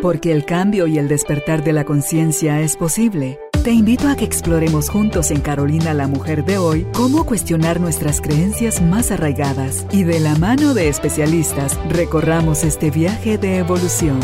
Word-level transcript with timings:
Porque 0.00 0.30
el 0.30 0.44
cambio 0.44 0.86
y 0.86 0.96
el 0.96 1.08
despertar 1.08 1.64
de 1.64 1.72
la 1.72 1.84
conciencia 1.84 2.60
es 2.60 2.76
posible. 2.76 3.40
Te 3.64 3.72
invito 3.72 4.06
a 4.06 4.14
que 4.14 4.24
exploremos 4.24 4.88
juntos 4.90 5.32
en 5.32 5.40
Carolina 5.40 5.92
la 5.92 6.06
Mujer 6.06 6.44
de 6.44 6.56
hoy 6.56 6.86
cómo 6.94 7.26
cuestionar 7.26 7.80
nuestras 7.80 8.20
creencias 8.20 8.80
más 8.80 9.10
arraigadas 9.10 9.86
y 9.90 10.04
de 10.04 10.20
la 10.20 10.36
mano 10.36 10.72
de 10.72 10.88
especialistas 10.88 11.76
recorramos 11.88 12.62
este 12.62 12.92
viaje 12.92 13.38
de 13.38 13.56
evolución. 13.56 14.20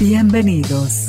Bienvenidos. 0.00 1.06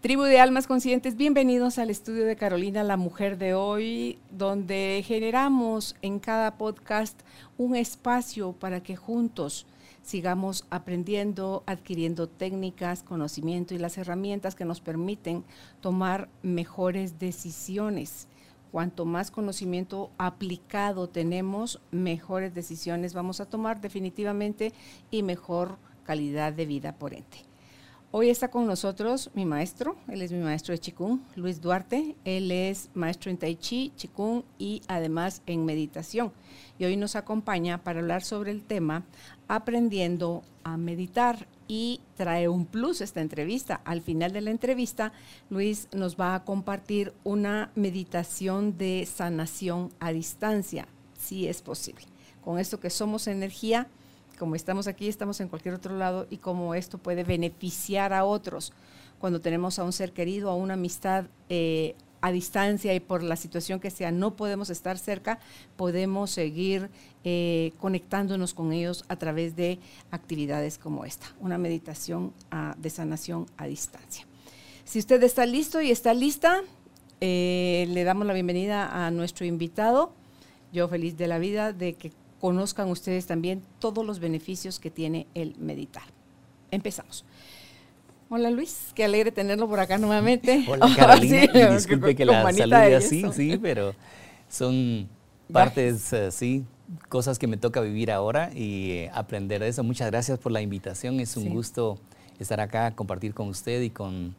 Tribu 0.00 0.22
de 0.22 0.38
Almas 0.38 0.68
Conscientes, 0.68 1.16
bienvenidos 1.16 1.78
al 1.78 1.90
estudio 1.90 2.24
de 2.24 2.36
Carolina, 2.36 2.84
la 2.84 2.96
mujer 2.96 3.38
de 3.38 3.54
hoy, 3.54 4.20
donde 4.30 5.02
generamos 5.04 5.96
en 6.00 6.20
cada 6.20 6.52
podcast 6.52 7.18
un 7.58 7.74
espacio 7.74 8.52
para 8.52 8.80
que 8.80 8.94
juntos 8.94 9.66
sigamos 10.08 10.64
aprendiendo, 10.70 11.62
adquiriendo 11.66 12.30
técnicas, 12.30 13.02
conocimiento 13.02 13.74
y 13.74 13.78
las 13.78 13.98
herramientas 13.98 14.54
que 14.54 14.64
nos 14.64 14.80
permiten 14.80 15.44
tomar 15.82 16.30
mejores 16.42 17.18
decisiones. 17.18 18.26
Cuanto 18.72 19.04
más 19.04 19.30
conocimiento 19.30 20.10
aplicado 20.16 21.10
tenemos, 21.10 21.82
mejores 21.90 22.54
decisiones 22.54 23.12
vamos 23.12 23.40
a 23.40 23.50
tomar 23.50 23.82
definitivamente 23.82 24.72
y 25.10 25.22
mejor 25.22 25.76
calidad 26.04 26.54
de 26.54 26.64
vida 26.64 26.94
por 26.94 27.12
ente. 27.12 27.44
Hoy 28.10 28.30
está 28.30 28.48
con 28.50 28.66
nosotros 28.66 29.30
mi 29.34 29.44
maestro, 29.44 29.96
él 30.08 30.22
es 30.22 30.32
mi 30.32 30.38
maestro 30.38 30.72
de 30.72 30.80
Qigong, 30.80 31.20
Luis 31.36 31.60
Duarte. 31.60 32.16
Él 32.24 32.50
es 32.50 32.88
maestro 32.94 33.30
en 33.30 33.36
Tai 33.36 33.54
Chi, 33.56 33.92
Qigong 33.98 34.44
y 34.58 34.80
además 34.88 35.42
en 35.44 35.66
meditación. 35.66 36.32
Y 36.78 36.86
hoy 36.86 36.96
nos 36.96 37.16
acompaña 37.16 37.84
para 37.84 38.00
hablar 38.00 38.24
sobre 38.24 38.50
el 38.50 38.62
tema 38.62 39.04
aprendiendo 39.48 40.44
a 40.62 40.76
meditar 40.76 41.48
y 41.66 42.00
trae 42.16 42.48
un 42.48 42.66
plus 42.66 43.00
esta 43.00 43.20
entrevista. 43.20 43.80
Al 43.84 44.00
final 44.00 44.32
de 44.32 44.40
la 44.40 44.50
entrevista, 44.50 45.12
Luis 45.50 45.88
nos 45.92 46.16
va 46.16 46.34
a 46.34 46.44
compartir 46.44 47.12
una 47.24 47.70
meditación 47.74 48.78
de 48.78 49.06
sanación 49.06 49.90
a 50.00 50.12
distancia, 50.12 50.88
si 51.18 51.48
es 51.48 51.62
posible. 51.62 52.04
Con 52.42 52.58
esto 52.58 52.80
que 52.80 52.90
somos 52.90 53.26
energía, 53.26 53.88
como 54.38 54.54
estamos 54.54 54.86
aquí, 54.86 55.08
estamos 55.08 55.40
en 55.40 55.48
cualquier 55.48 55.74
otro 55.74 55.96
lado 55.96 56.26
y 56.30 56.38
cómo 56.38 56.74
esto 56.74 56.98
puede 56.98 57.24
beneficiar 57.24 58.12
a 58.12 58.24
otros. 58.24 58.72
Cuando 59.18 59.40
tenemos 59.40 59.78
a 59.78 59.84
un 59.84 59.92
ser 59.92 60.12
querido, 60.12 60.48
a 60.48 60.54
una 60.54 60.74
amistad 60.74 61.26
eh, 61.48 61.96
a 62.20 62.32
distancia 62.32 62.94
y 62.94 63.00
por 63.00 63.22
la 63.22 63.36
situación 63.36 63.80
que 63.80 63.90
sea, 63.90 64.10
no 64.10 64.34
podemos 64.36 64.70
estar 64.70 64.98
cerca, 64.98 65.38
podemos 65.76 66.30
seguir 66.30 66.90
eh, 67.24 67.72
conectándonos 67.78 68.54
con 68.54 68.72
ellos 68.72 69.04
a 69.08 69.16
través 69.16 69.56
de 69.56 69.78
actividades 70.10 70.78
como 70.78 71.04
esta, 71.04 71.26
una 71.40 71.58
meditación 71.58 72.32
ah, 72.50 72.74
de 72.78 72.90
sanación 72.90 73.46
a 73.56 73.66
distancia. 73.66 74.26
Si 74.84 74.98
usted 74.98 75.22
está 75.22 75.44
listo 75.44 75.80
y 75.80 75.90
está 75.90 76.14
lista, 76.14 76.62
eh, 77.20 77.86
le 77.90 78.04
damos 78.04 78.26
la 78.26 78.32
bienvenida 78.32 79.06
a 79.06 79.10
nuestro 79.10 79.44
invitado. 79.44 80.12
Yo 80.72 80.88
feliz 80.88 81.16
de 81.16 81.26
la 81.26 81.38
vida 81.38 81.72
de 81.72 81.94
que 81.94 82.12
conozcan 82.40 82.88
ustedes 82.88 83.26
también 83.26 83.62
todos 83.80 84.06
los 84.06 84.20
beneficios 84.20 84.78
que 84.78 84.90
tiene 84.90 85.26
el 85.34 85.56
meditar. 85.58 86.04
Empezamos. 86.70 87.24
Hola 88.30 88.50
Luis, 88.50 88.92
qué 88.94 89.04
alegre 89.04 89.32
tenerlo 89.32 89.68
por 89.68 89.80
acá 89.80 89.98
nuevamente. 89.98 90.64
Hola 90.68 90.88
Carolina, 90.94 91.50
y 91.54 91.74
disculpe 91.74 92.14
que 92.14 92.24
la 92.24 92.42
salude 92.52 92.96
así, 92.96 93.24
sí, 93.32 93.58
pero 93.60 93.94
son 94.48 95.08
partes, 95.50 96.12
uh, 96.12 96.30
sí, 96.30 96.64
cosas 97.08 97.38
que 97.38 97.46
me 97.46 97.56
toca 97.56 97.80
vivir 97.80 98.10
ahora 98.10 98.50
y 98.54 98.92
eh, 98.92 99.10
aprender 99.14 99.60
de 99.60 99.68
eso. 99.68 99.84
Muchas 99.84 100.10
gracias 100.10 100.38
por 100.38 100.52
la 100.52 100.62
invitación, 100.62 101.20
es 101.20 101.36
un 101.36 101.44
sí. 101.44 101.48
gusto 101.50 101.98
estar 102.38 102.60
acá, 102.60 102.94
compartir 102.94 103.34
con 103.34 103.48
usted 103.48 103.82
y 103.82 103.90
con 103.90 104.34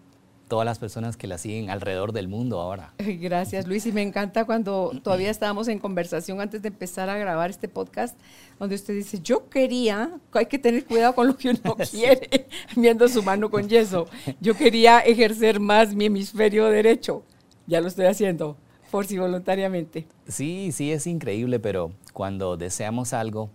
todas 0.49 0.65
las 0.65 0.79
personas 0.79 1.15
que 1.15 1.27
la 1.27 1.37
siguen 1.37 1.69
alrededor 1.69 2.11
del 2.11 2.27
mundo 2.27 2.59
ahora. 2.59 2.93
Gracias, 2.97 3.67
Luis. 3.67 3.85
Y 3.85 3.93
me 3.93 4.01
encanta 4.01 4.43
cuando 4.43 4.91
todavía 5.01 5.29
estábamos 5.29 5.69
en 5.69 5.79
conversación 5.79 6.41
antes 6.41 6.61
de 6.61 6.67
empezar 6.67 7.09
a 7.09 7.17
grabar 7.17 7.51
este 7.51 7.69
podcast, 7.69 8.19
donde 8.57 8.75
usted 8.75 8.95
dice, 8.95 9.19
yo 9.21 9.47
quería, 9.47 10.19
hay 10.33 10.47
que 10.47 10.59
tener 10.59 10.83
cuidado 10.85 11.15
con 11.15 11.27
lo 11.27 11.37
que 11.37 11.51
uno 11.51 11.77
quiere, 11.91 12.47
viendo 12.75 13.07
su 13.07 13.23
mano 13.23 13.49
con 13.49 13.69
yeso. 13.69 14.07
Yo 14.41 14.55
quería 14.55 14.99
ejercer 14.99 15.61
más 15.61 15.93
mi 15.93 16.05
hemisferio 16.05 16.65
derecho. 16.65 17.23
Ya 17.67 17.79
lo 17.79 17.87
estoy 17.87 18.07
haciendo, 18.07 18.57
por 18.91 19.05
si 19.05 19.17
voluntariamente. 19.17 20.07
Sí, 20.27 20.71
sí, 20.71 20.91
es 20.91 21.07
increíble, 21.07 21.59
pero 21.59 21.91
cuando 22.13 22.57
deseamos 22.57 23.13
algo, 23.13 23.49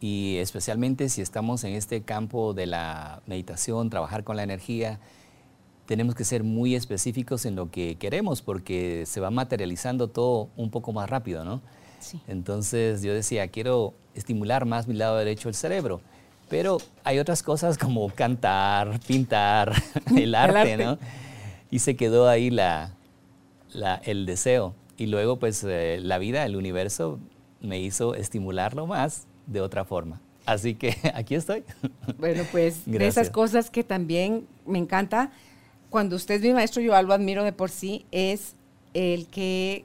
y 0.00 0.36
especialmente 0.38 1.08
si 1.08 1.22
estamos 1.22 1.64
en 1.64 1.74
este 1.74 2.02
campo 2.02 2.54
de 2.54 2.66
la 2.66 3.22
meditación, 3.26 3.90
trabajar 3.90 4.24
con 4.24 4.36
la 4.36 4.42
energía, 4.42 5.00
tenemos 5.86 6.14
que 6.14 6.24
ser 6.24 6.44
muy 6.44 6.74
específicos 6.74 7.46
en 7.46 7.56
lo 7.56 7.70
que 7.70 7.96
queremos 7.96 8.42
porque 8.42 9.04
se 9.06 9.20
va 9.20 9.30
materializando 9.30 10.08
todo 10.08 10.48
un 10.56 10.70
poco 10.70 10.92
más 10.92 11.08
rápido, 11.08 11.44
¿no? 11.44 11.62
Sí. 12.00 12.20
Entonces 12.26 13.02
yo 13.02 13.14
decía, 13.14 13.48
quiero 13.48 13.94
estimular 14.14 14.64
más 14.64 14.86
mi 14.86 14.94
lado 14.94 15.16
derecho 15.16 15.48
del 15.48 15.54
cerebro, 15.54 16.00
pero 16.48 16.78
hay 17.04 17.18
otras 17.18 17.42
cosas 17.42 17.78
como 17.78 18.08
cantar, 18.10 19.00
pintar, 19.06 19.72
el 20.16 20.34
arte, 20.34 20.74
el 20.74 20.82
arte. 20.82 20.84
¿no? 20.84 20.98
Y 21.70 21.78
se 21.78 21.96
quedó 21.96 22.28
ahí 22.28 22.50
la, 22.50 22.95
la, 23.76 23.96
el 23.96 24.26
deseo. 24.26 24.74
Y 24.96 25.06
luego 25.06 25.38
pues 25.38 25.62
eh, 25.64 25.98
la 26.02 26.18
vida, 26.18 26.44
el 26.44 26.56
universo 26.56 27.18
me 27.60 27.80
hizo 27.80 28.14
estimularlo 28.14 28.86
más 28.86 29.26
de 29.46 29.60
otra 29.60 29.84
forma. 29.84 30.20
Así 30.46 30.74
que 30.74 30.96
aquí 31.14 31.34
estoy. 31.34 31.64
Bueno, 32.18 32.44
pues 32.50 32.82
Gracias. 32.86 32.98
de 32.98 33.06
esas 33.06 33.30
cosas 33.30 33.70
que 33.70 33.84
también 33.84 34.46
me 34.64 34.78
encanta, 34.78 35.30
cuando 35.90 36.16
usted 36.16 36.36
es 36.36 36.42
mi 36.42 36.52
maestro, 36.52 36.82
yo 36.82 37.00
lo 37.02 37.12
admiro 37.12 37.44
de 37.44 37.52
por 37.52 37.70
sí, 37.70 38.06
es 38.10 38.54
el 38.94 39.26
que 39.26 39.84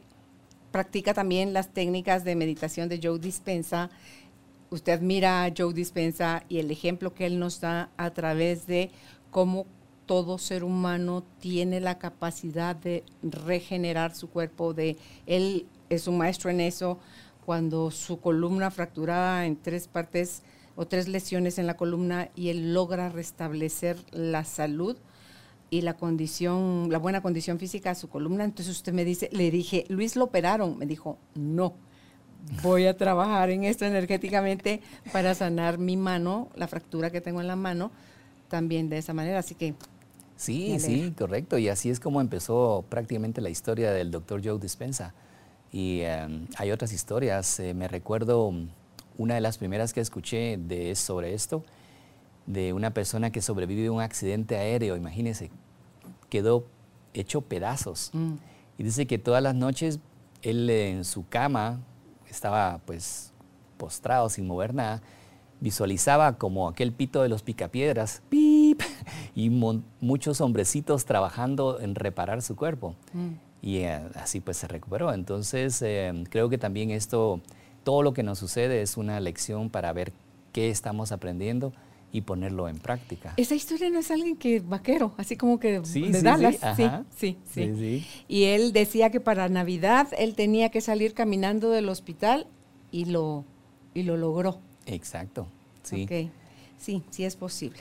practica 0.71 1.13
también 1.13 1.53
las 1.53 1.69
técnicas 1.69 2.23
de 2.23 2.35
meditación 2.35 2.89
de 2.89 2.99
Joe 3.01 3.19
Dispensa. 3.19 3.89
Usted 4.69 4.93
admira 4.93 5.43
a 5.43 5.51
Joe 5.55 5.73
Dispensa 5.73 6.43
y 6.47 6.59
el 6.59 6.71
ejemplo 6.71 7.13
que 7.13 7.25
él 7.25 7.39
nos 7.39 7.59
da 7.59 7.89
a 7.97 8.11
través 8.11 8.67
de 8.67 8.89
cómo 9.29 9.65
todo 10.05 10.37
ser 10.37 10.63
humano 10.63 11.23
tiene 11.39 11.79
la 11.79 11.97
capacidad 11.97 12.75
de 12.75 13.03
regenerar 13.21 14.15
su 14.15 14.29
cuerpo, 14.29 14.73
de 14.73 14.97
él 15.25 15.67
es 15.89 16.07
un 16.07 16.17
maestro 16.17 16.49
en 16.49 16.61
eso, 16.61 16.99
cuando 17.45 17.91
su 17.91 18.19
columna 18.19 18.71
fracturada 18.71 19.45
en 19.45 19.55
tres 19.55 19.87
partes 19.87 20.43
o 20.75 20.85
tres 20.85 21.07
lesiones 21.07 21.57
en 21.57 21.67
la 21.67 21.75
columna 21.75 22.29
y 22.35 22.49
él 22.49 22.73
logra 22.73 23.09
restablecer 23.09 23.97
la 24.11 24.43
salud, 24.45 24.97
y 25.71 25.81
la 25.81 25.95
condición, 25.95 26.89
la 26.91 26.99
buena 26.99 27.21
condición 27.21 27.57
física 27.57 27.89
de 27.89 27.95
su 27.95 28.09
columna. 28.09 28.43
Entonces 28.43 28.75
usted 28.75 28.93
me 28.93 29.05
dice, 29.05 29.29
le 29.31 29.49
dije, 29.49 29.85
Luis 29.87 30.17
lo 30.17 30.25
operaron. 30.25 30.77
Me 30.77 30.85
dijo, 30.85 31.17
no, 31.33 31.73
voy 32.61 32.85
a 32.85 32.97
trabajar 32.97 33.49
en 33.49 33.63
esto 33.63 33.85
energéticamente 33.85 34.81
para 35.13 35.33
sanar 35.33 35.77
mi 35.77 35.95
mano, 35.95 36.49
la 36.55 36.67
fractura 36.67 37.09
que 37.09 37.21
tengo 37.21 37.39
en 37.39 37.47
la 37.47 37.55
mano, 37.55 37.89
también 38.49 38.89
de 38.89 38.99
esa 38.99 39.13
manera. 39.13 39.39
Así 39.39 39.55
que... 39.55 39.73
Sí, 40.41 40.79
sí, 40.79 41.13
correcto. 41.15 41.59
Y 41.59 41.69
así 41.69 41.91
es 41.91 41.99
como 41.99 42.19
empezó 42.19 42.83
prácticamente 42.89 43.41
la 43.41 43.51
historia 43.51 43.91
del 43.91 44.09
doctor 44.09 44.41
Joe 44.43 44.57
Dispensa. 44.57 45.13
Y 45.71 46.01
um, 46.01 46.47
hay 46.57 46.71
otras 46.71 46.93
historias. 46.93 47.59
Eh, 47.59 47.75
me 47.75 47.87
recuerdo 47.87 48.51
una 49.19 49.35
de 49.35 49.41
las 49.41 49.59
primeras 49.59 49.93
que 49.93 50.01
escuché 50.01 50.57
de, 50.57 50.95
sobre 50.95 51.35
esto 51.35 51.63
de 52.47 52.73
una 52.73 52.91
persona 52.91 53.31
que 53.31 53.39
sobrevive 53.39 53.85
a 53.85 53.91
un 53.91 54.01
accidente 54.01 54.57
aéreo, 54.57 54.95
imagínense, 54.95 55.51
quedó 56.29 56.65
hecho 57.13 57.41
pedazos. 57.41 58.09
Mm. 58.13 58.33
Y 58.79 58.83
dice 58.83 59.05
que 59.05 59.19
todas 59.19 59.43
las 59.43 59.53
noches 59.53 59.99
él 60.41 60.67
en 60.71 61.05
su 61.05 61.27
cama 61.27 61.81
estaba 62.27 62.79
pues 62.87 63.31
postrado 63.77 64.27
sin 64.27 64.47
mover 64.47 64.73
nada, 64.73 65.03
visualizaba 65.61 66.37
como 66.37 66.67
aquel 66.67 66.91
pito 66.91 67.21
de 67.21 67.29
los 67.29 67.43
picapiedras, 67.43 68.21
¡pip! 68.29 68.81
y 69.35 69.49
muchos 69.49 70.41
hombrecitos 70.41 71.05
trabajando 71.05 71.79
en 71.79 71.95
reparar 71.95 72.41
su 72.41 72.55
cuerpo. 72.57 72.95
Mm. 73.13 73.29
Y 73.61 73.77
eh, 73.77 73.99
así 74.15 74.39
pues 74.41 74.57
se 74.57 74.67
recuperó. 74.67 75.13
Entonces 75.13 75.81
eh, 75.83 76.11
creo 76.29 76.49
que 76.49 76.57
también 76.57 76.89
esto 76.91 77.39
todo 77.83 78.01
lo 78.03 78.13
que 78.13 78.23
nos 78.23 78.39
sucede 78.39 78.81
es 78.81 78.97
una 78.97 79.19
lección 79.19 79.69
para 79.69 79.93
ver 79.93 80.11
qué 80.51 80.69
estamos 80.69 81.11
aprendiendo 81.11 81.71
y 82.11 82.21
ponerlo 82.21 82.67
en 82.67 82.77
práctica. 82.77 83.33
Esa 83.37 83.55
historia 83.55 83.89
no 83.89 83.99
es 83.99 84.11
alguien 84.11 84.35
que 84.35 84.59
vaquero, 84.59 85.13
así 85.17 85.37
como 85.37 85.59
que 85.59 85.79
Sí, 85.85 86.09
de 86.09 86.19
sí, 86.19 86.25
Dallas. 86.25 86.55
sí, 86.55 86.59
Sí, 86.75 86.83
ajá. 86.83 87.03
sí, 87.15 87.37
sí, 87.45 87.63
Sí, 87.63 87.75
sí. 87.75 88.07
Y 88.27 88.43
él 88.45 88.73
decía 88.73 89.11
que 89.11 89.21
para 89.21 89.47
Navidad 89.47 90.07
él 90.17 90.35
tenía 90.35 90.69
que 90.69 90.81
salir 90.81 91.13
caminando 91.13 91.69
del 91.69 91.87
hospital 91.87 92.47
y 92.91 93.05
lo, 93.05 93.45
y 93.93 94.03
lo 94.03 94.17
logró. 94.17 94.59
Exacto, 94.85 95.47
sí. 95.83 96.07
Sí, 96.77 97.03
sí 97.11 97.25
es 97.25 97.35
posible. 97.35 97.79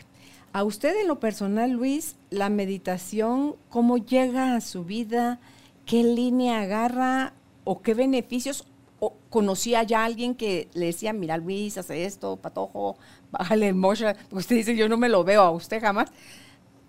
A 0.52 0.64
usted 0.64 1.00
en 1.00 1.08
lo 1.08 1.20
personal, 1.20 1.70
Luis, 1.70 2.16
la 2.28 2.50
meditación, 2.50 3.56
¿cómo 3.68 3.98
llega 3.98 4.56
a 4.56 4.60
su 4.60 4.84
vida? 4.84 5.38
¿Qué 5.86 6.02
línea 6.02 6.60
agarra 6.60 7.32
o 7.64 7.82
qué 7.82 7.94
beneficios? 7.94 8.66
¿O 8.98 9.14
conocía 9.30 9.82
ya 9.84 10.02
a 10.02 10.04
alguien 10.04 10.34
que 10.34 10.68
le 10.74 10.86
decía, 10.86 11.12
mira 11.12 11.38
Luis, 11.38 11.78
hace 11.78 12.04
esto, 12.04 12.36
patojo, 12.36 12.96
bájale 13.30 13.68
el 13.68 13.74
mocha? 13.74 14.16
Usted 14.30 14.56
dice, 14.56 14.76
yo 14.76 14.88
no 14.88 14.96
me 14.96 15.08
lo 15.08 15.24
veo 15.24 15.42
a 15.42 15.50
usted 15.50 15.80
jamás 15.80 16.10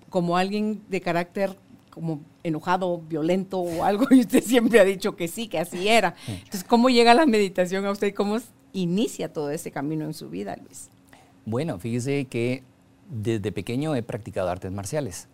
como 0.09 0.37
alguien 0.37 0.81
de 0.89 1.01
carácter 1.01 1.55
como 1.89 2.21
enojado, 2.43 2.99
violento 2.99 3.59
o 3.59 3.83
algo, 3.83 4.07
y 4.11 4.21
usted 4.21 4.43
siempre 4.43 4.79
ha 4.79 4.83
dicho 4.83 5.15
que 5.15 5.27
sí, 5.27 5.47
que 5.47 5.59
así 5.59 5.87
era. 5.87 6.15
Entonces, 6.27 6.63
¿cómo 6.63 6.89
llega 6.89 7.13
la 7.13 7.25
meditación 7.25 7.85
a 7.85 7.91
usted 7.91 8.07
y 8.07 8.13
cómo 8.13 8.39
inicia 8.73 9.31
todo 9.31 9.51
ese 9.51 9.71
camino 9.71 10.05
en 10.05 10.13
su 10.13 10.29
vida, 10.29 10.55
Luis? 10.57 10.89
Bueno, 11.45 11.79
fíjese 11.79 12.25
que 12.25 12.63
desde 13.09 13.51
pequeño 13.51 13.95
he 13.95 14.03
practicado 14.03 14.49
artes 14.49 14.71
marciales. 14.71 15.27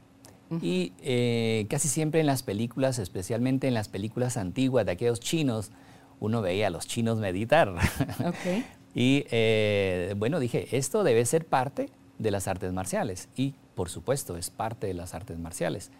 Y 0.61 0.93
eh, 1.01 1.65
casi 1.69 1.89
siempre 1.89 2.21
en 2.21 2.25
las 2.25 2.41
películas, 2.41 2.99
especialmente 2.99 3.67
en 3.67 3.73
las 3.73 3.89
películas 3.89 4.37
antiguas 4.37 4.85
de 4.85 4.93
aquellos 4.93 5.19
chinos, 5.19 5.71
uno 6.21 6.41
veía 6.41 6.67
a 6.67 6.69
los 6.69 6.87
chinos 6.87 7.19
meditar. 7.19 7.69
Ok. 8.25 8.63
y 8.95 9.25
eh, 9.29 10.15
bueno, 10.17 10.39
dije, 10.39 10.77
esto 10.77 11.03
debe 11.03 11.25
ser 11.25 11.45
parte 11.45 11.89
de 12.17 12.31
las 12.31 12.47
artes 12.47 12.71
marciales. 12.71 13.27
Y 13.35 13.55
por 13.75 13.89
supuesto, 13.89 14.37
es 14.37 14.49
parte 14.49 14.87
de 14.87 14.93
las 14.93 15.13
artes 15.13 15.37
marciales. 15.37 15.91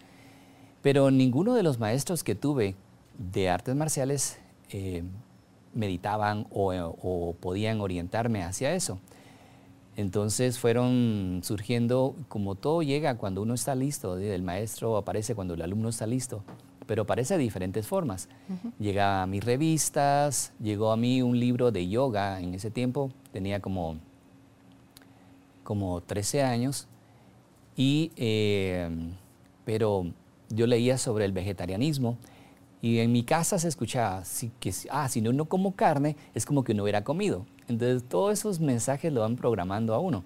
Pero 0.82 1.10
ninguno 1.10 1.54
de 1.54 1.62
los 1.62 1.78
maestros 1.78 2.24
que 2.24 2.34
tuve 2.34 2.74
de 3.18 3.48
artes 3.50 3.76
marciales 3.76 4.38
eh, 4.70 5.04
meditaban 5.74 6.46
o, 6.50 6.72
o 6.72 7.34
podían 7.34 7.80
orientarme 7.80 8.42
hacia 8.42 8.74
eso. 8.74 8.98
Entonces 9.98 10.60
fueron 10.60 11.40
surgiendo, 11.42 12.14
como 12.28 12.54
todo 12.54 12.82
llega 12.82 13.16
cuando 13.16 13.42
uno 13.42 13.54
está 13.54 13.74
listo, 13.74 14.16
el 14.16 14.42
maestro 14.44 14.96
aparece 14.96 15.34
cuando 15.34 15.54
el 15.54 15.62
alumno 15.62 15.88
está 15.88 16.06
listo, 16.06 16.44
pero 16.86 17.02
aparece 17.02 17.36
de 17.36 17.42
diferentes 17.42 17.84
formas. 17.84 18.28
Llega 18.78 19.22
a 19.22 19.26
mis 19.26 19.42
revistas, 19.42 20.52
llegó 20.62 20.92
a 20.92 20.96
mí 20.96 21.20
un 21.20 21.40
libro 21.40 21.72
de 21.72 21.88
yoga 21.88 22.40
en 22.40 22.54
ese 22.54 22.70
tiempo, 22.70 23.10
tenía 23.32 23.58
como, 23.58 23.96
como 25.64 26.00
13 26.00 26.44
años, 26.44 26.86
y, 27.76 28.12
eh, 28.14 28.88
pero 29.64 30.06
yo 30.48 30.68
leía 30.68 30.96
sobre 30.96 31.24
el 31.24 31.32
vegetarianismo 31.32 32.18
y 32.80 32.98
en 32.98 33.12
mi 33.12 33.24
casa 33.24 33.58
se 33.58 33.68
escuchaba 33.68 34.24
si, 34.24 34.50
que, 34.60 34.72
ah, 34.90 35.08
si 35.08 35.20
no, 35.20 35.32
no 35.32 35.46
como 35.46 35.74
carne, 35.74 36.16
es 36.34 36.46
como 36.46 36.64
que 36.64 36.74
no 36.74 36.84
hubiera 36.84 37.02
comido. 37.04 37.46
Entonces 37.68 38.08
todos 38.08 38.38
esos 38.38 38.60
mensajes 38.60 39.12
lo 39.12 39.20
van 39.22 39.36
programando 39.36 39.94
a 39.94 39.98
uno. 39.98 40.24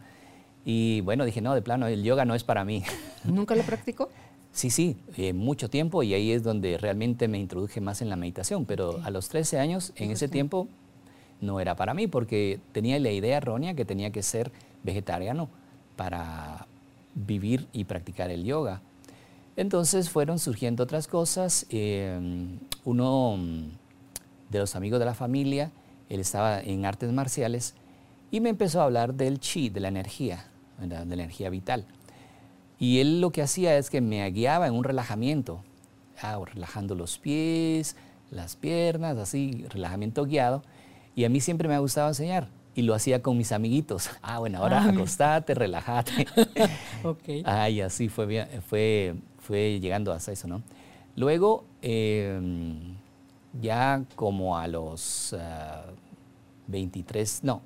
Y 0.64 1.00
bueno, 1.00 1.24
dije, 1.24 1.40
no, 1.40 1.54
de 1.54 1.62
plano, 1.62 1.86
el 1.86 2.02
yoga 2.02 2.24
no 2.24 2.34
es 2.34 2.44
para 2.44 2.64
mí. 2.64 2.84
¿Nunca 3.24 3.54
lo 3.54 3.62
practicó? 3.62 4.10
Sí, 4.52 4.68
sí, 4.68 4.96
eh, 5.16 5.32
mucho 5.32 5.70
tiempo 5.70 6.02
y 6.02 6.12
ahí 6.12 6.30
es 6.30 6.42
donde 6.42 6.76
realmente 6.76 7.26
me 7.26 7.38
introduje 7.38 7.80
más 7.80 8.02
en 8.02 8.10
la 8.10 8.16
meditación, 8.16 8.66
pero 8.66 9.00
a 9.02 9.10
los 9.10 9.30
13 9.30 9.58
años, 9.58 9.92
en 9.96 10.10
ese 10.10 10.28
tiempo, 10.28 10.68
no 11.40 11.58
era 11.58 11.74
para 11.74 11.94
mí 11.94 12.06
porque 12.06 12.60
tenía 12.72 12.98
la 12.98 13.10
idea 13.10 13.38
errónea 13.38 13.74
que 13.74 13.86
tenía 13.86 14.10
que 14.10 14.22
ser 14.22 14.52
vegetariano 14.82 15.48
para 15.96 16.66
vivir 17.14 17.66
y 17.72 17.84
practicar 17.84 18.30
el 18.30 18.44
yoga. 18.44 18.82
Entonces 19.56 20.08
fueron 20.10 20.38
surgiendo 20.38 20.82
otras 20.84 21.06
cosas. 21.08 21.66
eh, 21.70 22.18
uno 22.84 23.36
mm, 23.36 23.62
de 24.50 24.58
los 24.58 24.74
amigos 24.76 24.98
de 24.98 25.06
la 25.06 25.14
familia, 25.14 25.70
él 26.08 26.20
estaba 26.20 26.60
en 26.60 26.84
artes 26.84 27.10
marciales 27.12 27.74
y 28.30 28.40
me 28.40 28.50
empezó 28.50 28.80
a 28.80 28.84
hablar 28.84 29.14
del 29.14 29.38
chi, 29.40 29.68
de 29.70 29.80
la 29.80 29.88
energía, 29.88 30.44
¿verdad? 30.78 31.06
de 31.06 31.16
la 31.16 31.22
energía 31.22 31.48
vital. 31.50 31.86
Y 32.78 32.98
él 32.98 33.20
lo 33.20 33.30
que 33.30 33.42
hacía 33.42 33.76
es 33.78 33.88
que 33.90 34.00
me 34.00 34.28
guiaba 34.30 34.66
en 34.66 34.74
un 34.74 34.84
relajamiento, 34.84 35.62
ah, 36.20 36.38
relajando 36.44 36.94
los 36.94 37.18
pies, 37.18 37.96
las 38.30 38.56
piernas, 38.56 39.16
así, 39.18 39.64
relajamiento 39.70 40.24
guiado. 40.24 40.62
Y 41.14 41.24
a 41.24 41.28
mí 41.28 41.40
siempre 41.40 41.68
me 41.68 41.74
ha 41.74 41.78
gustado 41.78 42.08
enseñar. 42.08 42.48
Y 42.74 42.82
lo 42.82 42.94
hacía 42.94 43.20
con 43.22 43.36
mis 43.36 43.52
amiguitos. 43.52 44.08
Ah, 44.22 44.38
bueno, 44.38 44.58
ahora 44.58 44.82
Ah, 44.82 44.88
acostate, 44.88 45.54
relájate. 45.54 46.26
Ok. 47.04 47.42
Ay, 47.44 47.80
así 47.82 48.08
fue, 48.08 48.24
bien- 48.26 48.48
fue, 48.66 49.14
fue 49.42 49.78
llegando 49.80 50.12
hasta 50.12 50.32
eso, 50.32 50.48
¿no? 50.48 50.62
Luego, 51.14 51.64
eh, 51.82 52.40
ya 53.60 54.04
como 54.16 54.56
a 54.56 54.66
los 54.66 55.34
ah, 55.38 55.84
23, 56.68 57.44
no, 57.44 57.60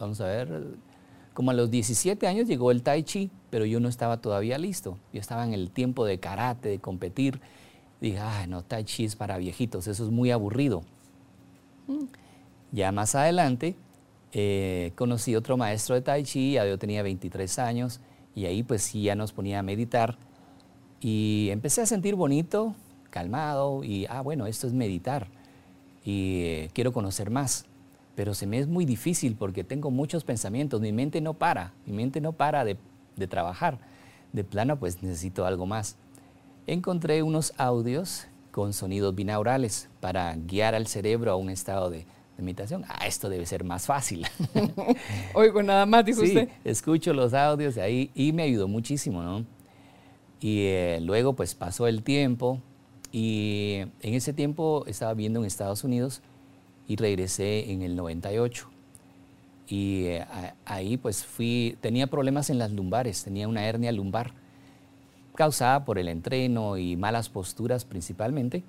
vamos 0.00 0.20
a 0.20 0.26
ver, 0.26 0.64
como 1.32 1.50
a 1.50 1.54
los 1.54 1.70
17 1.70 2.26
años 2.26 2.48
llegó 2.48 2.70
el 2.70 2.82
Tai 2.82 3.02
Chi, 3.04 3.30
pero 3.50 3.64
yo 3.64 3.80
no 3.80 3.88
estaba 3.88 4.18
todavía 4.18 4.58
listo. 4.58 4.98
Yo 5.12 5.20
estaba 5.20 5.44
en 5.44 5.54
el 5.54 5.70
tiempo 5.70 6.04
de 6.04 6.18
karate, 6.18 6.68
de 6.68 6.78
competir. 6.78 7.40
Dije, 8.00 8.18
ay, 8.18 8.48
no, 8.48 8.62
Tai 8.62 8.84
Chi 8.84 9.04
es 9.04 9.16
para 9.16 9.38
viejitos, 9.38 9.86
eso 9.86 10.04
es 10.04 10.10
muy 10.10 10.30
aburrido. 10.30 10.82
Ya 12.70 12.90
más 12.90 13.14
adelante 13.14 13.76
eh, 14.32 14.92
conocí 14.96 15.36
otro 15.36 15.56
maestro 15.56 15.94
de 15.94 16.02
Tai 16.02 16.22
Chi, 16.22 16.52
ya 16.52 16.66
yo 16.66 16.78
tenía 16.78 17.02
23 17.02 17.58
años, 17.58 18.00
y 18.34 18.46
ahí 18.46 18.62
pues 18.62 18.82
sí 18.82 19.02
ya 19.02 19.14
nos 19.14 19.32
ponía 19.32 19.60
a 19.60 19.62
meditar. 19.62 20.18
Y 21.02 21.48
empecé 21.50 21.82
a 21.82 21.86
sentir 21.86 22.14
bonito, 22.14 22.76
calmado, 23.10 23.82
y 23.82 24.06
ah, 24.08 24.20
bueno, 24.20 24.46
esto 24.46 24.68
es 24.68 24.72
meditar. 24.72 25.26
Y 26.04 26.42
eh, 26.44 26.70
quiero 26.72 26.92
conocer 26.92 27.28
más. 27.28 27.66
Pero 28.14 28.34
se 28.34 28.46
me 28.46 28.58
es 28.58 28.68
muy 28.68 28.84
difícil 28.84 29.34
porque 29.34 29.64
tengo 29.64 29.90
muchos 29.90 30.22
pensamientos, 30.22 30.80
mi 30.80 30.92
mente 30.92 31.20
no 31.20 31.34
para, 31.34 31.72
mi 31.86 31.92
mente 31.92 32.20
no 32.20 32.32
para 32.32 32.64
de, 32.64 32.76
de 33.16 33.26
trabajar. 33.26 33.78
De 34.32 34.44
plano, 34.44 34.78
pues 34.78 35.02
necesito 35.02 35.44
algo 35.44 35.66
más. 35.66 35.96
Encontré 36.66 37.22
unos 37.22 37.52
audios 37.56 38.26
con 38.52 38.72
sonidos 38.72 39.14
binaurales 39.14 39.88
para 40.00 40.36
guiar 40.36 40.74
al 40.74 40.86
cerebro 40.86 41.32
a 41.32 41.36
un 41.36 41.50
estado 41.50 41.90
de, 41.90 42.06
de 42.36 42.42
meditación. 42.42 42.84
Ah, 42.86 43.06
esto 43.06 43.28
debe 43.28 43.46
ser 43.46 43.64
más 43.64 43.86
fácil. 43.86 44.26
Oigo, 45.34 45.62
nada 45.62 45.84
más, 45.84 46.04
dijo 46.04 46.20
sí, 46.20 46.28
usted. 46.28 46.48
escucho 46.64 47.12
los 47.12 47.34
audios 47.34 47.74
de 47.74 47.82
ahí 47.82 48.10
y 48.14 48.32
me 48.32 48.44
ayudó 48.44 48.68
muchísimo, 48.68 49.22
¿no? 49.22 49.44
Y 50.42 50.64
eh, 50.64 50.98
luego 51.00 51.34
pues 51.34 51.54
pasó 51.54 51.86
el 51.86 52.02
tiempo 52.02 52.60
y 53.12 53.76
en 54.00 54.14
ese 54.14 54.32
tiempo 54.32 54.82
estaba 54.88 55.14
viendo 55.14 55.38
en 55.38 55.46
Estados 55.46 55.84
Unidos 55.84 56.20
y 56.88 56.96
regresé 56.96 57.70
en 57.70 57.82
el 57.82 57.94
98. 57.94 58.68
Y 59.68 60.06
eh, 60.06 60.26
ahí 60.64 60.96
pues 60.96 61.24
fui, 61.24 61.78
tenía 61.80 62.08
problemas 62.08 62.50
en 62.50 62.58
las 62.58 62.72
lumbares, 62.72 63.22
tenía 63.22 63.46
una 63.46 63.64
hernia 63.66 63.92
lumbar 63.92 64.34
causada 65.36 65.84
por 65.84 66.00
el 66.00 66.08
entreno 66.08 66.76
y 66.76 66.96
malas 66.96 67.28
posturas 67.28 67.84
principalmente. 67.84 68.64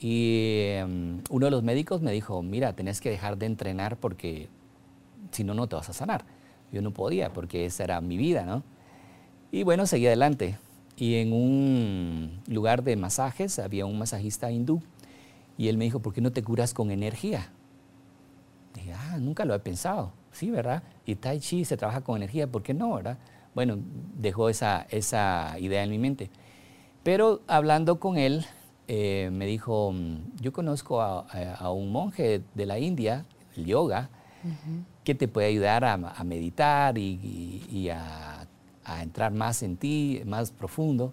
Y 0.00 0.64
em, 0.70 1.20
uno 1.30 1.46
de 1.46 1.50
los 1.52 1.62
médicos 1.62 2.02
me 2.02 2.10
dijo, 2.10 2.42
mira, 2.42 2.72
tenés 2.72 3.00
que 3.00 3.08
dejar 3.08 3.38
de 3.38 3.46
entrenar 3.46 3.98
porque 3.98 4.48
si 5.30 5.44
no, 5.44 5.54
no 5.54 5.68
te 5.68 5.76
vas 5.76 5.88
a 5.88 5.92
sanar. 5.92 6.24
Yo 6.72 6.82
no 6.82 6.90
podía 6.90 7.32
porque 7.32 7.66
esa 7.66 7.84
era 7.84 8.00
mi 8.00 8.16
vida, 8.16 8.44
¿no? 8.44 8.64
Y 9.52 9.62
bueno, 9.62 9.86
seguí 9.86 10.08
adelante. 10.08 10.58
Y 10.96 11.16
en 11.16 11.32
un 11.32 12.40
lugar 12.46 12.82
de 12.84 12.96
masajes 12.96 13.58
había 13.58 13.86
un 13.86 13.98
masajista 13.98 14.50
hindú 14.50 14.82
y 15.58 15.68
él 15.68 15.76
me 15.78 15.84
dijo, 15.84 16.00
¿por 16.00 16.12
qué 16.12 16.20
no 16.20 16.32
te 16.32 16.42
curas 16.42 16.74
con 16.74 16.90
energía? 16.90 17.50
Dije, 18.74 18.92
ah, 18.94 19.18
nunca 19.18 19.44
lo 19.44 19.54
he 19.54 19.58
pensado. 19.58 20.12
Sí, 20.32 20.50
¿verdad? 20.50 20.82
Y 21.04 21.16
Tai 21.16 21.38
Chi 21.40 21.64
se 21.64 21.76
trabaja 21.76 22.00
con 22.02 22.16
energía, 22.16 22.46
¿por 22.46 22.62
qué 22.62 22.72
no, 22.74 22.94
verdad? 22.94 23.18
Bueno, 23.54 23.78
dejó 24.18 24.48
esa, 24.48 24.86
esa 24.90 25.56
idea 25.58 25.82
en 25.84 25.90
mi 25.90 25.98
mente. 25.98 26.30
Pero 27.02 27.42
hablando 27.48 27.98
con 28.00 28.16
él, 28.16 28.46
eh, 28.88 29.28
me 29.32 29.44
dijo, 29.46 29.92
yo 30.40 30.52
conozco 30.52 31.02
a, 31.02 31.20
a- 31.30 31.54
a 31.56 31.70
un 31.72 31.92
monje 31.92 32.42
de 32.54 32.66
la 32.66 32.78
India, 32.78 33.26
el 33.56 33.66
yoga, 33.66 34.08
que 35.04 35.14
te 35.14 35.28
puede 35.28 35.48
ayudar 35.48 35.84
a, 35.84 35.92
a 35.94 36.24
meditar 36.24 36.96
y, 36.96 37.02
y- 37.22 37.66
y 37.70 37.88
a, 37.90 38.41
a 38.84 39.02
entrar 39.02 39.32
más 39.32 39.62
en 39.62 39.76
ti, 39.76 40.22
más 40.26 40.50
profundo. 40.50 41.12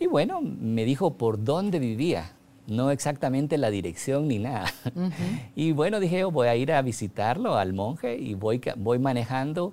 Y 0.00 0.06
bueno, 0.06 0.40
me 0.42 0.84
dijo 0.84 1.14
por 1.14 1.42
dónde 1.42 1.78
vivía, 1.78 2.32
no 2.66 2.90
exactamente 2.90 3.58
la 3.58 3.70
dirección 3.70 4.28
ni 4.28 4.38
nada. 4.38 4.66
Y 5.56 5.72
bueno, 5.72 6.00
dije, 6.00 6.20
yo 6.20 6.30
voy 6.30 6.48
a 6.48 6.54
ir 6.56 6.72
a 6.72 6.82
visitarlo 6.82 7.56
al 7.56 7.72
monje 7.72 8.16
y 8.16 8.34
voy, 8.34 8.60
voy 8.76 8.98
manejando 8.98 9.72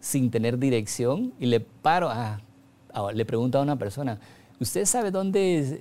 sin 0.00 0.30
tener 0.30 0.58
dirección 0.58 1.32
y 1.40 1.46
le 1.46 1.60
paro, 1.60 2.08
ah, 2.10 2.40
le 3.14 3.24
pregunto 3.24 3.58
a 3.58 3.62
una 3.62 3.76
persona, 3.76 4.18
¿usted 4.60 4.84
sabe 4.84 5.10
dónde, 5.10 5.58
es- 5.58 5.78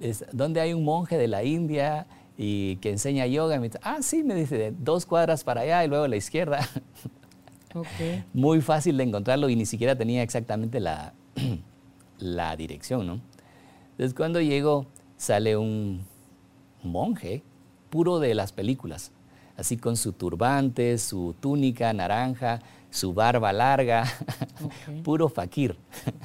es- 0.00 0.24
dónde 0.32 0.60
hay 0.60 0.72
un 0.72 0.84
monje 0.84 1.18
de 1.18 1.28
la 1.28 1.44
India 1.44 2.06
y 2.38 2.76
que 2.76 2.90
enseña 2.90 3.26
yoga. 3.26 3.58
Me 3.58 3.68
dice, 3.68 3.78
ah, 3.82 3.98
sí, 4.00 4.22
me 4.22 4.34
dice, 4.34 4.72
dos 4.78 5.04
cuadras 5.06 5.42
para 5.44 5.62
allá 5.62 5.84
y 5.84 5.88
luego 5.88 6.04
a 6.04 6.08
la 6.08 6.16
izquierda. 6.16 6.60
Muy 8.32 8.60
fácil 8.60 8.96
de 8.96 9.04
encontrarlo 9.04 9.48
y 9.48 9.56
ni 9.56 9.66
siquiera 9.66 9.96
tenía 9.96 10.22
exactamente 10.22 10.80
la, 10.80 11.14
la 12.18 12.56
dirección, 12.56 13.06
¿no? 13.06 13.20
Entonces 13.92 14.14
cuando 14.14 14.40
llego 14.40 14.86
sale 15.16 15.56
un 15.56 16.04
monje 16.82 17.42
puro 17.90 18.18
de 18.18 18.34
las 18.34 18.52
películas, 18.52 19.12
así 19.56 19.76
con 19.76 19.96
su 19.96 20.12
turbante, 20.12 20.98
su 20.98 21.34
túnica 21.40 21.92
naranja, 21.92 22.60
su 22.90 23.14
barba 23.14 23.52
larga, 23.52 24.04
puro 25.04 25.28
fakir. 25.28 25.76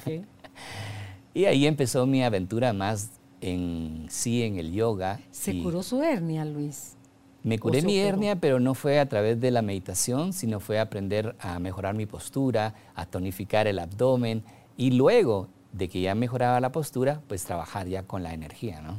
y 1.33 1.45
ahí 1.45 1.65
empezó 1.65 2.05
mi 2.05 2.23
aventura 2.23 2.73
más 2.73 3.11
en 3.41 4.05
sí 4.09 4.43
en 4.43 4.57
el 4.57 4.71
yoga. 4.71 5.19
¿Se 5.31 5.61
curó 5.61 5.83
su 5.83 6.01
hernia, 6.03 6.45
Luis? 6.45 6.95
Me 7.43 7.57
curé 7.57 7.81
mi 7.81 7.97
hernia, 7.97 8.35
pero 8.35 8.59
no 8.59 8.75
fue 8.75 8.99
a 8.99 9.09
través 9.09 9.41
de 9.41 9.49
la 9.49 9.63
meditación, 9.63 10.31
sino 10.31 10.59
fue 10.59 10.79
aprender 10.79 11.35
a 11.39 11.57
mejorar 11.59 11.95
mi 11.95 12.05
postura, 12.05 12.75
a 12.93 13.05
tonificar 13.07 13.65
el 13.67 13.79
abdomen 13.79 14.43
y 14.77 14.91
luego 14.91 15.47
de 15.71 15.89
que 15.89 16.01
ya 16.01 16.13
mejoraba 16.13 16.59
la 16.59 16.71
postura, 16.71 17.21
pues 17.27 17.43
trabajar 17.43 17.87
ya 17.87 18.03
con 18.03 18.21
la 18.21 18.33
energía, 18.33 18.81
¿no? 18.81 18.97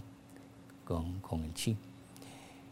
Con, 0.84 1.20
con 1.20 1.44
el 1.44 1.54
chi. 1.54 1.76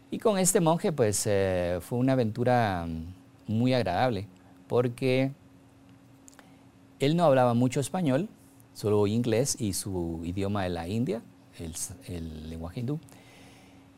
Y 0.09 0.19
con 0.19 0.37
este 0.37 0.59
monje, 0.59 0.91
pues 0.91 1.23
eh, 1.25 1.79
fue 1.79 1.97
una 1.99 2.13
aventura 2.13 2.85
mm, 2.85 3.53
muy 3.53 3.73
agradable, 3.73 4.27
porque 4.67 5.31
él 6.99 7.15
no 7.15 7.23
hablaba 7.23 7.53
mucho 7.53 7.79
español, 7.79 8.27
solo 8.73 9.07
inglés 9.07 9.55
y 9.59 9.71
su 9.71 10.19
idioma 10.25 10.63
de 10.63 10.69
la 10.69 10.87
India, 10.89 11.21
el, 11.59 11.73
el 12.07 12.49
lenguaje 12.49 12.81
hindú. 12.81 12.99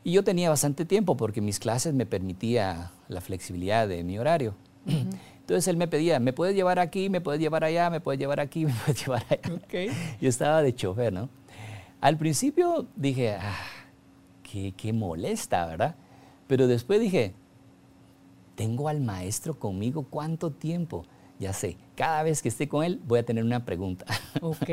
Y 0.03 0.11
yo 0.11 0.23
tenía 0.23 0.49
bastante 0.49 0.85
tiempo 0.85 1.15
porque 1.15 1.41
mis 1.41 1.59
clases 1.59 1.93
me 1.93 2.05
permitía 2.05 2.91
la 3.07 3.21
flexibilidad 3.21 3.87
de 3.87 4.03
mi 4.03 4.19
horario. 4.19 4.55
Entonces 4.85 5.67
él 5.67 5.77
me 5.77 5.87
pedía, 5.87 6.19
¿me 6.19 6.33
puedes 6.33 6.55
llevar 6.55 6.79
aquí? 6.79 7.09
¿Me 7.09 7.21
puedes 7.21 7.39
llevar 7.39 7.63
allá? 7.63 7.89
¿Me 7.89 8.01
puedes 8.01 8.19
llevar 8.19 8.39
aquí? 8.39 8.65
¿Me 8.65 8.73
puedes 8.73 9.01
llevar 9.01 9.25
allá? 9.29 9.55
Okay. 9.65 9.89
Yo 10.19 10.29
estaba 10.29 10.61
de 10.61 10.75
chofer, 10.75 11.13
¿no? 11.13 11.29
Al 12.01 12.17
principio 12.17 12.87
dije, 12.95 13.35
ah, 13.39 13.55
qué, 14.41 14.73
qué 14.75 14.91
molesta, 14.91 15.65
¿verdad? 15.65 15.95
Pero 16.47 16.67
después 16.67 16.99
dije, 16.99 17.33
tengo 18.55 18.89
al 18.89 18.99
maestro 18.99 19.57
conmigo 19.57 20.05
cuánto 20.09 20.51
tiempo. 20.51 21.05
Ya 21.39 21.53
sé, 21.53 21.77
cada 21.95 22.23
vez 22.23 22.41
que 22.41 22.49
esté 22.49 22.67
con 22.67 22.83
él 22.83 23.01
voy 23.05 23.19
a 23.19 23.25
tener 23.25 23.43
una 23.43 23.65
pregunta. 23.65 24.05
Ok, 24.41 24.65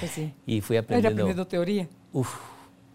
pues 0.00 0.10
sí. 0.10 0.32
y 0.44 0.60
fui 0.60 0.76
aprendiendo. 0.76 1.22
aprendiendo 1.22 1.46
teoría. 1.46 1.88
Uf, 2.12 2.34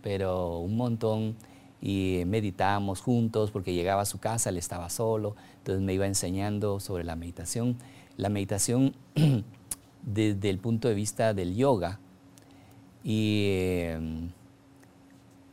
pero 0.01 0.57
un 0.59 0.75
montón 0.75 1.35
y 1.81 2.23
meditábamos 2.25 3.01
juntos 3.01 3.51
porque 3.51 3.73
llegaba 3.73 4.01
a 4.01 4.05
su 4.05 4.19
casa, 4.19 4.49
él 4.49 4.57
estaba 4.57 4.89
solo, 4.89 5.35
entonces 5.57 5.83
me 5.83 5.93
iba 5.93 6.05
enseñando 6.07 6.79
sobre 6.79 7.03
la 7.03 7.15
meditación. 7.15 7.77
La 8.17 8.29
meditación 8.29 8.95
desde 10.03 10.49
el 10.49 10.59
punto 10.59 10.87
de 10.87 10.93
vista 10.93 11.33
del 11.33 11.55
yoga 11.55 11.99
y 13.03 13.45
em, 13.47 14.29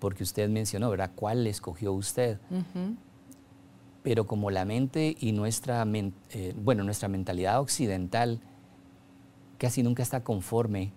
porque 0.00 0.24
usted 0.24 0.48
mencionó, 0.48 0.90
¿verdad? 0.90 1.12
¿Cuál 1.14 1.46
escogió 1.46 1.92
usted? 1.92 2.38
Pero 4.02 4.26
como 4.26 4.50
la 4.50 4.64
mente 4.64 5.16
y 5.18 5.32
nuestra, 5.32 5.84
eh, 6.30 6.54
bueno, 6.56 6.84
nuestra 6.84 7.08
mentalidad 7.08 7.60
occidental 7.60 8.40
casi 9.58 9.82
nunca 9.82 10.02
está 10.02 10.22
conforme 10.22 10.92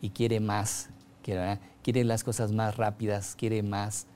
y 0.00 0.10
quiere 0.10 0.40
más, 0.40 0.90
quiere, 1.22 1.58
quiere 1.82 2.04
las 2.04 2.24
cosas 2.24 2.52
más 2.52 2.76
rápidas, 2.76 3.34
quiere 3.36 3.62
más 3.62 4.06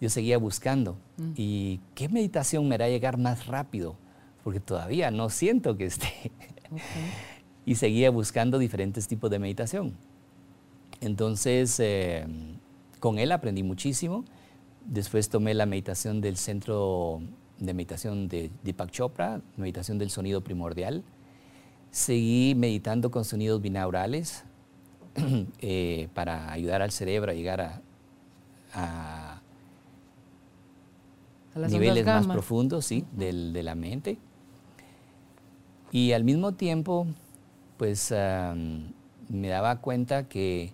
yo 0.00 0.08
seguía 0.08 0.38
buscando. 0.38 0.96
Mm. 1.18 1.32
¿Y 1.36 1.80
qué 1.94 2.08
meditación 2.08 2.66
me 2.66 2.76
hará 2.76 2.88
llegar 2.88 3.18
más 3.18 3.46
rápido? 3.46 3.96
Porque 4.42 4.60
todavía 4.60 5.10
no 5.10 5.28
siento 5.28 5.76
que 5.76 5.84
esté. 5.84 6.32
y 7.66 7.74
seguía 7.74 8.10
buscando 8.10 8.58
diferentes 8.58 9.06
tipos 9.06 9.30
de 9.30 9.38
meditación. 9.38 9.94
Entonces, 11.00 11.78
eh, 11.80 12.26
con 12.98 13.18
él 13.18 13.32
aprendí 13.32 13.62
muchísimo. 13.62 14.24
Después 14.86 15.28
tomé 15.28 15.54
la 15.54 15.66
meditación 15.66 16.20
del 16.20 16.36
centro 16.36 17.20
de 17.58 17.74
meditación 17.74 18.28
de 18.28 18.50
Deepak 18.64 18.90
Chopra, 18.90 19.42
meditación 19.56 19.98
del 19.98 20.08
sonido 20.08 20.42
primordial. 20.42 21.04
Seguí 21.90 22.54
meditando 22.56 23.10
con 23.10 23.24
sonidos 23.26 23.60
binaurales 23.60 24.44
eh, 25.60 26.08
para 26.14 26.50
ayudar 26.52 26.80
al 26.80 26.90
cerebro 26.90 27.32
a 27.32 27.34
llegar 27.34 27.82
a 28.72 29.29
niveles 31.54 32.04
más 32.06 32.26
profundos, 32.26 32.86
sí, 32.86 33.04
de 33.12 33.62
la 33.62 33.74
mente. 33.74 34.18
Y 35.92 36.12
al 36.12 36.24
mismo 36.24 36.52
tiempo, 36.52 37.06
pues 37.76 38.12
me 38.12 39.48
daba 39.48 39.80
cuenta 39.80 40.28
que, 40.28 40.72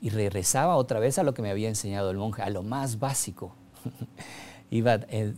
y 0.00 0.10
regresaba 0.10 0.76
otra 0.76 1.00
vez 1.00 1.18
a 1.18 1.22
lo 1.22 1.34
que 1.34 1.42
me 1.42 1.50
había 1.50 1.68
enseñado 1.68 2.10
el 2.10 2.16
monje, 2.16 2.42
a 2.42 2.50
lo 2.50 2.62
más 2.62 2.98
básico. 2.98 3.54
Iba 4.70 5.00
en, 5.08 5.36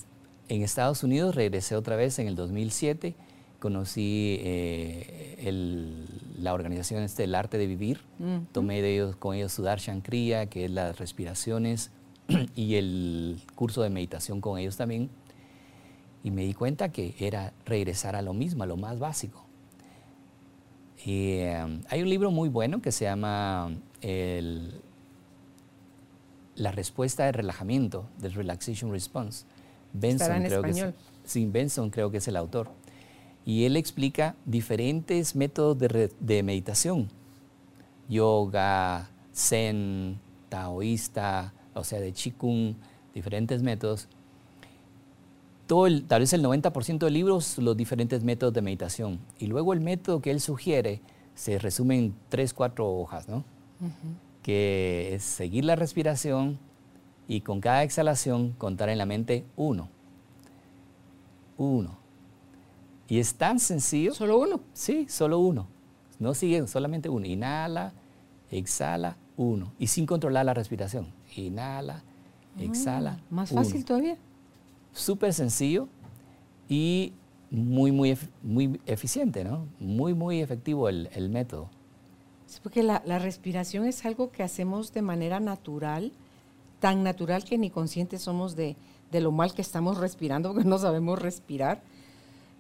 Estados 0.49 1.03
Unidos, 1.03 1.35
regresé 1.35 1.77
otra 1.77 1.97
vez 1.97 2.19
en 2.19 2.29
el 2.29 2.37
2007, 2.37 3.15
conocí 3.59 4.39
eh, 4.43 5.51
la 6.39 6.53
organización 6.53 7.03
este, 7.03 7.25
El 7.25 7.35
Arte 7.35 7.57
de 7.57 7.67
Vivir, 7.67 8.01
tomé 8.53 8.83
de 8.83 8.95
ellos, 8.95 9.17
con 9.17 9.35
ellos 9.35 9.53
Sudar 9.53 9.79
Shankriya, 9.79 10.47
que 10.47 10.67
es 10.67 10.71
las 10.71 10.99
respiraciones 10.99 11.91
y 12.57 12.77
el 12.77 13.41
curso 13.55 13.83
de 13.83 13.91
meditación 13.91 14.41
con 14.41 14.59
ellos 14.59 14.77
también. 14.77 15.11
Y 16.25 16.31
me 16.31 16.43
di 16.45 16.55
cuenta 16.55 16.91
que 16.91 17.15
era 17.19 17.53
regresar 17.65 18.15
a 18.15 18.23
lo 18.23 18.33
mismo, 18.33 18.63
a 18.63 18.67
lo 18.67 18.77
más 18.77 18.99
básico. 18.99 19.45
Y, 21.05 21.33
eh, 21.39 21.81
hay 21.89 22.03
un 22.03 22.09
libro 22.09 22.31
muy 22.31 22.49
bueno 22.49 22.81
que 22.81 22.93
se 22.93 23.07
llama 23.07 23.73
La 26.55 26.71
respuesta 26.71 27.25
de 27.25 27.33
relajamiento, 27.33 28.07
The 28.21 28.29
Relaxation 28.29 28.93
Response. 28.93 29.45
Benson, 29.93 30.45
creo 30.45 30.63
Que 30.63 30.95
sí, 31.25 31.47
Benson 31.47 31.91
creo 31.91 32.11
que 32.11 32.19
es 32.19 32.29
el 32.29 32.37
autor. 32.37 32.71
Y 33.45 33.65
él 33.65 33.77
explica 33.77 34.37
diferentes 34.45 35.35
métodos 35.35 35.79
de, 35.79 36.13
de 36.21 36.43
meditación. 36.45 37.09
Yoga, 38.09 39.11
zen, 39.35 40.21
taoísta, 40.49 41.53
o 41.75 41.85
sea, 41.85 42.01
de 42.01 42.13
Qigong, 42.13 42.75
diferentes 43.15 43.63
métodos. 43.63 44.09
Todo 45.67 45.89
tal 46.03 46.21
vez 46.21 46.33
el 46.33 46.45
90% 46.45 46.99
de 46.99 47.11
libros, 47.11 47.59
los 47.59 47.77
diferentes 47.77 48.23
métodos 48.25 48.53
de 48.53 48.63
meditación. 48.63 49.21
Y 49.39 49.47
luego 49.47 49.73
el 49.73 49.81
método 49.81 50.21
que 50.21 50.31
él 50.31 50.41
sugiere 50.41 51.01
se 51.35 51.59
resume 51.59 51.99
en 51.99 52.15
tres, 52.29 52.53
cuatro 52.53 52.91
hojas, 52.91 53.29
¿no? 53.29 53.45
Que 54.43 55.15
es 55.15 55.23
seguir 55.23 55.65
la 55.65 55.77
respiración 55.77 56.59
y 57.27 57.41
con 57.41 57.61
cada 57.61 57.85
exhalación 57.85 58.53
contar 58.53 58.89
en 58.89 58.99
la 58.99 59.07
mente 59.07 59.45
uno. 59.57 59.89
Uno. 61.57 61.97
Y 63.09 63.19
es 63.19 63.35
tan 63.35 63.59
sencillo. 63.59 64.15
¿Solo 64.15 64.39
uno? 64.39 64.61
Sí, 64.73 65.07
solo 65.09 65.39
uno. 65.39 65.69
No 66.19 66.35
sigue 66.35 66.67
solamente 66.67 67.09
uno. 67.09 67.27
Inhala, 67.27 67.93
exhala, 68.51 69.17
uno. 69.37 69.73
Y 69.79 69.87
sin 69.87 70.07
controlar 70.07 70.45
la 70.45 70.55
respiración 70.55 71.22
inhala, 71.41 72.03
exhala. 72.59 73.21
más 73.31 73.51
fácil 73.51 73.85
todavía. 73.85 74.17
Súper 74.93 75.33
sencillo 75.33 75.89
y 76.69 77.13
muy, 77.51 77.93
muy, 77.93 78.17
muy 78.43 78.81
eficiente, 78.87 79.45
¿no? 79.45 79.67
Muy, 79.79 80.15
muy 80.15 80.41
efectivo 80.41 80.89
el, 80.89 81.29
método. 81.31 81.69
Sí, 82.47 82.61
porque 82.63 82.83
la, 82.83 83.01
respiración 83.19 83.87
es 83.87 84.05
algo 84.05 84.31
que 84.31 84.43
hacemos 84.43 84.93
de 84.93 85.03
manera 85.03 85.41
natural, 85.41 86.13
tan 86.81 87.03
natural 87.03 87.45
que 87.45 87.59
ni 87.59 87.71
conscientes 87.71 88.23
somos 88.23 88.57
de, 88.57 88.77
de 89.11 89.21
lo 89.21 89.33
mal 89.33 89.55
que 89.55 89.63
estamos 89.63 89.99
respirando, 89.99 90.49
porque 90.53 90.69
no 90.69 90.79
sabemos 90.79 91.21
respirar 91.21 91.83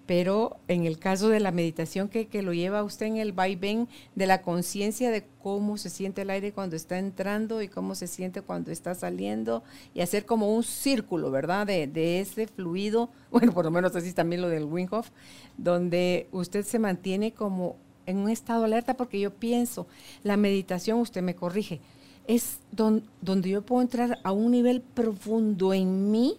pero 0.06 0.56
en 0.66 0.85
el 0.85 0.99
caso 0.99 1.28
de 1.28 1.38
la 1.38 1.52
meditación 1.52 2.09
que, 2.09 2.42
lo 2.42 2.52
lleva 2.52 2.82
usted 2.82 3.06
en 3.06 3.18
el 3.18 3.32
vaivén 3.32 3.88
de 4.14 4.26
la 4.26 4.42
conciencia 4.42 5.11
de 5.11 5.25
cómo 5.40 5.76
se 5.76 5.90
siente 5.90 6.23
el 6.23 6.30
aire 6.30 6.52
cuando 6.52 6.75
está 6.75 6.99
entrando 6.99 7.62
y 7.62 7.68
cómo 7.68 7.94
se 7.94 8.09
siente 8.09 8.42
cuando 8.42 8.73
está 8.73 8.94
saliendo 8.94 9.62
y 9.94 10.00
hacer 10.00 10.26
como 10.26 10.54
un 10.54 10.64
círculo, 10.64 11.30
¿verdad? 11.30 11.66
De, 11.66 12.21
ese 12.21 12.49
fluido, 12.49 13.11
bueno, 13.30 13.52
por 13.52 13.64
lo 13.64 13.71
menos 13.71 13.94
así 13.94 14.12
también 14.12 14.42
lo 14.42 14.49
del 14.49 14.64
Winghoff, 14.64 15.11
donde 15.56 16.28
usted 16.32 16.64
se 16.64 16.78
mantiene 16.78 17.32
como 17.32 17.76
en 18.06 18.18
un 18.18 18.28
estado 18.28 18.64
alerta 18.64 18.94
porque 18.94 19.21
yo 19.21 19.32
pienso, 19.32 19.87
la 20.25 20.37
meditación, 20.37 20.99
usted 20.99 21.23
me 21.23 21.37
corrige, 21.37 21.80
es 22.26 22.59
donde 22.71 23.50
yo 23.50 23.62
puedo 23.62 23.82
entrar 23.82 24.18
a 24.25 24.32
un 24.32 24.50
nivel 24.50 24.80
profundo 24.80 25.73
en 25.73 26.11
mí, 26.11 26.38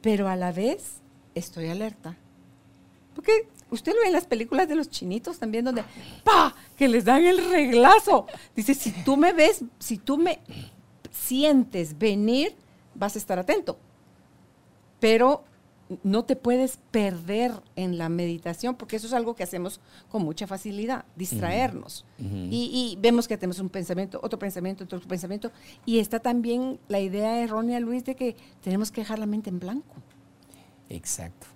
pero 0.00 0.28
a 0.28 0.34
la 0.34 0.50
vez 0.50 1.00
estoy 1.34 1.68
alerta 1.68 2.16
porque 3.14 3.48
usted 3.70 3.92
lo 3.94 4.00
ve 4.00 4.06
en 4.06 4.12
las 4.12 4.26
películas 4.26 4.68
de 4.68 4.74
los 4.74 4.88
chinitos 4.90 5.38
también, 5.38 5.64
donde 5.64 5.84
¡pa! 6.24 6.54
que 6.76 6.88
les 6.88 7.04
dan 7.04 7.24
el 7.24 7.50
reglazo. 7.50 8.26
Dice, 8.54 8.74
si 8.74 8.92
tú 9.04 9.16
me 9.16 9.32
ves, 9.32 9.64
si 9.78 9.98
tú 9.98 10.18
me 10.18 10.40
sientes 11.10 11.98
venir, 11.98 12.54
vas 12.94 13.16
a 13.16 13.18
estar 13.18 13.38
atento. 13.38 13.78
Pero 15.00 15.44
no 16.02 16.24
te 16.24 16.36
puedes 16.36 16.78
perder 16.90 17.52
en 17.76 17.98
la 17.98 18.08
meditación, 18.08 18.76
porque 18.76 18.96
eso 18.96 19.06
es 19.06 19.12
algo 19.12 19.34
que 19.34 19.42
hacemos 19.42 19.80
con 20.08 20.22
mucha 20.22 20.46
facilidad, 20.46 21.04
distraernos. 21.16 22.04
y, 22.18 22.96
vemos 23.00 23.28
que 23.28 23.36
tenemos 23.36 23.58
un 23.58 23.68
pensamiento, 23.68 24.20
otro 24.22 24.38
pensamiento, 24.38 24.84
otro 24.84 25.00
pensamiento. 25.00 25.52
Y 25.84 25.98
está 25.98 26.20
también 26.20 26.78
la 26.88 27.00
idea 27.00 27.40
errónea, 27.40 27.80
Luis, 27.80 28.04
de 28.04 28.14
que 28.14 28.36
tenemos 28.62 28.90
que 28.90 29.02
dejar 29.02 29.18
la 29.18 29.26
mente 29.26 29.50
en 29.50 29.58
blanco. 29.58 29.94
Exacto. 30.88 31.46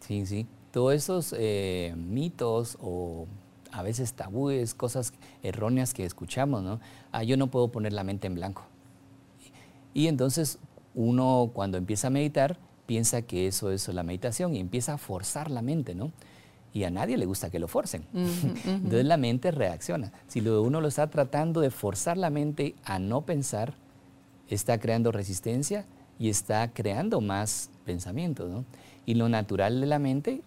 Sí, 0.00 0.26
sí. 0.26 0.46
Todos 0.74 0.92
esos 0.92 1.32
eh, 1.38 1.94
mitos 1.96 2.76
o 2.82 3.28
a 3.70 3.84
veces 3.84 4.14
tabúes, 4.14 4.74
cosas 4.74 5.12
erróneas 5.44 5.94
que 5.94 6.04
escuchamos, 6.04 6.64
¿no? 6.64 6.80
Ah, 7.12 7.22
yo 7.22 7.36
no 7.36 7.46
puedo 7.46 7.68
poner 7.68 7.92
la 7.92 8.02
mente 8.02 8.26
en 8.26 8.34
blanco. 8.34 8.64
Y 9.94 10.08
entonces 10.08 10.58
uno 10.96 11.52
cuando 11.54 11.78
empieza 11.78 12.08
a 12.08 12.10
meditar, 12.10 12.58
piensa 12.86 13.22
que 13.22 13.46
eso 13.46 13.70
es 13.70 13.86
la 13.86 14.02
meditación 14.02 14.56
y 14.56 14.58
empieza 14.58 14.94
a 14.94 14.98
forzar 14.98 15.48
la 15.48 15.62
mente, 15.62 15.94
¿no? 15.94 16.10
Y 16.72 16.82
a 16.82 16.90
nadie 16.90 17.18
le 17.18 17.26
gusta 17.26 17.50
que 17.50 17.60
lo 17.60 17.68
forcen. 17.68 18.04
Entonces 18.12 19.04
la 19.04 19.16
mente 19.16 19.52
reacciona. 19.52 20.12
Si 20.26 20.40
uno 20.40 20.80
lo 20.80 20.88
está 20.88 21.08
tratando 21.08 21.60
de 21.60 21.70
forzar 21.70 22.16
la 22.16 22.30
mente 22.30 22.74
a 22.82 22.98
no 22.98 23.20
pensar, 23.20 23.74
está 24.48 24.80
creando 24.80 25.12
resistencia 25.12 25.86
y 26.18 26.30
está 26.30 26.72
creando 26.72 27.20
más 27.20 27.70
pensamientos, 27.84 28.50
¿no? 28.50 28.64
Y 29.06 29.14
lo 29.14 29.28
natural 29.28 29.80
de 29.80 29.86
la 29.86 30.00
mente 30.00 30.42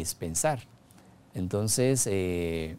es 0.00 0.14
pensar. 0.14 0.60
Entonces, 1.34 2.06
eh, 2.10 2.76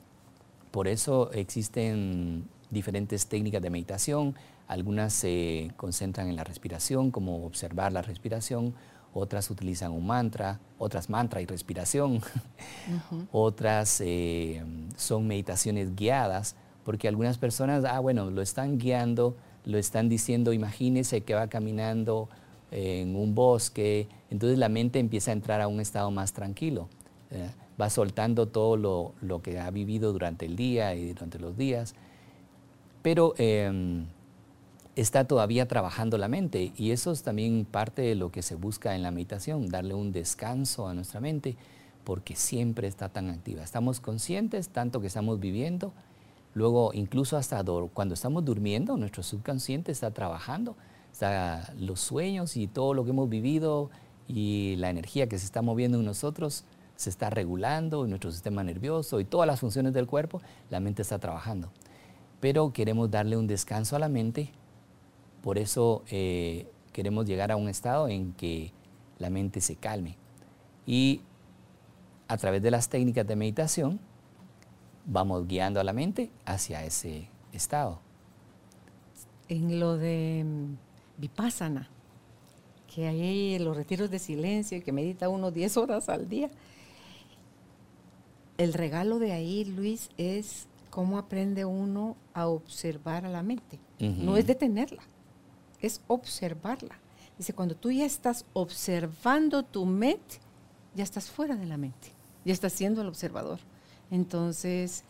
por 0.72 0.88
eso 0.88 1.32
existen 1.32 2.48
diferentes 2.70 3.28
técnicas 3.28 3.62
de 3.62 3.70
meditación. 3.70 4.36
Algunas 4.68 5.14
se 5.14 5.72
concentran 5.78 6.28
en 6.30 6.36
la 6.36 6.44
respiración, 6.44 7.12
como 7.12 7.46
observar 7.46 7.94
la 7.94 8.02
respiración, 8.02 8.74
otras 9.14 9.50
utilizan 9.52 9.92
un 9.92 10.08
mantra, 10.08 10.60
otras 10.80 11.10
mantra 11.10 11.42
y 11.42 11.46
respiración, 11.46 12.22
otras 13.32 14.02
eh, 14.02 14.64
son 14.98 15.28
meditaciones 15.28 15.96
guiadas, 15.96 16.56
porque 16.84 17.08
algunas 17.08 17.38
personas, 17.38 17.86
ah, 17.86 18.00
bueno, 18.00 18.32
lo 18.32 18.42
están 18.42 18.80
guiando, 18.80 19.38
lo 19.66 19.78
están 19.78 20.10
diciendo, 20.10 20.52
imagínese 20.52 21.22
que 21.22 21.36
va 21.36 21.48
caminando 21.48 22.30
en 22.72 23.16
un 23.16 23.36
bosque, 23.36 24.08
entonces 24.32 24.58
la 24.58 24.68
mente 24.68 24.98
empieza 24.98 25.30
a 25.30 25.34
entrar 25.34 25.62
a 25.62 25.68
un 25.68 25.80
estado 25.80 26.10
más 26.10 26.34
tranquilo, 26.34 26.90
eh, 27.34 27.50
va 27.80 27.90
soltando 27.90 28.48
todo 28.48 28.78
lo, 28.78 29.14
lo, 29.22 29.42
que 29.42 29.60
ha 29.60 29.70
vivido 29.72 30.14
durante 30.14 30.46
el 30.46 30.56
día 30.56 30.96
y 30.96 31.10
durante 31.10 31.40
los 31.40 31.58
días, 31.58 31.96
pero... 33.02 33.34
Em, 33.38 34.06
está 34.96 35.26
todavía 35.26 35.68
trabajando 35.68 36.18
la 36.18 36.28
mente 36.28 36.72
y 36.78 36.92
eso 36.92 37.12
es 37.12 37.24
también 37.24 37.66
parte 37.66 38.02
de 38.04 38.16
lo 38.16 38.32
que 38.32 38.42
se 38.42 38.56
busca 38.56 38.96
en 38.96 39.02
la 39.02 39.12
meditación, 39.12 39.70
darle 39.70 39.96
un 39.96 40.12
descanso 40.12 40.88
a 40.88 40.94
nuestra 40.94 41.20
mente 41.20 41.56
porque 42.04 42.36
siempre 42.36 42.88
está 42.88 43.10
tan 43.10 43.30
activa. 43.30 43.64
Estamos 43.64 44.00
conscientes 44.00 44.70
tanto 44.70 45.02
que 45.02 45.08
estamos 45.08 45.40
viviendo, 45.40 45.94
luego 46.54 46.92
incluso 46.94 47.38
hasta 47.38 47.64
cuando 47.94 48.14
estamos 48.14 48.46
durmiendo, 48.46 48.98
nuestro 48.98 49.24
subconsciente 49.24 49.92
está 49.92 50.12
trabajando, 50.12 50.76
está 51.12 51.74
los 51.80 52.00
sueños 52.00 52.56
y 52.58 52.68
todo 52.68 52.94
lo 52.94 53.04
que 53.04 53.12
hemos 53.12 53.30
vivido 53.30 53.90
y 54.28 54.76
la 54.78 54.90
energía 54.90 55.28
que 55.28 55.40
se 55.40 55.46
está 55.46 55.62
moviendo 55.62 56.00
en 56.00 56.06
nosotros 56.06 56.66
se 56.96 57.10
está 57.10 57.30
regulando, 57.30 58.04
en 58.04 58.10
nuestro 58.10 58.32
sistema 58.32 58.64
nervioso 58.64 59.20
y 59.20 59.26
todas 59.26 59.48
las 59.48 59.60
funciones 59.60 59.94
del 59.94 60.08
cuerpo, 60.08 60.42
la 60.70 60.80
mente 60.80 61.02
está 61.02 61.20
trabajando. 61.20 61.70
Pero 62.40 62.74
queremos 62.74 63.10
darle 63.10 63.38
un 63.38 63.48
descanso 63.48 63.96
a 63.96 64.00
la 64.00 64.10
mente 64.10 64.52
por 65.44 65.58
eso 65.58 66.04
eh, 66.10 66.68
queremos 66.94 67.26
llegar 67.26 67.52
a 67.52 67.58
un 67.58 67.68
estado 67.68 68.08
en 68.08 68.32
que 68.32 68.72
la 69.20 69.30
mente 69.30 69.60
se 69.60 69.76
calme. 69.76 70.16
Y 70.88 71.20
a 72.30 72.38
través 72.38 72.64
de 72.64 72.72
las 72.72 72.88
técnicas 72.88 73.28
de 73.28 73.36
meditación 73.36 74.00
vamos 75.06 75.46
guiando 75.46 75.82
a 75.82 75.84
la 75.84 75.92
mente 75.92 76.32
hacia 76.46 76.86
ese 76.86 77.28
estado. 77.52 78.00
En 79.50 79.82
lo 79.82 79.98
de 79.98 80.46
mm, 80.46 81.22
Vipassana, 81.22 81.90
que 82.88 83.08
hay 83.08 83.60
los 83.60 83.76
retiros 83.76 84.10
de 84.10 84.20
silencio 84.20 84.78
y 84.78 84.82
que 84.82 84.94
medita 84.94 85.28
uno 85.28 85.52
10 85.52 85.76
horas 85.76 86.08
al 86.08 86.30
día, 86.30 86.50
el 88.64 88.74
regalo 88.74 89.20
de 89.20 89.32
ahí, 89.32 89.66
Luis, 89.66 90.10
es 90.18 90.68
cómo 90.90 91.18
aprende 91.18 91.66
uno 91.66 92.16
a 92.34 92.48
observar 92.48 93.26
a 93.26 93.30
la 93.30 93.44
mente. 93.44 93.80
No 94.00 94.36
es 94.36 94.46
detenerla, 94.46 95.02
es 95.80 96.02
observarla. 96.08 97.00
Dice, 97.38 97.54
cuando 97.54 97.76
tú 97.76 97.90
ya 97.90 98.06
estás 98.06 98.46
observando 98.54 99.64
tu 99.64 99.86
mente, 99.86 100.40
ya 100.94 101.04
estás 101.04 101.30
fuera 101.30 101.56
de 101.56 101.66
la 101.66 101.78
mente, 101.78 102.10
ya 102.44 102.54
estás 102.54 102.74
siendo 102.74 103.02
el 103.02 103.08
observador. 103.08 103.60
Entonces, 104.12 105.04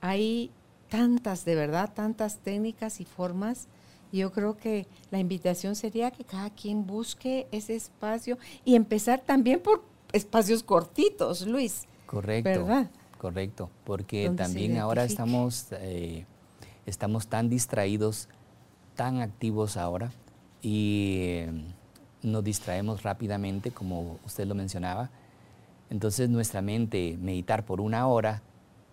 hay 0.00 0.50
tantas, 0.88 1.44
de 1.44 1.54
verdad, 1.54 1.92
tantas 1.94 2.38
técnicas 2.38 3.00
y 3.00 3.04
formas. 3.04 3.66
Yo 4.12 4.30
creo 4.30 4.56
que 4.56 4.86
la 5.10 5.18
invitación 5.18 5.74
sería 5.74 6.10
que 6.10 6.24
cada 6.24 6.50
quien 6.50 6.86
busque 6.86 7.48
ese 7.50 7.74
espacio 7.74 8.38
y 8.64 8.76
empezar 8.76 9.20
también 9.20 9.60
por 9.60 9.82
espacios 10.12 10.62
cortitos, 10.62 11.46
Luis. 11.46 11.86
Correcto. 12.06 12.66
¿Verdad? 12.66 12.90
Correcto, 13.18 13.70
porque 13.84 14.30
también 14.36 14.76
ahora 14.76 15.04
estamos, 15.04 15.68
eh, 15.72 16.26
estamos 16.84 17.26
tan 17.26 17.48
distraídos 17.48 18.28
tan 18.94 19.20
activos 19.20 19.76
ahora 19.76 20.12
y 20.62 21.16
eh, 21.20 21.52
nos 22.22 22.44
distraemos 22.44 23.02
rápidamente, 23.02 23.70
como 23.70 24.18
usted 24.24 24.46
lo 24.46 24.54
mencionaba. 24.54 25.10
Entonces 25.90 26.28
nuestra 26.30 26.62
mente, 26.62 27.18
meditar 27.20 27.64
por 27.64 27.80
una 27.80 28.06
hora, 28.08 28.42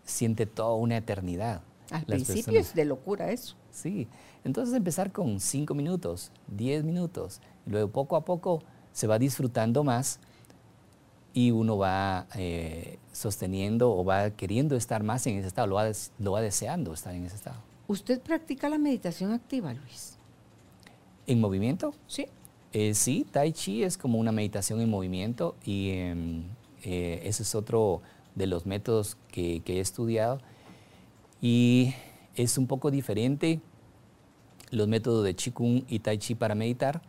siente 0.03 0.45
toda 0.45 0.75
una 0.75 0.97
eternidad. 0.97 1.61
Al 1.89 2.05
principio 2.05 2.59
es 2.59 2.73
de 2.73 2.85
locura 2.85 3.31
eso. 3.31 3.55
Sí, 3.69 4.07
entonces 4.43 4.75
empezar 4.75 5.11
con 5.11 5.39
cinco 5.39 5.73
minutos, 5.73 6.31
diez 6.47 6.83
minutos, 6.83 7.41
y 7.65 7.71
luego 7.71 7.89
poco 7.89 8.15
a 8.15 8.25
poco 8.25 8.63
se 8.91 9.07
va 9.07 9.19
disfrutando 9.19 9.83
más 9.83 10.19
y 11.33 11.51
uno 11.51 11.77
va 11.77 12.27
eh, 12.35 12.97
sosteniendo 13.11 13.95
o 13.95 14.03
va 14.03 14.31
queriendo 14.31 14.75
estar 14.75 15.03
más 15.03 15.25
en 15.27 15.37
ese 15.37 15.47
estado, 15.47 15.67
lo 15.67 15.75
va, 15.75 15.91
lo 16.19 16.31
va 16.33 16.41
deseando 16.41 16.93
estar 16.93 17.15
en 17.15 17.25
ese 17.25 17.35
estado. 17.35 17.57
¿Usted 17.87 18.21
practica 18.21 18.69
la 18.69 18.77
meditación 18.77 19.31
activa, 19.31 19.73
Luis? 19.73 20.17
¿En 21.27 21.39
movimiento? 21.39 21.93
Sí. 22.07 22.27
Eh, 22.73 22.93
sí, 22.93 23.25
Tai 23.29 23.51
Chi 23.51 23.83
es 23.83 23.97
como 23.97 24.17
una 24.17 24.31
meditación 24.31 24.79
en 24.79 24.89
movimiento 24.89 25.55
y 25.65 25.89
em, 25.91 26.43
eh, 26.83 27.21
ese 27.25 27.43
es 27.43 27.53
otro 27.53 28.01
de 28.35 28.47
los 28.47 28.65
métodos 28.65 29.17
que, 29.29 29.61
he 29.65 29.79
estudiado. 29.79 30.39
Y 31.41 31.93
es 32.35 32.57
un 32.57 32.67
poco 32.67 32.91
diferente 32.91 33.59
los 34.69 34.87
métodos 34.87 35.25
de 35.25 35.35
Qigong 35.35 35.83
y 35.89 35.99
Tai 35.99 36.17
Chi 36.17 36.35
para 36.35 36.55
meditar 36.55 37.01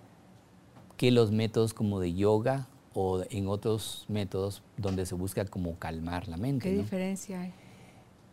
que 0.96 1.11
los 1.12 1.30
métodos 1.30 1.74
como 1.74 2.00
de 2.00 2.12
yoga 2.12 2.68
o 2.94 3.22
en 3.31 3.48
otros 3.48 4.05
métodos 4.09 4.62
donde 4.76 5.07
se 5.07 5.14
busca 5.14 5.44
como 5.44 5.78
calmar 5.78 6.28
la 6.28 6.37
mente. 6.37 6.68
¿Qué 6.68 6.76
diferencia 6.76 7.40
hay? 7.40 7.52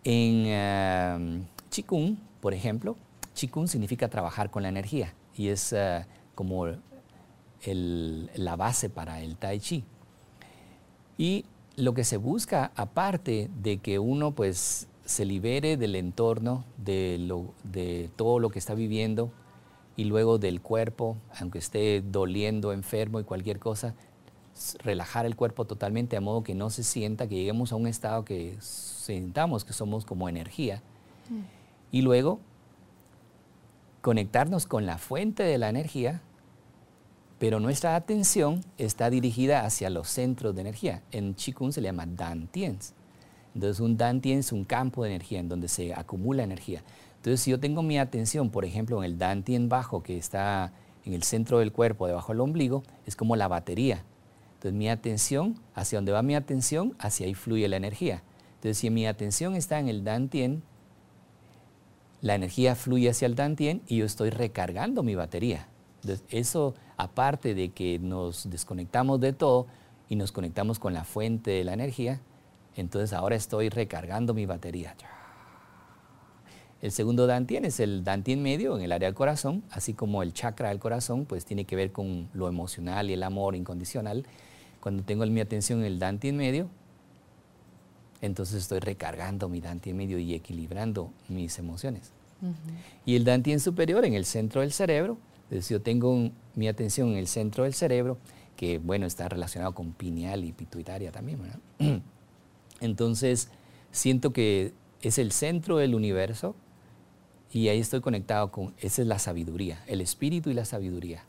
En 0.04 0.46
em, 0.48 1.46
Qigong 1.70 2.18
por 2.40 2.54
ejemplo, 2.54 2.96
Qigong 3.34 3.68
significa 3.68 4.08
trabajar 4.08 4.50
con 4.50 4.64
la 4.64 4.70
energía 4.70 5.14
y 5.36 5.50
es 5.50 5.74
eh, 5.74 6.06
como 6.36 6.68
la 7.66 8.56
base 8.56 8.90
para 8.90 9.22
el 9.22 9.36
Tai 9.36 9.60
Chi. 9.60 9.84
Y 11.18 11.46
lo 11.76 11.94
que 11.94 12.04
se 12.04 12.18
busca, 12.18 12.72
aparte 12.76 13.50
de 13.62 13.78
que 13.78 14.00
uno 14.00 14.32
pues 14.32 14.88
se 15.06 15.26
libere 15.26 15.76
del 15.76 15.96
entorno, 15.96 16.64
de, 16.78 18.10
todo 18.16 18.40
lo 18.40 18.50
que 18.50 18.60
está 18.60 18.74
viviendo 18.74 19.32
y 19.98 20.06
luego 20.06 20.38
del 20.38 20.62
cuerpo, 20.62 21.18
aunque 21.40 21.60
esté 21.60 22.02
doliendo, 22.02 22.72
enfermo 22.72 23.20
y 23.20 23.24
cualquier 23.26 23.60
cosa, 23.60 23.96
relajar 24.80 25.26
el 25.26 25.36
cuerpo 25.36 25.66
totalmente 25.66 26.18
a 26.18 26.22
modo 26.22 26.44
que 26.44 26.56
no 26.56 26.70
se 26.70 26.84
sienta, 26.84 27.28
que 27.28 27.36
lleguemos 27.36 27.72
a 27.72 27.76
un 27.76 27.88
estado 27.88 28.26
que 28.26 28.58
sintamos 28.60 29.66
que 29.66 29.74
somos 29.74 30.06
como 30.06 30.30
energía. 30.30 30.82
Mm 31.30 31.60
y 31.92 32.02
luego 32.02 32.40
conectarnos 34.02 34.66
con 34.66 34.86
la 34.86 34.98
fuente 34.98 35.44
de 35.44 35.58
la 35.58 35.70
energía, 35.70 36.22
pero 37.40 37.60
nuestra 37.60 37.96
atención 37.96 38.64
está 38.78 39.10
dirigida 39.10 39.66
hacia 39.66 39.90
los 39.90 40.10
centros 40.10 40.56
de 40.56 40.62
energía. 40.62 41.04
En 41.12 41.34
Qigong 41.34 41.72
se 41.72 41.82
le 41.82 41.88
llama 41.88 42.06
Dantians. 42.06 42.94
Entonces 43.56 43.80
un 43.80 43.98
Dantien 43.98 44.40
es 44.40 44.52
un 44.52 44.66
campo 44.66 45.04
de 45.04 45.10
energía 45.10 45.40
en 45.40 45.50
donde 45.50 45.68
se 45.68 45.94
acumula 45.94 46.44
energía. 46.44 46.84
Entonces 47.18 47.42
si 47.42 47.52
yo 47.52 47.60
tengo 47.60 47.82
mi 47.82 47.98
atención, 47.98 48.50
por 48.50 48.66
ejemplo, 48.66 49.00
en 49.00 49.06
el 49.06 49.18
Dantien 49.18 49.70
bajo 49.70 50.04
que 50.04 50.18
está 50.18 50.74
en 51.06 51.14
el 51.14 51.24
centro 51.24 51.60
del 51.60 51.72
cuerpo, 51.72 52.08
debajo 52.08 52.32
del 52.34 52.42
ombligo, 52.42 52.84
es 53.06 53.16
como 53.16 53.36
la 53.36 53.48
batería. 53.48 54.04
Entonces 54.60 54.78
mi 54.78 54.90
atención, 54.90 55.58
hacia 55.74 56.00
donde 56.00 56.12
va 56.12 56.22
mi 56.22 56.36
atención, 56.36 56.94
hacia 57.00 57.28
ahí 57.28 57.34
fluye 57.34 57.66
la 57.70 57.78
energía. 57.78 58.24
Entonces 58.56 58.78
si 58.78 58.90
mi 58.90 59.08
atención 59.08 59.56
está 59.56 59.80
en 59.80 59.88
el 59.88 60.04
Dantien, 60.04 60.64
la 62.20 62.36
energía 62.36 62.76
fluye 62.76 63.10
hacia 63.10 63.26
el 63.26 63.36
Dantien 63.36 63.82
y 63.88 64.00
yo 64.00 64.06
estoy 64.06 64.32
recargando 64.32 65.02
mi 65.02 65.16
batería. 65.16 65.70
Entonces, 66.02 66.26
eso 66.30 66.74
aparte 66.98 67.56
de 67.56 67.70
que 67.70 68.00
nos 68.00 68.50
desconectamos 68.50 69.22
de 69.22 69.32
todo 69.32 69.68
y 70.10 70.18
nos 70.18 70.34
conectamos 70.34 70.78
con 70.78 70.94
la 70.94 71.06
fuente 71.06 71.52
de 71.52 71.64
la 71.64 71.72
energía, 71.72 72.20
entonces 72.76 73.14
ahora 73.14 73.38
estoy 73.38 73.70
recargando 73.70 74.34
mi 74.34 74.46
batería. 74.46 74.94
El 76.82 76.92
segundo 76.92 77.28
Dantien 77.28 77.64
es 77.64 77.80
el 77.80 78.04
Dantien 78.04 78.42
medio 78.42 78.76
en 78.76 78.84
el 78.84 78.92
área 78.92 79.08
del 79.08 79.16
corazón, 79.16 79.64
así 79.70 79.94
como 79.94 80.22
el 80.22 80.34
chakra 80.34 80.68
del 80.68 80.80
corazón, 80.80 81.26
pues 81.26 81.46
tiene 81.46 81.64
que 81.64 81.78
ver 81.78 81.94
con 81.94 82.30
lo 82.34 82.50
emocional 82.50 83.10
y 83.10 83.14
el 83.14 83.24
amor 83.24 83.56
incondicional. 83.56 84.26
Cuando 84.80 85.04
tengo 85.04 85.26
mi 85.26 85.42
atención 85.42 85.80
en 85.80 85.86
el 85.86 86.00
Dantien 86.00 86.38
medio, 86.38 86.70
entonces 88.22 88.64
estoy 88.64 88.80
recargando 88.80 89.50
mi 89.50 89.62
Dantien 89.62 89.96
medio 89.98 90.20
y 90.20 90.34
equilibrando 90.34 91.12
mis 91.28 91.58
emociones. 91.60 92.12
Y 93.06 93.16
el 93.16 93.26
Dantien 93.26 93.60
superior 93.60 94.06
en 94.06 94.14
el 94.14 94.26
centro 94.26 94.62
del 94.62 94.72
cerebro, 94.72 95.18
es 95.52 95.68
yo 95.70 95.82
tengo 95.82 96.32
mi 96.56 96.68
atención 96.68 97.10
en 97.10 97.18
el 97.18 97.28
centro 97.28 97.64
del 97.64 97.74
cerebro, 97.74 98.18
que 98.56 98.78
bueno, 98.78 99.06
está 99.06 99.28
relacionado 99.28 99.74
con 99.74 99.94
pineal 99.94 100.44
y 100.44 100.52
pituitaria 100.52 101.12
también, 101.12 101.40
Entonces, 102.82 103.50
siento 103.92 104.32
que 104.32 104.74
es 105.02 105.18
el 105.18 105.32
centro 105.32 105.78
del 105.78 105.96
universo, 105.96 106.56
y 107.52 107.68
ahí 107.70 107.80
estoy 107.80 108.02
conectado 108.02 108.52
con, 108.52 108.74
esa 108.80 109.02
es 109.02 109.08
la 109.08 109.20
sabiduría, 109.20 109.84
el 109.88 110.02
espíritu 110.02 110.50
y 110.50 110.54
la 110.54 110.66
sabiduría. 110.66 111.24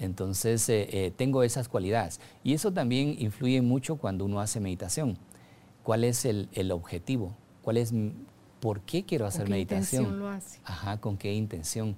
Entonces 0.00 0.68
eh, 0.68 0.88
eh, 0.90 1.12
tengo 1.14 1.42
esas 1.42 1.68
cualidades. 1.68 2.20
Y 2.42 2.54
eso 2.54 2.72
también 2.72 3.14
influye 3.18 3.60
mucho 3.62 3.96
cuando 3.96 4.24
uno 4.24 4.40
hace 4.40 4.58
meditación. 4.58 5.18
¿Cuál 5.82 6.04
es 6.04 6.24
el, 6.24 6.72
objetivo? 6.72 7.36
¿Cuál 7.62 7.76
es, 7.76 7.92
¿Por 8.60 8.80
qué 8.80 9.04
quiero 9.04 9.26
hacer 9.26 9.42
¿Con 9.42 9.48
qué 9.48 9.52
meditación? 9.52 10.02
Intención 10.04 10.20
lo 10.20 10.28
hace? 10.28 10.60
Ajá, 10.64 11.00
¿con 11.00 11.16
qué 11.16 11.34
intención? 11.34 11.96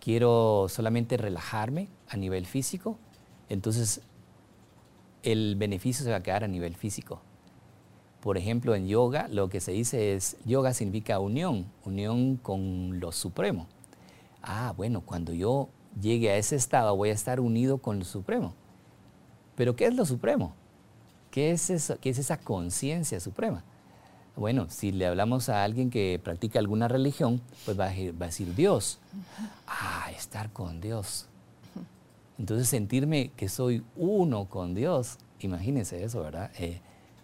¿Quiero 0.00 0.66
solamente 0.68 1.16
relajarme 1.16 1.88
a 2.08 2.16
nivel 2.16 2.46
físico? 2.46 2.98
Entonces 3.48 4.02
el 5.22 5.56
beneficio 5.56 6.04
se 6.04 6.10
va 6.10 6.16
a 6.16 6.22
quedar 6.22 6.44
a 6.44 6.48
nivel 6.48 6.74
físico. 6.74 7.20
Por 8.20 8.36
ejemplo, 8.36 8.74
en 8.74 8.88
yoga 8.88 9.28
lo 9.28 9.48
que 9.48 9.60
se 9.60 9.72
dice 9.72 10.14
es, 10.14 10.36
yoga 10.44 10.74
significa 10.74 11.18
unión, 11.18 11.66
unión 11.84 12.36
con 12.36 13.00
lo 13.00 13.12
supremo. 13.12 13.66
Ah, 14.42 14.72
bueno, 14.76 15.02
cuando 15.02 15.32
yo 15.32 15.68
llegue 16.00 16.30
a 16.30 16.36
ese 16.36 16.56
estado 16.56 16.96
voy 16.96 17.10
a 17.10 17.12
estar 17.12 17.40
unido 17.40 17.78
con 17.78 17.98
lo 17.98 18.04
supremo. 18.04 18.54
Pero 19.56 19.76
¿qué 19.76 19.86
es 19.86 19.94
lo 19.94 20.04
supremo? 20.04 20.54
¿Qué 21.30 21.50
es, 21.50 21.70
esa 21.70 22.36
conciencia 22.38 23.20
suprema? 23.20 23.64
Bueno, 24.36 24.66
si 24.70 24.92
le 24.92 25.06
hablamos 25.06 25.48
a 25.48 25.64
alguien 25.64 25.90
que 25.90 26.20
practica 26.22 26.60
alguna 26.60 26.86
religión, 26.86 27.40
pues 27.64 27.78
va 27.78 27.86
a, 27.86 27.92
decir, 27.92 28.54
Dios. 28.54 28.98
Ah, 29.66 30.10
estar 30.16 30.52
con 30.52 30.80
Dios. 30.80 31.26
Entonces 32.38 32.68
sentirme 32.68 33.32
que 33.36 33.48
soy 33.48 33.82
uno 33.96 34.44
con 34.48 34.74
Dios, 34.74 35.18
imagínense 35.40 36.04
eso, 36.04 36.22
¿verdad? 36.22 36.52
Eh, 36.58 36.80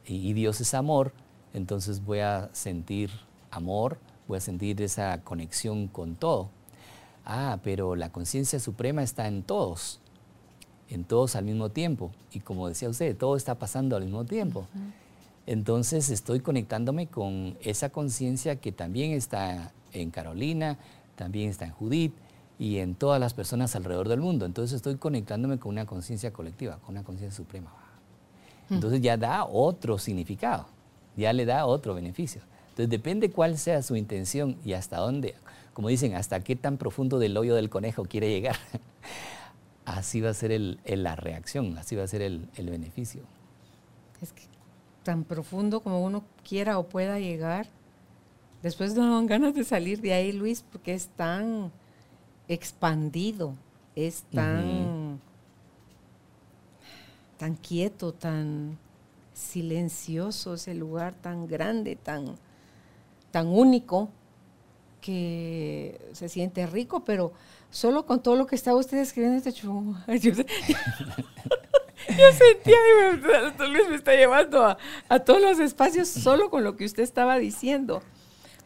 y, 0.06 0.32
Dios 0.32 0.60
es 0.60 0.74
amor, 0.74 1.12
entonces 1.54 2.04
voy 2.04 2.18
a 2.18 2.50
sentir 2.52 3.10
amor, 3.50 3.98
voy 4.26 4.38
a 4.38 4.40
sentir 4.40 4.82
esa 4.82 5.22
conexión 5.22 5.86
con 5.86 6.16
todo. 6.16 6.50
Ah, 7.24 7.58
pero 7.62 7.96
la 7.96 8.10
conciencia 8.10 8.60
suprema 8.60 9.02
está 9.02 9.26
en 9.28 9.42
todos, 9.42 10.00
en 10.90 11.04
todos 11.04 11.36
al 11.36 11.44
mismo 11.44 11.70
tiempo. 11.70 12.10
Y 12.32 12.40
como 12.40 12.68
decía 12.68 12.88
usted, 12.88 13.16
todo 13.16 13.36
está 13.36 13.54
pasando 13.54 13.96
al 13.96 14.04
mismo 14.04 14.24
tiempo. 14.24 14.66
Entonces 15.46 16.10
estoy 16.10 16.40
conectándome 16.40 17.06
con 17.06 17.56
esa 17.62 17.90
conciencia 17.90 18.56
que 18.56 18.72
también 18.72 19.12
está 19.12 19.72
en 19.92 20.10
Carolina, 20.10 20.78
también 21.16 21.50
está 21.50 21.66
en 21.66 21.72
Judith 21.72 22.14
y 22.58 22.78
en 22.78 22.94
todas 22.94 23.20
las 23.20 23.34
personas 23.34 23.74
alrededor 23.76 24.08
del 24.08 24.20
mundo. 24.20 24.46
Entonces 24.46 24.76
estoy 24.76 24.96
conectándome 24.96 25.58
con 25.58 25.72
una 25.72 25.86
conciencia 25.86 26.32
colectiva, 26.32 26.78
con 26.78 26.94
una 26.94 27.04
conciencia 27.04 27.36
suprema. 27.36 27.72
Entonces 28.70 29.00
ya 29.02 29.16
da 29.16 29.44
otro 29.44 29.98
significado, 29.98 30.66
ya 31.16 31.32
le 31.32 31.44
da 31.44 31.66
otro 31.66 31.94
beneficio. 31.94 32.40
Entonces 32.70 32.88
depende 32.88 33.30
cuál 33.30 33.58
sea 33.58 33.82
su 33.82 33.94
intención 33.96 34.56
y 34.64 34.72
hasta 34.72 34.96
dónde, 34.96 35.34
como 35.74 35.88
dicen, 35.88 36.14
hasta 36.14 36.40
qué 36.40 36.56
tan 36.56 36.78
profundo 36.78 37.18
del 37.18 37.36
hoyo 37.36 37.54
del 37.54 37.68
conejo 37.68 38.04
quiere 38.04 38.30
llegar. 38.30 38.56
así 39.84 40.20
va 40.20 40.30
a 40.30 40.34
ser 40.34 40.58
la 40.86 41.16
reacción, 41.16 41.76
así 41.76 41.96
va 41.96 42.04
a 42.04 42.08
ser 42.08 42.22
el, 42.22 42.48
beneficio. 42.56 43.22
Es 44.22 44.32
que 44.32 44.42
tan 45.02 45.24
profundo 45.24 45.80
como 45.80 46.02
uno 46.02 46.24
quiera 46.48 46.78
o 46.78 46.86
pueda 46.86 47.18
llegar, 47.18 47.66
después 48.62 48.94
no 48.94 49.14
dan 49.14 49.26
ganas 49.26 49.54
de 49.54 49.64
salir 49.64 50.00
de 50.00 50.14
ahí, 50.14 50.32
Luis, 50.32 50.64
porque 50.72 50.94
es 50.94 51.08
tan 51.08 51.70
expandido, 52.48 53.54
es 53.94 54.22
tan 54.32 55.20
tan 57.36 57.56
quieto, 57.56 58.12
tan 58.12 58.78
silencioso 59.34 60.54
ese 60.54 60.74
lugar, 60.74 61.14
tan 61.14 61.46
grande, 61.46 61.96
tan, 61.96 62.36
tan 63.30 63.48
único, 63.48 64.08
que 65.04 66.00
se 66.12 66.30
siente 66.30 66.66
rico, 66.66 67.04
pero 67.04 67.34
solo 67.70 68.06
con 68.06 68.22
todo 68.22 68.36
lo 68.36 68.46
que 68.46 68.56
estaba 68.56 68.78
usted 68.78 68.96
escribiendo 68.96 69.36
este 69.36 69.52
chungo. 69.52 69.98
Yo, 70.06 70.32
sentía, 72.32 72.78
Luis 73.68 73.88
me 73.90 73.96
está 73.96 74.14
llevando 74.14 74.64
a, 74.64 74.78
a 75.10 75.18
todos 75.18 75.42
los 75.42 75.58
espacios 75.58 76.08
solo 76.08 76.48
con 76.48 76.64
lo 76.64 76.76
que 76.76 76.86
usted 76.86 77.02
estaba 77.02 77.38
diciendo, 77.38 78.02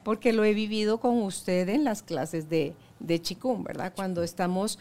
porque 0.04 0.32
lo 0.32 0.44
he 0.44 0.54
vivido 0.54 1.00
con 1.00 1.20
usted 1.22 1.68
en 1.70 1.82
las 1.82 2.04
clases 2.04 2.48
de, 2.48 2.76
de 3.00 3.20
Chikung, 3.20 3.64
¿verdad? 3.64 3.92
Cuando 3.96 4.22
estamos 4.22 4.78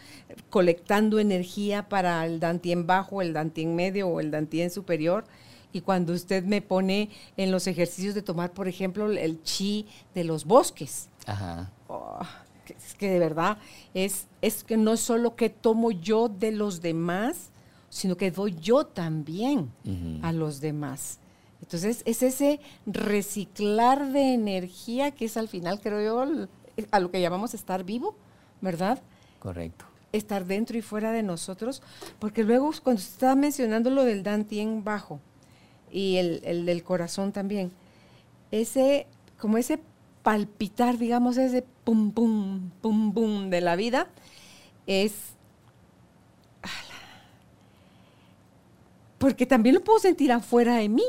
colectando 0.51 1.17
energía 1.17 1.89
para 1.89 2.23
el 2.23 2.39
dantien 2.39 2.85
bajo, 2.85 3.23
el 3.23 3.33
dantien 3.33 3.75
medio 3.75 4.09
o 4.09 4.19
el 4.19 4.29
dantien 4.29 4.69
superior. 4.69 5.25
Y 5.73 5.81
cuando 5.81 6.13
usted 6.13 6.43
me 6.43 6.61
pone 6.61 7.09
en 7.35 7.51
los 7.51 7.65
ejercicios 7.65 8.13
de 8.13 8.21
tomar, 8.21 8.51
por 8.51 8.67
ejemplo, 8.67 9.11
el 9.11 9.41
chi 9.41 9.87
de 10.13 10.23
los 10.23 10.45
bosques. 10.45 11.09
Ajá. 11.27 11.71
Oh, 11.87 12.19
es 12.67 12.95
que 12.95 13.09
de 13.09 13.19
verdad 13.19 13.57
es, 13.93 14.27
es 14.41 14.63
que 14.63 14.77
no 14.77 14.93
es 14.93 14.99
solo 14.99 15.35
que 15.35 15.49
tomo 15.49 15.91
yo 15.91 16.29
de 16.29 16.51
los 16.51 16.81
demás, 16.81 17.51
sino 17.89 18.17
que 18.17 18.31
doy 18.31 18.55
yo 18.59 18.85
también 18.85 19.71
a 20.21 20.31
los 20.31 20.59
demás. 20.59 21.19
Entonces, 21.61 22.03
es 22.05 22.21
ese 22.23 22.59
reciclar 22.85 24.11
de 24.11 24.33
energía 24.33 25.11
que 25.11 25.25
es 25.25 25.37
al 25.37 25.47
final, 25.47 25.81
creo 25.81 26.01
yo, 26.01 26.47
a 26.91 26.99
lo 26.99 27.11
que 27.11 27.21
llamamos 27.21 27.53
estar 27.53 27.83
vivo, 27.83 28.15
¿verdad? 28.61 29.01
Correcto. 29.39 29.85
Estar 30.11 30.45
dentro 30.45 30.77
y 30.77 30.81
fuera 30.81 31.11
de 31.11 31.23
nosotros, 31.23 31.81
porque 32.19 32.43
luego 32.43 32.71
cuando 32.83 32.99
usted 32.99 33.13
estaba 33.13 33.35
mencionando 33.35 33.89
lo 33.89 34.03
del 34.03 34.23
Dantien 34.23 34.83
bajo 34.83 35.19
y 35.91 36.17
el, 36.17 36.65
del 36.65 36.83
corazón 36.83 37.31
también, 37.31 37.71
ese, 38.51 39.07
como 39.39 39.57
ese 39.57 39.79
palpitar, 40.27 40.97
digamos, 40.97 41.37
ese 41.37 41.63
pum, 41.85 42.11
pum, 42.11 42.69
pum, 42.81 43.13
pum 43.13 43.49
de 43.49 43.61
la 43.61 43.77
vida, 43.77 44.09
es... 44.85 45.13
Porque 49.17 49.45
también 49.45 49.75
lo 49.75 49.85
puedo 49.85 49.97
sentir 49.99 50.33
afuera 50.33 50.75
de 50.75 50.89
mí. 50.89 51.05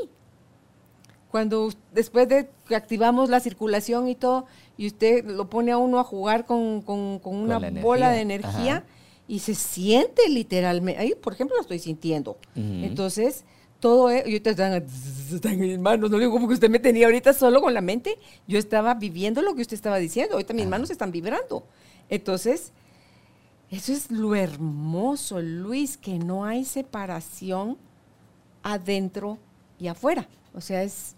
Cuando 1.31 1.69
después 1.93 2.29
de 2.29 2.49
que 2.65 2.77
activamos 2.77 3.29
la 3.29 3.41
circulación 3.41 4.07
y 4.07 4.15
todo, 4.15 4.45
y 4.77 4.87
usted 4.87 5.25
lo 5.25 5.49
pone 5.49 5.73
a 5.73 5.77
uno 5.77 5.99
a 5.99 6.05
jugar 6.05 6.45
con, 6.45 6.85
una 6.87 7.59
bola 7.81 8.11
de 8.11 8.21
energía 8.21 8.85
y 9.27 9.39
se 9.39 9.53
siente 9.53 10.29
literalmente. 10.29 11.01
Ahí, 11.01 11.13
por 11.13 11.33
ejemplo, 11.33 11.57
lo 11.57 11.61
estoy 11.61 11.79
sintiendo. 11.79 12.37
Entonces, 12.55 13.43
todo, 13.79 14.11
e, 14.11 14.29
yo 14.29 14.41
te 14.41 14.49
están, 14.51 14.73
en 14.73 15.59
mis 15.59 15.79
manos, 15.79 16.11
no 16.11 16.17
digo 16.17 16.31
como 16.31 16.47
que 16.47 16.53
usted 16.53 16.69
me 16.69 16.79
tenía 16.79 17.07
ahorita 17.07 17.33
solo 17.33 17.61
con 17.61 17.73
la 17.73 17.81
mente, 17.81 18.17
yo 18.47 18.59
estaba 18.59 18.93
viviendo 18.93 19.41
lo 19.41 19.55
que 19.55 19.61
usted 19.61 19.75
estaba 19.75 19.97
diciendo, 19.97 20.33
ahorita 20.33 20.53
mis 20.53 20.67
manos 20.67 20.89
están 20.89 21.11
vibrando. 21.11 21.65
Entonces, 22.09 22.71
eso 23.69 23.93
es 23.93 24.09
lo 24.09 24.35
hermoso, 24.35 25.41
Luis, 25.41 25.97
que 25.97 26.17
no 26.17 26.45
hay 26.45 26.65
separación 26.65 27.77
adentro 28.63 29.37
y 29.79 29.87
afuera. 29.87 30.27
O 30.53 30.61
sea, 30.61 30.83
es, 30.83 31.15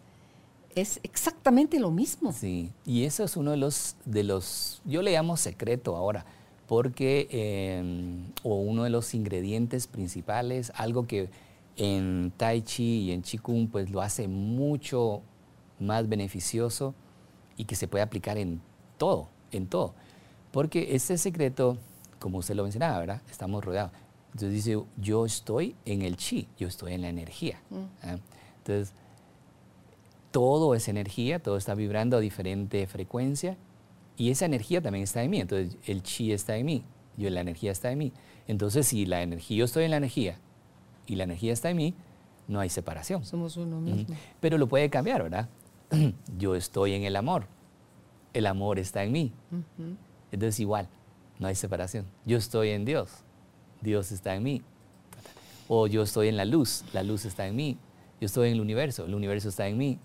es 0.76 1.00
exactamente 1.04 1.80
lo 1.80 1.92
mismo. 1.92 2.34
Sí, 2.34 2.72
y 2.86 3.06
eso 3.06 3.24
es 3.24 3.38
uno 3.38 3.52
de 3.52 3.58
los, 3.58 3.96
de 4.06 4.24
los 4.24 4.82
yo 4.86 5.02
le 5.02 5.12
llamo 5.12 5.38
secreto 5.38 5.96
ahora, 5.96 6.26
porque, 6.68 7.28
em, 7.32 8.26
o 8.44 8.56
uno 8.56 8.84
de 8.84 8.90
los 8.90 9.14
ingredientes 9.14 9.88
principales, 9.88 10.72
algo 10.76 11.08
que 11.08 11.30
en 11.78 12.32
Tai 12.38 12.62
Chi 12.62 13.02
y 13.02 13.12
en 13.12 13.22
Qigong 13.22 13.68
pues 13.68 13.90
lo 13.90 14.02
hace 14.02 14.28
mucho 14.28 15.22
más 15.80 16.08
beneficioso 16.08 16.94
y 17.58 17.66
que 17.66 17.76
se 17.76 17.88
puede 17.88 18.04
aplicar 18.04 18.38
en 18.38 18.62
todo, 18.98 19.30
en 19.52 19.68
todo. 19.68 19.94
Porque 20.52 20.96
ese 20.96 21.18
secreto, 21.18 21.78
como 22.20 22.40
usted 22.40 22.56
lo 22.56 22.64
mencionaba, 22.64 23.00
¿verdad? 23.00 23.22
Estamos 23.30 23.64
rodeados. 23.64 23.92
Entonces 24.34 24.52
dice, 24.52 24.82
yo 24.98 25.26
estoy 25.26 25.76
en 25.86 26.02
el 26.04 26.18
chi, 26.18 26.48
yo 26.58 26.68
estoy 26.68 26.94
en 26.94 27.02
la 27.02 27.10
energía. 27.10 27.62
Mm. 27.70 27.76
¿ah? 28.04 28.18
Entonces, 28.60 28.94
todo 30.32 30.76
es 30.76 30.88
energía, 30.88 31.40
todo 31.40 31.58
está 31.58 31.76
vibrando 31.76 32.18
a 32.18 32.20
diferente 32.20 32.88
frecuencia 32.88 33.58
y 34.18 34.30
esa 34.30 34.46
energía 34.46 34.82
también 34.82 35.04
está 35.04 35.24
en 35.24 35.32
mí, 35.32 35.40
entonces 35.40 35.78
el 35.86 36.04
chi 36.04 36.32
está 36.32 36.56
en 36.56 36.66
mí. 36.66 36.84
yo, 37.18 37.30
la 37.30 37.42
energía 37.42 37.72
está 37.72 37.92
en 37.92 37.98
mí. 37.98 38.14
Entonces, 38.48 38.88
si 38.88 39.06
la 39.06 39.22
energía, 39.22 39.58
yo 39.58 39.66
estoy 39.66 39.86
en 39.86 39.92
la 39.92 39.98
energía 39.98 40.38
y 41.06 41.16
la 41.16 41.24
energía 41.24 41.54
está 41.54 41.70
en 41.70 41.78
mí, 41.78 41.94
no 42.48 42.60
hay 42.60 42.70
separación. 42.70 43.26
Somos 43.26 43.58
uno 43.58 43.80
mismo. 43.80 44.16
Pero 44.40 44.58
lo 44.58 44.68
puede 44.68 44.90
cambiar, 44.90 45.24
¿verdad? 45.24 45.50
yo 46.38 46.56
estoy 46.56 46.94
en 46.94 47.04
el 47.04 47.16
amor, 47.16 47.46
el 48.34 48.46
amor 48.46 48.80
está 48.80 49.04
en 49.04 49.12
mí. 49.12 49.34
Entonces, 50.32 50.60
igual, 50.60 50.88
no 51.40 51.48
hay 51.48 51.56
separación. 51.56 52.06
Yo 52.26 52.38
estoy 52.38 52.70
en 52.70 52.86
Dios, 52.86 53.10
Dios 53.82 54.12
está 54.12 54.36
en 54.36 54.44
mí. 54.44 54.62
O 55.68 55.88
yo 55.88 56.04
estoy 56.04 56.28
en 56.28 56.38
la 56.38 56.46
luz, 56.46 56.84
la 56.94 57.04
luz 57.04 57.26
está 57.26 57.48
en 57.48 57.56
mí. 57.56 57.78
Yo 58.20 58.26
estoy 58.26 58.50
en 58.50 58.56
el 58.56 58.62
universo, 58.62 59.06
el 59.06 59.16
universo 59.16 59.50
está 59.50 59.68
en 59.68 59.78
mí. 59.78 60.00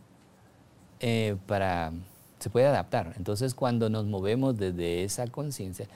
Eh, 1.00 1.36
para, 1.46 1.92
se 2.38 2.50
puede 2.50 2.66
adaptar. 2.66 3.14
Entonces, 3.16 3.54
cuando 3.54 3.90
nos 3.90 4.06
movemos 4.06 4.56
desde 4.56 5.04
esa 5.04 5.26
conciencia, 5.26 5.86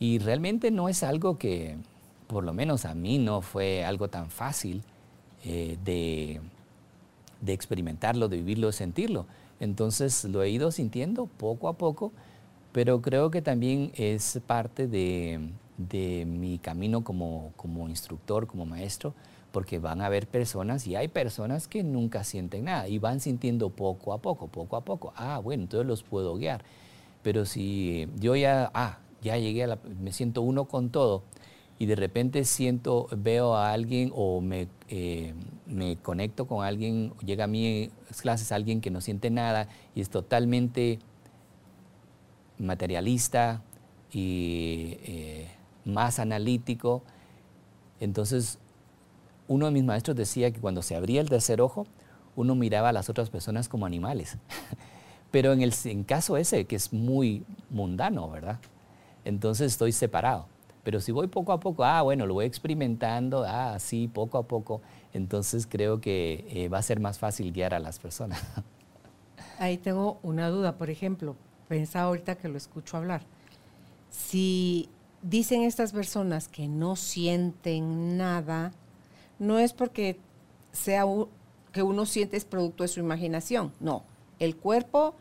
y 0.00 0.18
realmente 0.18 0.70
no 0.70 0.88
es 0.88 1.02
algo 1.02 1.38
que, 1.38 1.76
por 2.28 2.44
lo 2.44 2.52
menos 2.52 2.84
a 2.84 2.94
mí, 2.94 3.18
no 3.18 3.40
fue 3.40 3.84
algo 3.84 4.08
tan 4.08 4.30
fácil 4.30 4.82
eh, 5.44 5.78
de, 5.84 6.40
experimentarlo, 7.46 8.28
de 8.28 8.36
vivirlo, 8.36 8.68
de 8.68 8.74
sentirlo. 8.74 9.26
Entonces 9.58 10.24
lo 10.24 10.42
he 10.42 10.50
ido 10.50 10.70
sintiendo 10.70 11.26
poco 11.26 11.68
a 11.68 11.72
poco, 11.72 12.12
pero 12.70 13.00
creo 13.00 13.30
que 13.30 13.42
también 13.42 13.90
es 13.96 14.40
parte 14.46 14.86
de, 14.86 15.40
de 15.78 16.26
mi 16.26 16.58
camino 16.58 17.02
como, 17.02 17.52
como, 17.56 17.88
instructor, 17.88 18.46
como 18.46 18.66
maestro, 18.66 19.14
porque 19.50 19.78
van 19.78 20.02
a 20.02 20.06
haber 20.06 20.26
personas 20.26 20.86
y 20.86 20.96
hay 20.96 21.08
personas 21.08 21.66
que 21.66 21.82
nunca 21.82 22.24
sienten 22.24 22.66
nada 22.66 22.88
y 22.88 22.98
van 22.98 23.20
sintiendo 23.20 23.70
poco 23.70 24.12
a 24.12 24.18
poco, 24.18 24.48
poco 24.48 24.76
a 24.76 24.82
poco. 24.82 25.14
Ah, 25.16 25.40
bueno, 25.42 25.62
entonces 25.62 25.86
los 25.86 26.02
puedo 26.02 26.36
guiar. 26.36 26.62
Pero 27.22 27.46
si 27.46 28.06
yo 28.20 28.36
ya, 28.36 28.70
ah, 28.74 28.98
ya 29.22 29.38
llegué 29.38 29.64
a 29.64 29.66
la, 29.68 29.78
me 29.98 30.12
siento 30.12 30.42
uno 30.42 30.66
con 30.66 30.90
todo 30.90 31.22
y 31.78 31.86
de 31.86 31.94
repente 31.94 32.44
siento, 32.44 33.08
veo 33.16 33.54
a 33.54 33.72
alguien 33.72 34.10
o 34.14 34.40
me, 34.40 34.68
eh, 34.88 35.34
me 35.66 35.96
conecto 35.96 36.46
con 36.46 36.64
alguien, 36.64 37.12
llega 37.24 37.44
a 37.44 37.46
mí 37.46 37.90
clases 38.20 38.50
alguien 38.50 38.80
que 38.80 38.90
no 38.90 39.00
siente 39.00 39.30
nada 39.30 39.68
y 39.94 40.00
es 40.00 40.10
totalmente 40.10 40.98
materialista 42.58 43.62
y 44.10 44.96
eh, 45.02 45.48
más 45.84 46.18
analítico. 46.18 47.02
Entonces, 48.00 48.58
uno 49.46 49.66
de 49.66 49.72
mis 49.72 49.84
maestros 49.84 50.16
decía 50.16 50.50
que 50.50 50.60
cuando 50.60 50.82
se 50.82 50.96
abría 50.96 51.20
el 51.20 51.28
tercer 51.28 51.60
ojo, 51.60 51.86
uno 52.34 52.54
miraba 52.54 52.88
a 52.88 52.92
las 52.92 53.08
otras 53.08 53.30
personas 53.30 53.68
como 53.68 53.86
animales. 53.86 54.36
Pero 55.30 55.52
en 55.52 55.62
el 55.62 55.74
en 55.84 56.04
caso 56.04 56.36
ese, 56.36 56.64
que 56.64 56.76
es 56.76 56.92
muy 56.92 57.44
mundano, 57.70 58.30
¿verdad? 58.30 58.58
entonces 59.24 59.72
estoy 59.72 59.92
separado. 59.92 60.46
Pero 60.88 61.02
si 61.02 61.12
voy 61.12 61.26
poco 61.26 61.52
a 61.52 61.60
poco, 61.60 61.84
ah, 61.84 62.00
bueno, 62.00 62.24
lo 62.24 62.32
voy 62.32 62.46
experimentando, 62.46 63.44
ah, 63.46 63.78
sí, 63.78 64.08
poco 64.08 64.38
a 64.38 64.44
poco, 64.44 64.80
entonces 65.12 65.66
creo 65.66 66.00
que 66.00 66.46
eh, 66.48 66.70
va 66.70 66.78
a 66.78 66.82
ser 66.82 66.98
más 66.98 67.18
fácil 67.18 67.52
guiar 67.52 67.74
a 67.74 67.78
las 67.78 67.98
personas. 67.98 68.42
Ahí 69.58 69.76
tengo 69.76 70.18
una 70.22 70.48
duda, 70.48 70.78
por 70.78 70.88
ejemplo, 70.88 71.36
pensaba 71.68 72.06
ahorita 72.06 72.36
que 72.36 72.48
lo 72.48 72.56
escucho 72.56 72.96
hablar. 72.96 73.20
Si 74.08 74.88
dicen 75.20 75.60
estas 75.60 75.92
personas 75.92 76.48
que 76.48 76.68
no 76.68 76.96
sienten 76.96 78.16
nada, 78.16 78.72
no 79.38 79.58
es 79.58 79.74
porque 79.74 80.18
sea 80.72 81.04
que 81.70 81.82
uno 81.82 82.06
siente 82.06 82.38
es 82.38 82.46
producto 82.46 82.82
de 82.82 82.88
su 82.88 83.00
imaginación, 83.00 83.74
no. 83.78 84.04
El 84.38 84.56
cuerpo 84.56 85.14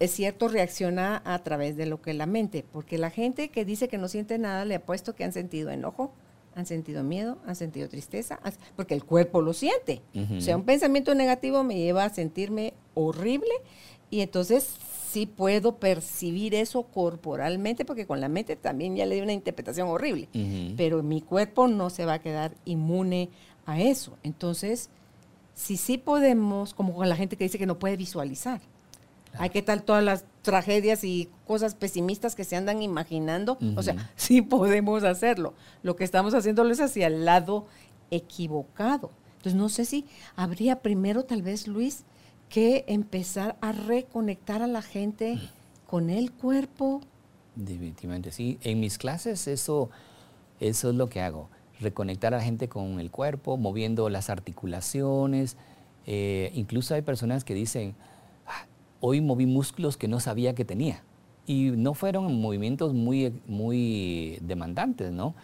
es 0.00 0.10
cierto, 0.12 0.48
reacciona 0.48 1.22
a 1.24 1.38
través 1.40 1.76
de 1.76 1.86
lo 1.86 2.00
que 2.00 2.14
la 2.14 2.26
mente, 2.26 2.64
porque 2.72 2.98
la 2.98 3.10
gente 3.10 3.50
que 3.50 3.66
dice 3.66 3.86
que 3.86 3.98
no 3.98 4.08
siente 4.08 4.38
nada, 4.38 4.64
le 4.64 4.74
apuesto 4.74 5.14
que 5.14 5.24
han 5.24 5.32
sentido 5.32 5.70
enojo, 5.70 6.12
han 6.54 6.66
sentido 6.66 7.04
miedo, 7.04 7.38
han 7.46 7.54
sentido 7.54 7.88
tristeza, 7.88 8.40
porque 8.76 8.94
el 8.94 9.04
cuerpo 9.04 9.42
lo 9.42 9.52
siente. 9.52 10.00
O 10.36 10.40
sea, 10.40 10.56
un 10.56 10.64
pensamiento 10.64 11.14
negativo 11.14 11.62
me 11.62 11.76
lleva 11.76 12.04
a 12.04 12.08
sentirme 12.08 12.72
horrible 12.94 13.52
y 14.10 14.22
entonces 14.22 14.74
sí 15.10 15.26
puedo 15.26 15.76
percibir 15.76 16.54
eso 16.54 16.84
corporalmente, 16.84 17.84
porque 17.84 18.06
con 18.06 18.20
la 18.20 18.28
mente 18.28 18.56
también 18.56 18.96
ya 18.96 19.04
le 19.04 19.16
di 19.16 19.20
una 19.20 19.32
interpretación 19.34 19.88
horrible, 19.88 20.28
pero 20.78 21.02
mi 21.02 21.20
cuerpo 21.20 21.68
no 21.68 21.90
se 21.90 22.06
va 22.06 22.14
a 22.14 22.18
quedar 22.20 22.54
inmune 22.64 23.28
a 23.66 23.80
eso. 23.80 24.16
Entonces, 24.22 24.88
si 25.54 25.76
sí 25.76 25.98
podemos, 25.98 26.72
como 26.72 26.94
con 26.94 27.08
la 27.08 27.16
gente 27.16 27.36
que 27.36 27.44
dice 27.44 27.58
que 27.58 27.66
no 27.66 27.78
puede 27.78 27.98
visualizar, 27.98 28.62
hay 29.38 29.50
¿qué 29.50 29.62
tal 29.62 29.82
todas 29.82 30.02
las 30.02 30.24
tragedias 30.42 31.04
y 31.04 31.28
cosas 31.46 31.74
pesimistas 31.74 32.34
que 32.34 32.44
se 32.44 32.56
andan 32.56 32.82
imaginando? 32.82 33.58
O 33.76 33.82
sea, 33.82 34.10
sí 34.16 34.42
podemos 34.42 35.04
hacerlo. 35.04 35.54
Lo 35.82 35.96
que 35.96 36.04
estamos 36.04 36.34
haciéndolo 36.34 36.70
es 36.72 36.80
hacia 36.80 37.06
el 37.06 37.24
lado 37.24 37.66
equivocado. 38.10 39.10
Entonces, 39.36 39.54
no 39.54 39.68
sé 39.68 39.84
si 39.84 40.06
habría 40.36 40.80
primero, 40.80 41.24
tal 41.24 41.42
vez, 41.42 41.66
Luis, 41.66 42.04
que 42.50 42.84
empezar 42.88 43.56
a 43.60 43.72
reconectar 43.72 44.60
a 44.62 44.66
la 44.66 44.82
gente 44.82 45.38
con 45.86 46.10
el 46.10 46.32
cuerpo. 46.32 47.00
Definitivamente, 47.54 48.32
sí. 48.32 48.58
En 48.62 48.80
mis 48.80 48.98
clases 48.98 49.46
eso, 49.48 49.90
eso 50.58 50.90
es 50.90 50.96
lo 50.96 51.08
que 51.08 51.20
hago. 51.20 51.48
Reconectar 51.80 52.34
a 52.34 52.38
la 52.38 52.42
gente 52.42 52.68
con 52.68 53.00
el 53.00 53.10
cuerpo, 53.10 53.56
moviendo 53.56 54.10
las 54.10 54.28
articulaciones. 54.28 55.56
Eh, 56.06 56.50
incluso 56.54 56.94
hay 56.94 57.02
personas 57.02 57.44
que 57.44 57.54
dicen, 57.54 57.94
hoy 59.00 59.20
moví 59.20 59.46
músculos 59.46 59.96
que 59.96 60.08
no 60.08 60.20
sabía 60.20 60.54
que 60.54 60.64
tenía. 60.64 61.02
Y 61.46 61.70
no 61.70 61.94
fueron 61.94 62.40
movimientos 62.40 62.94
muy, 62.94 63.40
muy 63.46 64.38
demandantes, 64.42 65.10
¿no? 65.10 65.34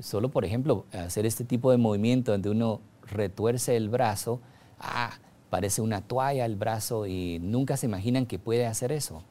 Solo, 0.00 0.30
por 0.30 0.44
ejemplo, 0.44 0.86
hacer 0.92 1.26
este 1.26 1.44
tipo 1.44 1.70
de 1.70 1.76
movimiento 1.76 2.32
donde 2.32 2.50
uno 2.50 2.80
retuerce 3.06 3.76
el 3.76 3.88
brazo, 3.88 4.40
ah, 4.80 5.12
parece 5.50 5.82
una 5.82 6.00
toalla 6.00 6.46
el 6.46 6.56
brazo 6.56 7.06
y 7.06 7.38
nunca 7.40 7.76
se 7.76 7.86
imaginan 7.86 8.26
que 8.26 8.38
puede 8.38 8.66
hacer 8.66 8.90
eso. 8.90 9.22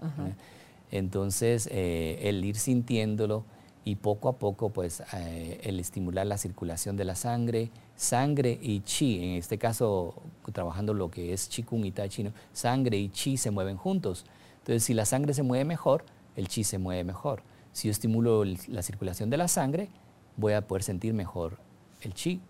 Entonces, 0.92 1.68
eh, 1.72 2.20
el 2.24 2.46
ir 2.46 2.58
sintiéndolo 2.58 3.44
y 3.84 3.96
poco 3.96 4.30
a 4.30 4.34
poco, 4.34 4.70
pues, 4.70 5.02
eh, 5.14 5.60
el 5.64 5.80
estimular 5.80 6.28
la 6.28 6.38
circulación 6.38 6.96
de 6.96 7.06
la 7.06 7.16
sangre, 7.16 7.72
sangre 8.02 8.58
y 8.60 8.80
chi, 8.80 9.24
en 9.24 9.30
este 9.36 9.60
caso 9.60 10.16
trabajando 10.52 10.96
lo 10.96 11.12
que 11.12 11.34
es 11.34 11.48
Qigong 11.48 11.86
y 11.86 11.92
Tai 11.92 12.10
Chi, 12.10 12.28
sangre 12.52 12.98
y 12.98 13.10
chi 13.10 13.38
se 13.38 13.52
mueven 13.52 13.78
juntos. 13.78 14.26
Entonces, 14.58 14.84
si 14.84 14.96
la 14.96 15.06
sangre 15.06 15.36
se 15.36 15.44
mueve 15.44 15.66
mejor, 15.66 16.04
el 16.36 16.48
chi 16.48 16.64
se 16.64 16.80
mueve 16.80 17.04
mejor. 17.04 17.44
Si 17.72 17.88
yo 17.88 17.92
estimulo 17.92 18.44
la 18.44 18.82
circulación 18.82 19.30
de 19.30 19.38
la 19.38 19.48
sangre, 19.48 19.90
voy 20.36 20.54
a 20.54 20.68
poder 20.68 20.82
sentir 20.82 21.14
mejor 21.14 21.60
el 22.02 22.16
chi, 22.16 22.42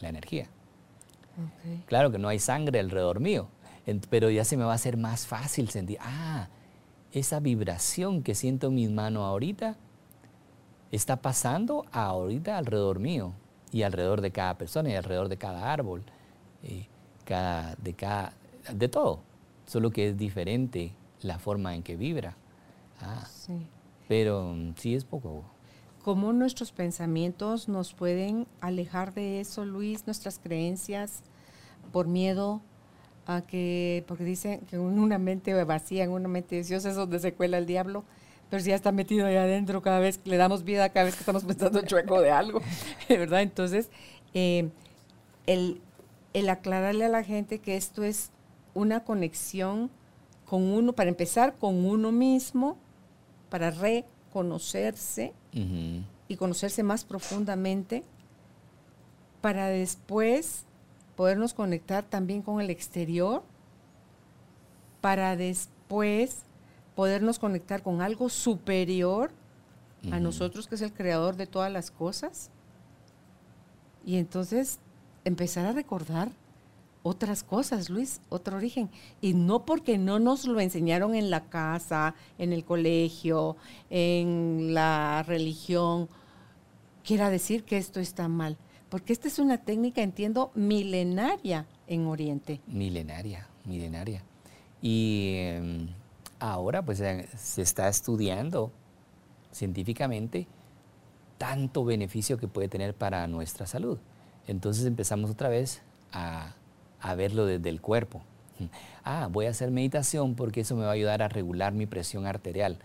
la 0.00 0.08
energía. 0.08 0.48
Claro 1.84 2.10
que 2.10 2.18
no 2.18 2.28
hay 2.28 2.38
sangre 2.38 2.80
alrededor 2.80 3.20
mío, 3.20 3.48
pero 4.08 4.30
ya 4.30 4.46
se 4.46 4.56
me 4.56 4.64
va 4.64 4.72
a 4.72 4.76
hacer 4.76 4.96
más 4.96 5.26
fácil 5.26 5.68
sentir, 5.68 5.98
ah, 6.00 6.48
esa 7.12 7.38
vibración 7.40 8.22
que 8.22 8.34
siento 8.34 8.68
en 8.68 8.76
mis 8.76 8.90
manos 8.90 9.24
ahorita 9.24 9.76
está 10.90 11.16
pasando 11.16 11.84
ahorita 11.92 12.56
alrededor 12.56 12.98
mío 12.98 13.34
y 13.76 13.82
alrededor 13.82 14.22
de 14.22 14.30
cada 14.30 14.56
persona 14.56 14.88
y 14.88 14.94
alrededor 14.94 15.28
de 15.28 15.36
cada 15.36 15.70
árbol, 15.70 16.02
cada, 17.26 17.74
de, 17.74 17.92
cada, 17.92 18.32
de 18.72 18.88
todo, 18.88 19.20
solo 19.66 19.90
que 19.90 20.08
es 20.08 20.16
diferente 20.16 20.94
la 21.20 21.38
forma 21.38 21.74
en 21.74 21.82
que 21.82 21.94
vibra. 21.94 22.38
Ah, 23.02 23.26
sí. 23.26 23.66
Pero 24.08 24.54
mm, 24.54 24.76
sí 24.76 24.94
es 24.94 25.04
poco. 25.04 25.44
¿Cómo 26.02 26.32
nuestros 26.32 26.72
pensamientos 26.72 27.68
nos 27.68 27.92
pueden 27.92 28.46
alejar 28.62 29.12
de 29.12 29.40
eso, 29.40 29.66
Luis, 29.66 30.06
nuestras 30.06 30.38
creencias, 30.38 31.22
por 31.92 32.06
miedo 32.06 32.62
a 33.26 33.42
que, 33.42 34.04
porque 34.08 34.24
dicen 34.24 34.60
que 34.60 34.76
en 34.76 34.82
una 34.82 35.18
mente 35.18 35.52
vacía, 35.64 36.04
en 36.04 36.12
una 36.12 36.28
mente 36.28 36.56
deseosa 36.56 36.88
es 36.88 36.96
donde 36.96 37.18
se 37.18 37.34
cuela 37.34 37.58
el 37.58 37.66
diablo, 37.66 38.04
pero 38.50 38.62
si 38.62 38.70
ya 38.70 38.76
está 38.76 38.92
metido 38.92 39.26
ahí 39.26 39.36
adentro 39.36 39.82
cada 39.82 39.98
vez, 39.98 40.20
le 40.24 40.36
damos 40.36 40.64
vida 40.64 40.88
cada 40.90 41.06
vez 41.06 41.14
que 41.14 41.20
estamos 41.20 41.44
pensando 41.44 41.82
chueco 41.82 42.20
de 42.20 42.30
algo, 42.30 42.62
¿verdad? 43.08 43.42
Entonces, 43.42 43.90
eh, 44.34 44.70
el, 45.46 45.80
el 46.32 46.48
aclararle 46.48 47.04
a 47.04 47.08
la 47.08 47.24
gente 47.24 47.58
que 47.58 47.76
esto 47.76 48.04
es 48.04 48.30
una 48.74 49.04
conexión 49.04 49.90
con 50.44 50.62
uno, 50.62 50.92
para 50.92 51.10
empezar 51.10 51.54
con 51.58 51.84
uno 51.84 52.12
mismo, 52.12 52.76
para 53.50 53.70
reconocerse 53.70 55.32
y 55.52 56.36
conocerse 56.36 56.82
más 56.82 57.04
profundamente, 57.04 58.04
para 59.40 59.68
después 59.68 60.64
podernos 61.16 61.54
conectar 61.54 62.04
también 62.04 62.42
con 62.42 62.60
el 62.60 62.70
exterior, 62.70 63.42
para 65.00 65.36
después 65.36 66.45
podernos 66.96 67.38
conectar 67.38 67.82
con 67.82 68.02
algo 68.02 68.28
superior 68.28 69.30
a 70.10 70.18
nosotros, 70.18 70.66
que 70.66 70.76
es 70.76 70.82
el 70.82 70.92
creador 70.92 71.36
de 71.36 71.46
todas 71.46 71.70
las 71.70 71.90
cosas. 71.90 72.50
Y 74.04 74.16
entonces 74.16 74.78
empezar 75.24 75.66
a 75.66 75.72
recordar 75.72 76.30
otras 77.02 77.44
cosas, 77.44 77.90
Luis, 77.90 78.20
otro 78.30 78.56
origen. 78.56 78.88
Y 79.20 79.34
no 79.34 79.64
porque 79.64 79.98
no 79.98 80.18
nos 80.18 80.46
lo 80.46 80.58
enseñaron 80.58 81.14
en 81.14 81.30
la 81.30 81.44
casa, 81.44 82.14
en 82.38 82.52
el 82.52 82.64
colegio, 82.64 83.56
en 83.90 84.74
la 84.74 85.22
religión, 85.24 86.08
quiera 87.04 87.30
decir 87.30 87.64
que 87.64 87.76
esto 87.76 88.00
está 88.00 88.26
mal. 88.28 88.56
Porque 88.88 89.12
esta 89.12 89.28
es 89.28 89.38
una 89.38 89.58
técnica, 89.58 90.02
entiendo, 90.02 90.50
milenaria 90.54 91.66
en 91.86 92.06
Oriente. 92.06 92.60
Milenaria, 92.66 93.46
milenaria. 93.64 94.22
Y 94.80 95.34
em, 95.36 95.88
ahora 96.38 96.82
pues 96.82 96.98
se 96.98 97.62
está 97.62 97.88
estudiando 97.88 98.72
científicamente 99.52 100.46
tanto 101.38 101.84
beneficio 101.84 102.38
que 102.38 102.48
puede 102.48 102.68
tener 102.68 102.94
para 102.94 103.26
nuestra 103.26 103.66
salud. 103.66 103.98
Entonces 104.46 104.86
empezamos 104.86 105.30
otra 105.30 105.48
vez 105.48 105.82
a, 106.12 106.54
verlo 107.16 107.46
desde 107.46 107.68
el 107.68 107.80
cuerpo. 107.80 108.22
Ah, 109.08 109.28
voy 109.30 109.46
a 109.46 109.50
hacer 109.50 109.70
meditación 109.70 110.34
porque 110.34 110.62
eso 110.62 110.74
me 110.74 110.82
va 110.82 110.88
a 110.88 110.94
ayudar 110.94 111.22
a 111.22 111.28
regular 111.28 111.72
mi 111.72 111.86
presión 111.86 112.26
arterial 112.26 112.80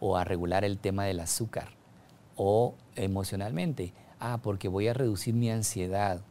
o 0.00 0.16
a 0.16 0.24
regular 0.24 0.64
el 0.64 0.78
tema 0.78 1.04
del 1.04 1.20
azúcar 1.20 1.68
o 2.36 2.74
emocionalmente. 2.96 3.92
Ah, 4.18 4.38
porque 4.42 4.68
voy 4.68 4.88
a 4.88 4.94
reducir 4.94 5.34
mi 5.34 5.50
ansiedad, 5.50 6.22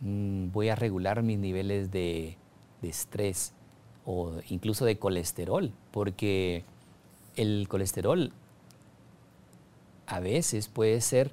mm, 0.00 0.50
voy 0.50 0.70
a 0.70 0.76
regular 0.76 1.22
mis 1.22 1.38
niveles 1.38 1.90
de, 1.90 2.38
de 2.80 2.88
estrés 2.88 3.52
o 4.10 4.32
incluso 4.48 4.84
de 4.84 4.98
colesterol, 4.98 5.72
porque 5.92 6.64
el 7.36 7.68
colesterol 7.68 8.32
a 10.06 10.18
veces 10.18 10.66
puede 10.66 11.00
ser 11.00 11.30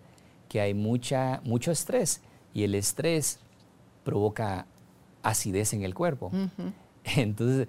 que 0.48 0.62
hay 0.62 0.76
mucha, 0.76 1.42
mucho 1.44 1.72
estrés 1.72 2.22
y 2.54 2.64
el 2.64 2.76
estrés 2.76 3.40
provoca 4.04 4.68
acidez 5.24 5.74
en 5.74 5.82
el 5.82 5.96
cuerpo. 5.96 6.32
Entonces, 7.16 7.68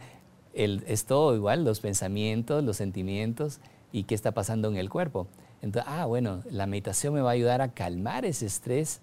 es 0.53 1.07
todo 1.07 1.35
igual, 1.35 1.65
los 1.65 1.81
pensamientos, 1.81 2.63
los 2.63 2.77
sentimientos 2.77 3.61
y 3.93 4.03
qué 4.03 4.15
está 4.15 4.33
pasando 4.33 4.69
en 4.69 4.77
el 4.77 4.91
cuerpo. 4.91 5.27
Entonces, 5.63 5.91
ah, 5.91 6.05
bueno, 6.05 6.43
la 6.51 6.67
meditación 6.67 7.15
me 7.15 7.23
va 7.23 7.31
a 7.31 7.33
ayudar 7.33 7.63
a 7.63 7.73
calmar 7.73 8.27
ese 8.27 8.45
estrés 8.45 9.01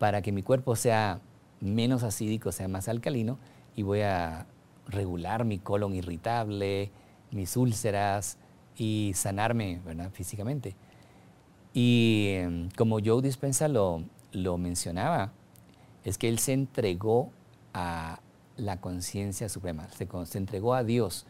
para 0.00 0.22
que 0.22 0.32
mi 0.32 0.42
cuerpo 0.42 0.74
sea 0.74 1.20
menos 1.60 2.02
acídico, 2.02 2.50
sea 2.50 2.66
más 2.66 2.88
alcalino 2.88 3.38
y 3.76 3.82
voy 3.82 4.00
a 4.00 4.46
regular 4.86 5.44
mi 5.44 5.58
colon 5.58 5.94
irritable, 5.94 6.90
mis 7.30 7.56
úlceras 7.56 8.38
y 8.76 9.12
sanarme 9.14 9.80
físicamente. 10.12 10.76
Y 11.72 12.34
em, 12.34 12.68
como 12.76 13.00
Joe 13.04 13.22
Dispensa 13.22 13.68
lo, 13.68 14.04
lo 14.32 14.58
mencionaba, 14.58 15.32
es 16.04 16.18
que 16.18 16.28
él 16.28 16.38
se 16.38 16.52
entregó 16.52 17.30
a 17.72 18.20
la 18.56 18.80
conciencia 18.80 19.48
suprema, 19.48 19.88
se, 19.88 20.06
se, 20.26 20.38
entregó 20.38 20.74
a 20.74 20.84
Dios 20.84 21.26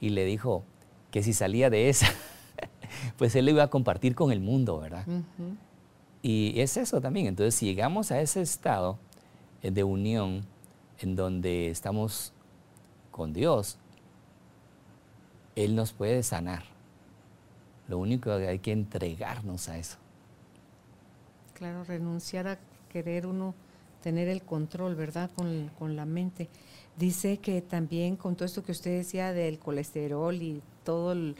y 0.00 0.08
le 0.10 0.24
dijo 0.24 0.64
que 1.12 1.22
si 1.22 1.32
salía 1.32 1.70
de 1.70 1.88
esa, 1.88 2.08
pues 3.16 3.36
él 3.36 3.44
lo 3.44 3.52
iba 3.52 3.62
a 3.62 3.70
compartir 3.70 4.14
con 4.16 4.32
el 4.32 4.40
mundo, 4.40 4.80
¿verdad? 4.80 5.06
Y 6.22 6.58
es 6.58 6.76
eso 6.76 7.00
también. 7.00 7.26
Entonces, 7.26 7.54
si 7.54 7.66
llegamos 7.66 8.10
a 8.10 8.20
ese 8.20 8.40
estado 8.40 8.98
eh, 9.62 9.70
de 9.70 9.84
unión 9.84 10.44
en 10.98 11.16
donde 11.16 11.70
estamos 11.70 12.32
con 13.14 13.32
Dios, 13.32 13.78
Él 15.54 15.76
nos 15.76 15.92
puede 15.92 16.24
sanar. 16.24 16.64
Lo 17.86 17.98
único 17.98 18.36
que 18.38 18.48
hay 18.48 18.58
que 18.58 18.72
entregarnos 18.72 19.68
a 19.68 19.78
eso. 19.78 19.98
Claro, 21.52 21.84
renunciar 21.84 22.48
a 22.48 22.58
querer 22.88 23.28
uno 23.28 23.54
tener 24.02 24.26
el 24.26 24.42
control, 24.42 24.96
¿verdad? 24.96 25.30
Con, 25.36 25.70
con, 25.78 25.94
la 25.94 26.06
mente. 26.06 26.48
Dice 26.96 27.38
que 27.38 27.62
también 27.62 28.16
con 28.16 28.34
todo 28.34 28.46
esto 28.46 28.64
que 28.64 28.72
usted 28.72 28.98
decía 28.98 29.32
del 29.32 29.60
colesterol 29.60 30.34
y 30.34 30.60
todo 30.82 31.12
el, 31.12 31.36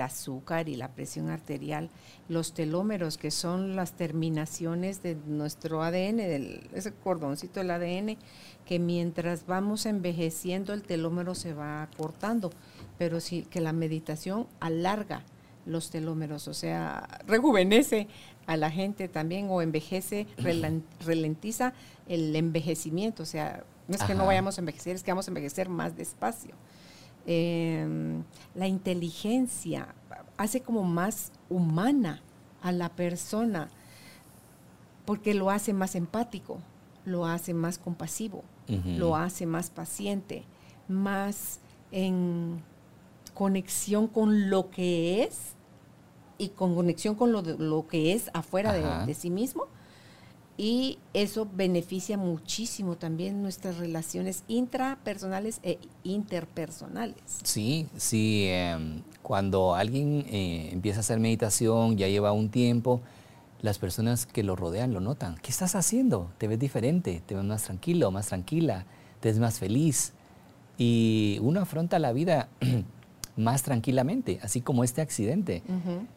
azúcar 0.00 0.68
y 0.68 0.76
la 0.76 0.88
presión 0.88 1.30
arterial, 1.30 1.90
los 2.28 2.54
telómeros, 2.54 3.18
que 3.18 3.30
son 3.30 3.76
las 3.76 3.92
terminaciones 3.92 5.02
de 5.02 5.16
nuestro 5.26 5.82
ADN, 5.82 6.16
del, 6.16 6.68
ese 6.72 6.92
cordoncito 6.92 7.60
del 7.60 7.70
ADN, 7.70 8.16
que 8.64 8.78
mientras 8.78 9.46
vamos 9.46 9.86
envejeciendo 9.86 10.72
el 10.72 10.82
telómero 10.82 11.34
se 11.34 11.52
va 11.52 11.88
cortando, 11.96 12.50
pero 12.98 13.20
sí 13.20 13.46
que 13.50 13.60
la 13.60 13.72
meditación 13.72 14.46
alarga 14.60 15.24
los 15.66 15.90
telómeros, 15.90 16.48
o 16.48 16.54
sea, 16.54 17.20
rejuvenece 17.26 18.08
a 18.46 18.56
la 18.56 18.70
gente 18.70 19.08
también 19.08 19.46
o 19.50 19.62
envejece, 19.62 20.26
ralentiza 21.06 21.72
el 22.08 22.34
envejecimiento, 22.34 23.22
o 23.22 23.26
sea, 23.26 23.64
no 23.88 23.96
es 23.96 24.02
que 24.04 24.14
no 24.14 24.26
vayamos 24.26 24.58
a 24.58 24.60
envejecer, 24.60 24.96
es 24.96 25.02
que 25.02 25.10
vamos 25.10 25.28
a 25.28 25.30
envejecer 25.30 25.68
más 25.68 25.96
despacio. 25.96 26.54
Em, 27.26 28.24
la 28.54 28.66
inteligencia 28.66 29.94
hace 30.36 30.60
como 30.60 30.82
más 30.82 31.32
humana 31.48 32.20
a 32.62 32.72
la 32.72 32.88
persona 32.88 33.68
porque 35.04 35.34
lo 35.34 35.50
hace 35.50 35.72
más 35.72 35.94
empático, 35.94 36.58
lo 37.04 37.26
hace 37.26 37.54
más 37.54 37.78
compasivo, 37.78 38.44
lo 38.96 39.16
hace 39.16 39.46
más 39.46 39.70
paciente, 39.70 40.44
más 40.88 41.60
en 41.90 42.62
conexión 43.34 44.06
con 44.06 44.50
lo 44.50 44.70
que 44.70 45.24
es 45.24 45.54
y 46.38 46.48
con 46.50 46.74
conexión 46.74 47.14
con 47.14 47.32
lo, 47.32 47.42
lo 47.42 47.86
que 47.86 48.12
es 48.12 48.30
afuera 48.34 49.06
de, 49.06 49.14
sí 49.14 49.30
mismo. 49.30 49.66
Y 50.58 50.98
eso 51.14 51.48
beneficia 51.50 52.18
muchísimo 52.18 52.96
también 52.96 53.42
nuestras 53.42 53.78
relaciones 53.78 54.44
intrapersonales 54.48 55.60
e 55.62 55.78
interpersonales. 56.04 57.16
Sí, 57.42 57.86
sí. 57.96 58.46
Em, 58.48 59.02
cuando 59.22 59.74
alguien 59.74 60.26
eh, 60.28 60.70
empieza 60.72 60.98
a 60.98 61.00
hacer 61.00 61.20
meditación, 61.20 61.96
ya 61.96 62.08
lleva 62.08 62.32
un 62.32 62.50
tiempo, 62.50 63.00
las 63.62 63.78
personas 63.78 64.26
que 64.26 64.42
lo 64.42 64.56
rodean 64.56 64.92
lo 64.92 65.00
notan. 65.00 65.36
¿Qué 65.36 65.50
estás 65.50 65.74
haciendo? 65.74 66.30
Te 66.38 66.48
ves 66.48 66.58
diferente, 66.58 67.22
te 67.24 67.34
ves 67.34 67.44
más 67.44 67.62
tranquilo, 67.62 68.10
más 68.10 68.26
tranquila, 68.26 68.84
te 69.20 69.30
ves 69.30 69.38
más 69.38 69.58
feliz. 69.58 70.12
Y 70.76 71.38
uno 71.40 71.60
afronta 71.60 71.98
la 71.98 72.12
vida 72.12 72.48
más 73.36 73.62
tranquilamente, 73.62 74.38
así 74.42 74.60
como 74.60 74.84
este 74.84 75.00
accidente. 75.00 75.62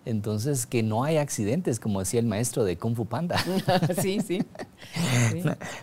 Entonces, 0.06 0.66
que 0.66 0.84
no 0.84 1.04
hay 1.04 1.18
accidentes, 1.18 1.80
como 1.80 2.00
decía 2.00 2.20
el 2.20 2.26
maestro 2.26 2.64
de 2.64 2.78
Kung 2.78 2.96
Fu 2.96 3.06
Panda. 3.06 3.38
sí, 4.02 4.20
sí. 4.20 4.44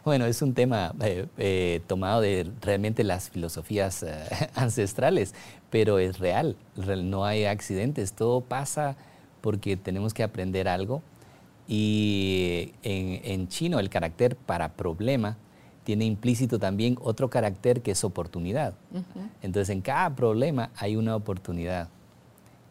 Bueno, 0.05 0.27
es 0.27 0.43
un 0.43 0.55
tema 0.55 0.95
eh, 1.01 1.27
eh, 1.39 1.81
tomado 1.87 2.21
de 2.21 2.51
realmente 2.61 3.03
las 3.05 3.31
filosofías 3.31 4.03
eh, 4.03 4.15
ancestrales, 4.55 5.35
pero 5.71 5.99
es 5.99 6.19
real, 6.19 6.57
no 6.77 7.25
hay 7.25 7.47
accidentes, 7.47 8.13
todo 8.13 8.43
pasa 8.43 8.97
porque 9.41 9.77
tenemos 9.77 10.13
que 10.13 10.23
aprender 10.23 10.69
algo. 10.69 11.03
Y 11.69 12.73
en 12.83 13.49
chino 13.49 13.79
el 13.79 13.89
carácter 13.89 14.37
para 14.37 14.73
problema 14.75 15.39
tiene 15.85 16.05
implícito 16.05 16.59
también 16.59 16.97
otro 17.03 17.29
carácter 17.29 17.83
que 17.83 17.93
es 17.93 18.05
oportunidad. 18.05 18.75
Entonces, 19.43 19.71
en 19.71 19.83
cada 19.83 20.15
problema 20.15 20.71
hay 20.77 20.97
una 20.97 21.17
oportunidad. 21.17 21.89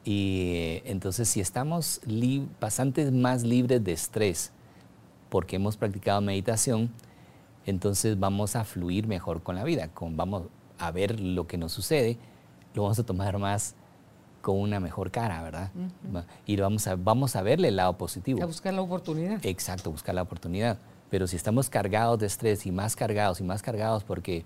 Y 0.04 0.82
entonces, 0.86 1.30
si 1.30 1.41
estamos 1.41 2.02
pasantes 2.60 3.12
más 3.12 3.43
libres 3.43 3.84
de 3.84 3.91
estrés 3.91 4.52
porque 5.30 5.58
hemos 5.58 5.78
practicado 5.78 6.21
meditación, 6.21 6.89
entonces 7.65 8.19
vamos 8.19 8.56
a 8.56 8.63
fluir 8.63 9.08
mejor 9.08 9.43
con 9.43 9.56
la 9.56 9.63
vida, 9.63 9.89
con, 9.89 10.17
vamos 10.17 10.43
a 10.80 10.91
ver 10.91 11.19
lo 11.19 11.45
que 11.47 11.58
nos 11.58 11.71
sucede, 11.71 12.17
lo 12.74 12.84
vamos 12.84 12.97
a 13.00 13.04
tomar 13.04 13.38
más 13.38 13.76
con 14.41 14.60
una 14.60 14.80
mejor 14.80 15.12
cara, 15.12 15.43
¿verdad? 15.43 15.71
Y 16.45 16.56
vamos 16.56 16.88
a, 16.88 16.95
vamos 16.95 17.36
a 17.36 17.43
verle 17.43 17.67
el 17.67 17.76
lado 17.76 17.97
positivo. 17.97 18.41
A 18.41 18.47
buscar 18.47 18.74
la 18.74 18.82
oportunidad. 18.82 19.39
Exacto, 19.45 19.91
buscar 19.91 20.15
la 20.15 20.24
oportunidad. 20.24 20.80
Pero 21.12 21.28
si 21.28 21.36
estamos 21.36 21.69
cargados 21.69 22.17
de 22.17 22.26
estrés 22.26 22.65
y 22.65 22.71
más 22.71 22.95
cargados 22.95 23.39
y 23.39 23.43
más 23.43 23.62
cargados 23.62 24.04
porque 24.04 24.45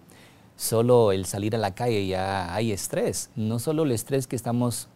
solo 0.57 1.13
el 1.13 1.25
salir 1.25 1.55
a 1.55 1.59
la 1.59 1.73
calle 1.73 2.05
ya 2.07 2.53
hay 2.53 2.73
estrés, 2.73 3.29
no 3.37 3.59
solo 3.59 3.83
el 3.83 3.91
estrés 3.91 4.27
que 4.27 4.35
estamos 4.35 4.89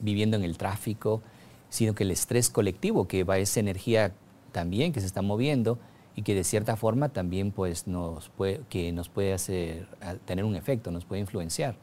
viviendo 0.00 0.36
en 0.36 0.44
el 0.44 0.58
tráfico, 0.58 1.22
sino 1.70 1.94
que 1.94 2.04
el 2.04 2.10
estrés 2.10 2.50
colectivo, 2.50 3.08
que 3.08 3.24
va 3.24 3.38
esa 3.38 3.60
energía 3.60 4.12
también 4.52 4.92
que 4.92 5.00
se 5.00 5.06
está 5.06 5.22
moviendo 5.22 5.78
y 6.16 6.22
que 6.22 6.34
de 6.34 6.42
cierta 6.42 6.76
forma 6.76 7.10
también 7.10 7.52
pues, 7.52 7.86
nos, 7.86 8.28
puede, 8.30 8.60
que 8.68 8.90
nos 8.90 9.08
puede 9.08 9.32
hacer, 9.32 9.86
tener 10.24 10.44
un 10.44 10.56
efecto, 10.56 10.90
nos 10.90 11.04
puede 11.04 11.20
influenciar. 11.20 11.76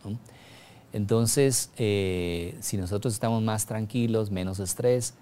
Entonces, 0.92 1.72
eh, 1.78 2.58
si 2.60 2.78
nosotros 2.78 3.14
estamos 3.14 3.42
más 3.42 3.66
tranquilos, 3.66 4.32
menos 4.32 4.60
estrés, 4.60 5.14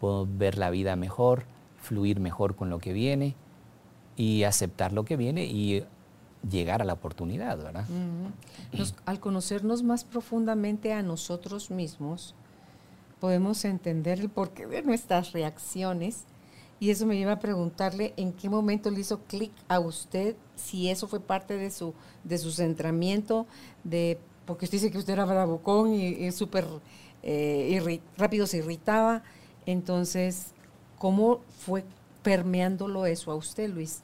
podemos 0.00 0.36
ver 0.36 0.58
la 0.58 0.70
vida 0.70 0.96
mejor, 0.96 1.44
fluir 1.88 2.20
mejor 2.20 2.54
con 2.54 2.68
lo 2.68 2.78
que 2.78 2.92
viene 2.92 3.34
y 4.16 4.42
aceptar 4.42 4.92
lo 4.92 5.04
que 5.04 5.16
viene 5.16 5.46
y 5.46 5.84
llegar 6.48 6.82
a 6.82 6.84
la 6.84 6.92
oportunidad, 6.92 7.56
¿verdad? 7.56 7.86
al 9.06 9.20
conocernos 9.20 9.82
más 9.82 10.04
profundamente 10.04 10.92
a 10.92 11.02
nosotros 11.02 11.70
mismos, 11.70 12.34
podemos 13.20 13.64
entender 13.64 14.20
el 14.20 14.28
porqué 14.28 14.66
de 14.66 14.82
nuestras 14.82 15.32
reacciones 15.32 16.24
Y 16.80 16.90
eso 16.90 17.06
me 17.06 17.16
lleva 17.16 17.32
a 17.32 17.40
preguntarle 17.40 18.14
en 18.16 18.32
qué 18.32 18.48
momento 18.48 18.88
le 18.90 19.00
hizo 19.00 19.18
clic 19.22 19.50
a 19.66 19.80
usted, 19.80 20.36
si 20.54 20.88
eso 20.88 21.08
fue 21.08 21.18
parte 21.18 21.56
de 21.56 21.72
su, 21.72 21.92
de 22.22 22.38
su 22.38 22.52
centramiento, 22.52 23.46
de, 23.82 24.16
porque 24.46 24.66
usted 24.66 24.78
dice 24.78 24.90
que 24.92 24.98
usted 24.98 25.14
era 25.14 25.24
bravucón 25.24 25.92
y, 25.92 26.30
súper 26.30 26.66
eh, 27.24 28.00
rápido 28.16 28.46
se 28.46 28.58
irritaba. 28.58 29.24
Entonces, 29.66 30.52
¿cómo 30.98 31.40
fue 31.58 31.84
permeándolo 32.22 33.06
eso 33.06 33.30
a 33.30 33.36
usted, 33.36 33.70
Luis? 33.70 34.02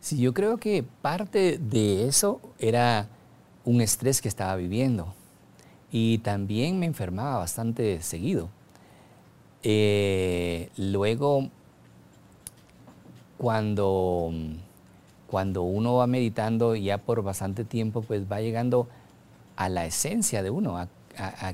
Sí, 0.00 0.18
yo 0.18 0.34
creo 0.34 0.58
que 0.58 0.82
parte 0.82 1.58
de 1.58 2.08
eso 2.08 2.40
era 2.58 3.08
un 3.64 3.80
estrés 3.80 4.20
que 4.20 4.28
estaba 4.28 4.56
viviendo 4.56 5.14
y 5.92 6.18
también 6.18 6.78
me 6.78 6.86
enfermaba 6.86 7.38
bastante 7.38 8.02
seguido. 8.02 8.48
Eh, 9.62 10.70
luego 10.76 11.48
cuando, 13.38 14.32
cuando 15.26 15.62
uno 15.62 15.94
va 15.94 16.06
meditando 16.06 16.74
ya 16.74 16.98
por 16.98 17.22
bastante 17.22 17.64
tiempo, 17.64 18.02
pues 18.02 18.30
va 18.30 18.40
llegando 18.40 18.88
a 19.56 19.68
la 19.68 19.84
esencia 19.84 20.42
de 20.42 20.50
uno, 20.50 20.78
a, 20.78 20.88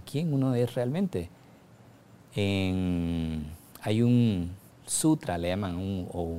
quién 0.01 0.32
uno 0.32 0.55
es 0.55 0.74
realmente. 0.74 1.30
Hay 3.83 4.03
un 4.03 4.51
sutra, 4.87 5.39
le 5.39 5.49
llaman, 5.49 5.76
o 6.12 6.39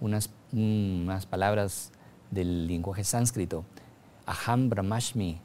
unas, 0.00 0.30
unas 0.52 1.26
palabras 1.26 1.92
del 2.30 2.66
lenguaje 2.66 3.04
sánscrito, 3.04 3.64
Aham 4.26 4.68
Brahmashmi. 4.68 5.38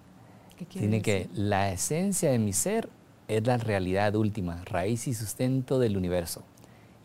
Tiene 0.70 1.02
que 1.02 1.30
la 1.36 1.72
esencia 1.72 2.32
de 2.32 2.40
mi 2.40 2.54
ser 2.54 2.90
es 3.28 3.46
la 3.46 3.58
realidad 3.58 4.16
última, 4.16 4.64
raíz 4.66 5.08
y 5.08 5.14
sustento 5.14 5.78
del 5.78 5.98
universo 5.98 6.42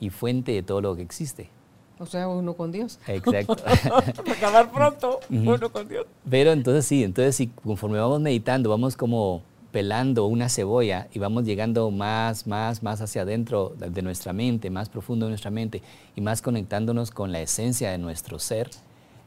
y 0.00 0.10
fuente 0.10 0.52
de 0.52 0.62
todo 0.62 0.80
lo 0.80 0.96
que 0.96 1.02
existe. 1.02 1.50
O 1.98 2.06
sea, 2.06 2.26
uno 2.28 2.54
con 2.54 2.72
Dios. 2.72 2.98
Exacto. 3.06 3.56
Para 4.16 4.32
acabar 4.32 4.72
pronto, 4.72 5.20
uno 5.30 5.70
con 5.70 5.86
Dios. 5.86 6.06
Pero 6.28 6.52
entonces 6.52 6.86
sí, 6.86 7.04
entonces 7.04 7.36
sí, 7.36 7.48
conforme 7.62 7.98
vamos 7.98 8.20
meditando, 8.20 8.70
vamos 8.70 8.96
como 8.96 9.42
pelando 9.72 10.26
una 10.26 10.48
cebolla 10.48 11.08
y 11.12 11.18
vamos 11.18 11.44
llegando 11.44 11.90
más, 11.90 12.46
más, 12.46 12.82
más 12.82 13.00
hacia 13.00 13.22
adentro 13.22 13.74
de 13.76 14.02
nuestra 14.02 14.32
mente, 14.32 14.70
más 14.70 14.88
profundo 14.88 15.26
de 15.26 15.30
nuestra 15.30 15.50
mente 15.50 15.82
y 16.14 16.20
más 16.20 16.42
conectándonos 16.42 17.10
con 17.10 17.32
la 17.32 17.40
esencia 17.40 17.90
de 17.90 17.98
nuestro 17.98 18.38
ser. 18.38 18.70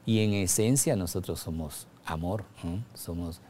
Y 0.06 0.20
en 0.20 0.34
esencia 0.34 0.96
nosotros 0.96 1.40
somos 1.40 1.88
amor, 2.06 2.44
somos 2.94 3.42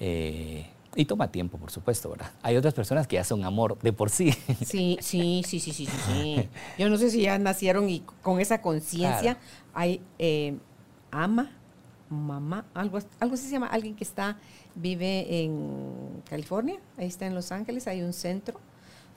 eh, 0.00 0.66
y 0.96 1.04
toma 1.04 1.30
tiempo, 1.30 1.58
por 1.58 1.70
supuesto, 1.70 2.10
¿verdad? 2.10 2.30
Hay 2.42 2.56
otras 2.56 2.74
personas 2.74 3.06
que 3.06 3.16
ya 3.16 3.24
son 3.24 3.44
amor 3.44 3.78
de 3.80 3.92
por 3.92 4.10
sí. 4.10 4.32
Sí, 4.64 4.98
sí, 5.00 5.42
sí, 5.46 5.60
sí, 5.60 5.72
sí, 5.72 5.86
sí. 5.86 6.48
Yo 6.78 6.88
no 6.88 6.96
sé 6.96 7.10
si 7.10 7.22
ya 7.22 7.38
nacieron 7.38 7.88
y 7.88 8.02
con 8.22 8.40
esa 8.40 8.62
conciencia 8.62 9.36
hay 9.74 10.00
eh, 10.18 10.56
ama, 11.10 11.52
mamá, 12.10 12.66
algo, 12.74 12.98
algo 13.18 13.34
así 13.34 13.46
se 13.46 13.52
llama, 13.52 13.68
alguien 13.68 13.96
que 13.96 14.04
está, 14.04 14.36
vive 14.74 15.42
en 15.42 16.22
California, 16.28 16.78
ahí 16.98 17.06
está 17.06 17.26
en 17.26 17.34
Los 17.34 17.52
Ángeles, 17.52 17.86
hay 17.86 18.02
un 18.02 18.12
centro 18.12 18.60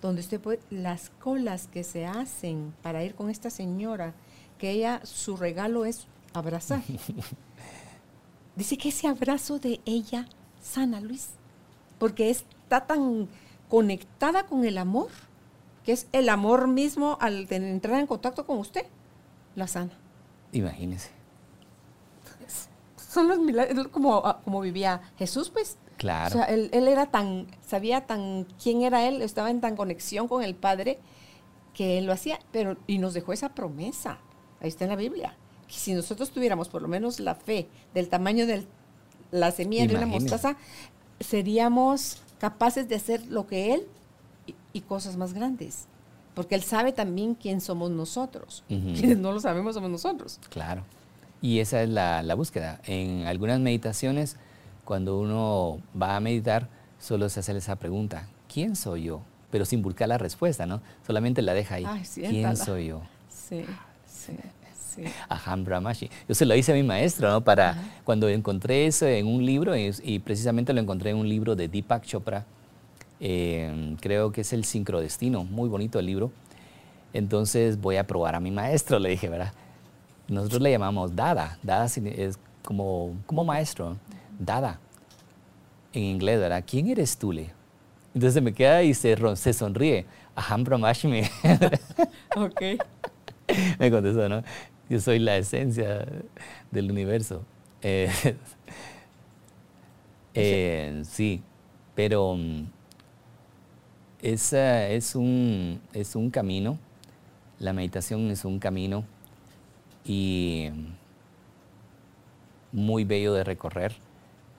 donde 0.01 0.21
usted 0.21 0.39
puede, 0.39 0.59
las 0.69 1.09
colas 1.19 1.67
que 1.67 1.83
se 1.83 2.05
hacen 2.05 2.73
para 2.81 3.03
ir 3.03 3.15
con 3.15 3.29
esta 3.29 3.49
señora, 3.49 4.13
que 4.57 4.71
ella, 4.71 5.01
su 5.03 5.35
regalo 5.35 5.83
es 5.83 6.07
abrazar. 6.33 6.81
Dice 8.55 8.77
que 8.77 8.89
ese 8.89 9.07
abrazo 9.07 9.59
de 9.59 9.81
ella 9.85 10.27
sana, 10.61 11.01
Luis 11.01 11.29
porque 12.03 12.29
está 12.29 12.85
tan 12.85 13.29
conectada 13.69 14.45
con 14.45 14.65
el 14.65 14.77
amor, 14.77 15.07
que 15.85 15.93
es 15.93 16.07
el 16.11 16.27
amor 16.27 16.67
mismo 16.67 17.17
al 17.21 17.47
entrar 17.49 17.97
en 17.97 18.07
contacto 18.07 18.45
con 18.45 18.57
usted, 18.57 18.85
la 19.55 19.67
sana. 19.67 19.93
Imagínese. 20.51 21.11
Son 23.13 23.27
los 23.27 23.37
milagros, 23.37 23.89
como, 23.89 24.17
ah, 24.25 24.41
como 24.43 24.61
vivía 24.61 25.01
Jesús, 25.17 25.49
pues. 25.49 25.77
Claro. 25.97 26.35
O 26.35 26.39
sea, 26.39 26.45
él, 26.45 26.69
era 26.73 27.05
tan, 27.05 27.45
sabía 27.65 28.07
tan 28.07 28.47
quién 28.61 28.81
era 28.81 29.07
él, 29.07 29.21
estaba 29.21 29.51
en 29.51 29.61
tan 29.61 29.75
conexión 29.75 30.27
con 30.27 30.43
el 30.43 30.55
Padre 30.55 30.99
que 31.75 31.99
él 31.99 32.05
lo 32.05 32.13
hacía, 32.13 32.39
pero 32.51 32.75
y 32.87 32.97
nos 32.97 33.13
dejó 33.13 33.33
esa 33.33 33.53
promesa. 33.53 34.17
Ahí 34.61 34.69
está 34.69 34.85
en 34.85 34.89
la 34.89 34.95
Biblia. 34.95 35.37
Que 35.67 35.75
si 35.75 35.93
nosotros 35.93 36.31
tuviéramos 36.31 36.69
por 36.69 36.81
lo 36.81 36.87
menos 36.87 37.19
la 37.19 37.35
fe 37.35 37.67
del 37.93 38.09
tamaño 38.09 38.47
de 38.47 38.65
la 39.29 39.51
semilla 39.51 39.85
de 39.85 39.95
una 39.95 40.07
mostaza, 40.07 40.57
seríamos 41.19 42.21
capaces 42.39 42.89
de 42.89 42.95
hacer 42.95 43.25
lo 43.27 43.45
que 43.45 43.75
Él 43.75 43.87
y, 44.73 44.81
cosas 44.81 45.17
más 45.17 45.33
grandes. 45.33 45.85
Porque 46.33 46.55
Él 46.55 46.63
sabe 46.63 46.93
también 46.93 47.35
quién 47.35 47.61
somos 47.61 47.91
nosotros. 47.91 48.63
Quienes 48.67 49.19
no 49.19 49.31
lo 49.31 49.39
sabemos 49.39 49.75
somos 49.75 49.91
nosotros. 49.91 50.39
Claro. 50.49 50.83
Y 51.43 51.59
esa 51.59 51.83
es 51.83 51.89
la, 51.89 52.35
búsqueda. 52.35 52.79
En 52.85 53.27
algunas 53.27 53.59
meditaciones, 53.59 54.37
cuando 54.85 55.19
uno 55.19 55.81
va 56.01 56.15
a 56.15 56.21
meditar, 56.21 56.69
solo 56.99 57.27
se 57.27 57.41
hace 57.41 57.57
esa 57.57 57.75
pregunta, 57.75 58.29
¿quién 58.51 58.77
soy 58.77 59.03
yo? 59.03 59.19
Pero 59.51 59.65
sin 59.65 59.81
buscar 59.81 60.07
la 60.07 60.17
respuesta, 60.17 60.65
¿no? 60.65 60.81
Solamente 61.05 61.41
la 61.41 61.53
deja 61.53 61.75
ahí. 61.75 61.85
¿Quién 62.13 62.55
soy 62.55 62.87
yo? 62.87 63.01
Sí, 63.27 63.65
sí. 64.07 65.03
Aham 65.27 65.65
Brahmashi. 65.65 66.09
Yo 66.29 66.33
se 66.33 66.45
lo 66.45 66.55
hice 66.55 66.71
a 66.71 66.75
mi 66.75 66.83
maestro, 66.83 67.29
¿no? 67.29 67.41
Para 67.41 67.75
cuando 68.05 68.29
encontré 68.29 68.87
eso 68.87 69.05
en 69.05 69.27
un 69.27 69.45
libro, 69.45 69.75
y, 69.75 70.19
precisamente 70.19 70.71
lo 70.71 70.79
encontré 70.79 71.09
en 71.09 71.17
un 71.17 71.27
libro 71.27 71.57
de 71.57 71.67
Deepak 71.67 72.05
Chopra, 72.05 72.45
eh, 73.19 73.97
creo 73.99 74.31
que 74.31 74.41
es 74.41 74.53
el 74.53 74.63
Sincrodestino, 74.63 75.43
muy 75.43 75.67
bonito 75.67 75.99
el 75.99 76.05
libro. 76.05 76.31
Entonces 77.11 77.81
voy 77.81 77.97
a 77.97 78.07
probar 78.07 78.35
a 78.35 78.39
mi 78.39 78.49
maestro, 78.49 78.97
le 78.97 79.09
dije, 79.09 79.27
¿verdad? 79.27 79.51
Nosotros 80.27 80.61
le 80.61 80.71
llamamos 80.71 81.15
Dada, 81.15 81.57
Dada 81.61 81.85
es 81.85 82.39
como, 82.63 83.15
como 83.25 83.43
maestro, 83.43 83.97
Dada, 84.39 84.79
en 85.91 86.03
inglés, 86.03 86.39
¿verdad? 86.39 86.63
¿Quién 86.65 86.87
eres 86.87 87.17
tú, 87.17 87.31
le? 87.31 87.51
Entonces 88.13 88.41
me 88.41 88.53
queda 88.53 88.83
y 88.83 88.93
se, 88.93 89.15
se 89.35 89.53
sonríe. 89.53 90.05
Aham 90.35 90.63
Brahmashmi. 90.63 91.21
ok. 92.35 92.61
me 93.79 93.91
contestó, 93.91 94.29
¿no? 94.29 94.43
Yo 94.89 94.99
soy 94.99 95.19
la 95.19 95.37
esencia 95.37 96.05
del 96.71 96.91
universo. 96.91 97.43
Eh, 97.81 98.09
eh, 100.33 101.01
sí, 101.05 101.41
pero 101.95 102.35
mm, 102.35 102.65
es, 104.21 104.53
es, 104.53 105.15
un, 105.15 105.81
es 105.93 106.15
un 106.15 106.29
camino, 106.29 106.77
la 107.59 107.73
meditación 107.73 108.31
es 108.31 108.45
un 108.45 108.59
camino 108.59 109.05
y 110.05 110.69
muy 112.71 113.03
bello 113.05 113.33
de 113.33 113.43
recorrer 113.43 113.95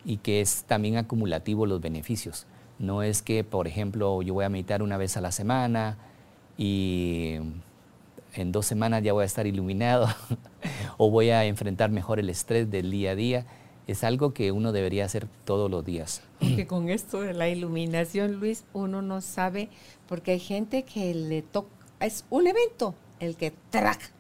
y 0.05 0.19
que 0.19 0.41
es 0.41 0.65
también 0.65 0.97
acumulativo 0.97 1.67
los 1.67 1.81
beneficios. 1.81 2.47
No 2.79 3.03
es 3.03 3.23
que, 3.23 3.45
por 3.45 3.67
ejemplo, 3.67 4.23
yo 4.23 4.35
voy 4.35 4.45
a 4.45 4.49
meditar 4.49 4.83
una 4.83 4.97
vez 4.97 5.17
a 5.17 5.21
la 5.21 5.33
semana 5.33 5.99
y 6.57 7.39
en 8.35 8.53
dos 8.53 8.67
semanas 8.67 9.03
ya 9.03 9.13
voy 9.13 9.23
a 9.23 9.27
estar 9.27 9.47
iluminado 9.47 10.09
o 10.99 11.11
voy 11.11 11.31
a 11.31 11.45
enfrentar 11.45 11.91
mejor 11.91 12.19
el 12.19 12.31
estrés 12.31 12.71
del 12.71 12.91
día 12.91 13.13
a 13.13 13.15
día. 13.15 13.47
Es 13.87 14.03
algo 14.03 14.33
que 14.33 14.51
uno 14.51 14.73
debería 14.73 15.05
hacer 15.05 15.29
todos 15.45 15.71
los 15.71 15.85
días. 15.85 16.23
Porque 16.41 16.67
con 16.67 16.89
esto 16.89 17.21
de 17.21 17.35
la 17.35 17.49
iluminación, 17.49 18.41
Luis, 18.41 18.65
uno 18.73 19.03
no 19.03 19.21
sabe, 19.21 19.69
porque 20.09 20.33
hay 20.33 20.41
gente 20.41 20.85
que 20.85 21.15
le 21.15 21.43
toca, 21.43 21.69
es 22.01 22.25
un 22.31 22.47
evento 22.47 22.95
el 23.21 23.37
que 23.37 23.53
track 23.71 24.14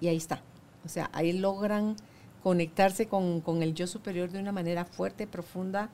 y 0.00 0.08
ahí 0.08 0.16
está. 0.16 0.42
O 0.84 0.88
sea, 0.88 1.10
ahí 1.12 1.32
logran 1.32 1.96
conectarse 2.42 3.06
con, 3.06 3.40
con 3.40 3.62
el 3.62 3.74
yo 3.74 3.86
superior 3.86 4.30
de 4.30 4.40
una 4.40 4.52
manera 4.52 4.84
fuerte, 4.84 5.26
profunda, 5.26 5.90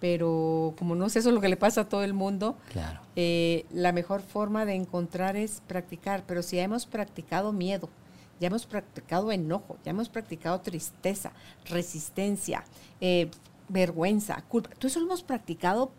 pero 0.00 0.74
como 0.78 0.94
no 0.94 1.08
sé 1.08 1.18
eso 1.18 1.30
es 1.30 1.34
lo 1.34 1.40
que 1.40 1.48
le 1.48 1.56
pasa 1.56 1.82
a 1.82 1.88
todo 1.88 2.04
el 2.04 2.14
mundo, 2.14 2.56
eh, 3.16 3.64
la 3.72 3.92
mejor 3.92 4.22
forma 4.22 4.64
de 4.64 4.74
encontrar 4.74 5.36
es 5.36 5.62
practicar, 5.66 6.24
pero 6.26 6.42
si 6.42 6.56
ya 6.56 6.62
hemos 6.62 6.86
practicado 6.86 7.52
miedo, 7.52 7.88
ya 8.38 8.46
hemos 8.46 8.66
practicado 8.66 9.32
enojo, 9.32 9.76
ya 9.84 9.90
hemos 9.90 10.08
practicado 10.08 10.60
tristeza, 10.60 11.32
resistencia, 11.68 12.64
eh, 13.00 13.30
vergüenza, 13.68 14.42
culpa, 14.48 14.70
todo 14.70 14.86
eso 14.86 15.00
lo 15.00 15.06
hemos 15.06 15.22
practicado 15.22 15.90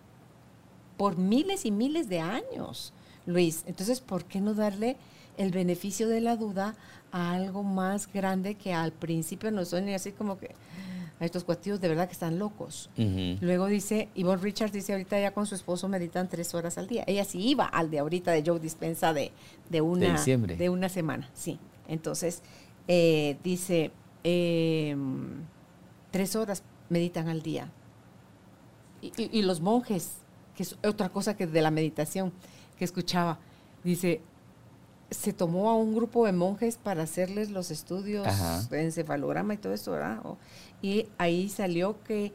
por 0.95 1.17
miles 1.17 1.65
y 1.65 1.71
miles 1.71 2.09
de 2.09 2.19
años, 2.19 2.93
Luis. 3.25 3.63
Entonces, 3.67 4.01
¿por 4.01 4.25
qué 4.25 4.39
no 4.39 4.53
darle 4.53 4.97
el 5.37 5.51
beneficio 5.51 6.07
de 6.07 6.19
la 6.19 6.35
duda 6.35 6.75
a 7.11 7.33
algo 7.33 7.63
más 7.63 8.11
grande 8.11 8.55
que 8.55 8.73
al 8.73 8.91
principio 8.91 9.51
nos 9.51 9.69
suene 9.69 9.95
así 9.95 10.11
como 10.11 10.37
que 10.37 10.55
a 11.19 11.25
estos 11.25 11.43
cuestiones 11.43 11.81
de 11.81 11.89
verdad 11.89 12.07
que 12.07 12.13
están 12.13 12.39
locos. 12.39 12.89
Luego 13.41 13.67
dice, 13.67 14.09
Yvonne 14.15 14.41
Richards 14.41 14.71
dice 14.71 14.93
ahorita 14.93 15.19
ya 15.19 15.31
con 15.31 15.45
su 15.45 15.55
esposo 15.55 15.89
meditan 15.89 16.29
tres 16.29 16.53
horas 16.53 16.77
al 16.77 16.87
día. 16.87 17.03
Ella 17.07 17.25
sí 17.25 17.45
iba 17.45 17.65
al 17.65 17.91
de 17.91 17.99
ahorita 17.99 18.31
de 18.31 18.43
Joe 18.45 18.59
Dispensa 18.59 19.13
de, 19.13 19.31
de, 19.69 19.81
una, 19.81 20.23
de, 20.23 20.69
una 20.69 20.87
semana, 20.87 21.29
sí. 21.33 21.59
Entonces, 21.87 22.41
eh, 22.87 23.37
dice, 23.43 23.91
em, 24.23 25.43
tres 26.11 26.35
horas 26.35 26.63
meditan 26.89 27.27
al 27.27 27.41
día. 27.41 27.69
Y, 29.01 29.41
los 29.43 29.61
monjes, 29.61 30.17
que 30.55 30.63
es 30.63 30.75
otra 30.83 31.09
cosa 31.09 31.35
que 31.37 31.47
de 31.47 31.61
la 31.61 31.71
meditación 31.71 32.33
que 32.77 32.83
escuchaba, 32.83 33.39
dice, 33.83 34.21
se 35.11 35.33
tomó 35.33 35.69
a 35.69 35.75
un 35.75 35.95
grupo 35.95 36.25
de 36.25 36.31
monjes 36.31 36.77
para 36.77 37.03
hacerles 37.03 37.49
los 37.49 37.71
estudios 37.71 38.27
de 38.69 38.83
encefalograma 38.83 39.53
y 39.53 39.57
todo 39.57 39.73
eso, 39.73 39.91
¿verdad? 39.91 40.21
y 40.81 41.07
ahí 41.17 41.49
salió 41.49 42.01
que 42.03 42.31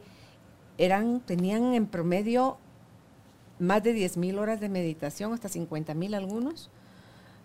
eran, 0.77 1.21
tenían 1.21 1.73
en 1.73 1.87
promedio 1.87 2.57
más 3.59 3.81
de 3.83 3.95
10.000 3.95 4.37
horas 4.37 4.59
de 4.59 4.69
meditación, 4.69 5.33
hasta 5.33 5.47
50.000 5.47 6.15
algunos, 6.15 6.69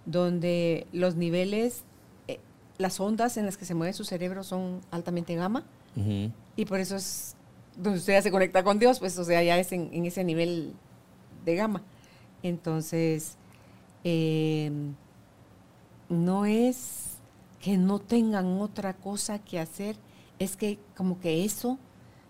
donde 0.05 0.87
los 0.93 1.15
niveles, 1.15 1.85
eh, 2.27 2.41
las 2.79 2.99
ondas 2.99 3.37
en 3.37 3.47
las 3.47 3.57
que 3.57 3.65
se 3.65 3.75
mueve 3.75 3.93
su 3.93 4.05
cerebro 4.05 4.43
son 4.43 4.81
altamente 4.91 5.35
gamma, 5.35 5.65
y 6.57 6.65
por 6.67 6.79
eso 6.79 6.97
es 6.97 7.35
donde 7.77 7.99
usted 7.99 8.15
ya 8.15 8.23
se 8.23 8.31
conecta 8.31 8.63
con 8.63 8.79
Dios, 8.79 9.01
pues 9.01 9.19
o 9.19 9.25
sea, 9.25 9.43
ya 9.43 9.59
es 9.59 9.73
en, 9.73 10.05
ese 10.07 10.25
nivel 10.25 10.73
de 11.45 11.57
gamma. 11.57 11.83
Entonces, 12.43 13.37
em, 14.05 14.95
no 16.11 16.45
es 16.45 17.17
que 17.61 17.79
no 17.79 17.99
tengan 17.99 18.61
otra 18.61 18.95
cosa 18.95 19.39
que 19.39 19.59
hacer, 19.59 19.97
es 20.39 20.57
que 20.57 20.79
como 20.97 21.21
que 21.21 21.45
eso 21.45 21.79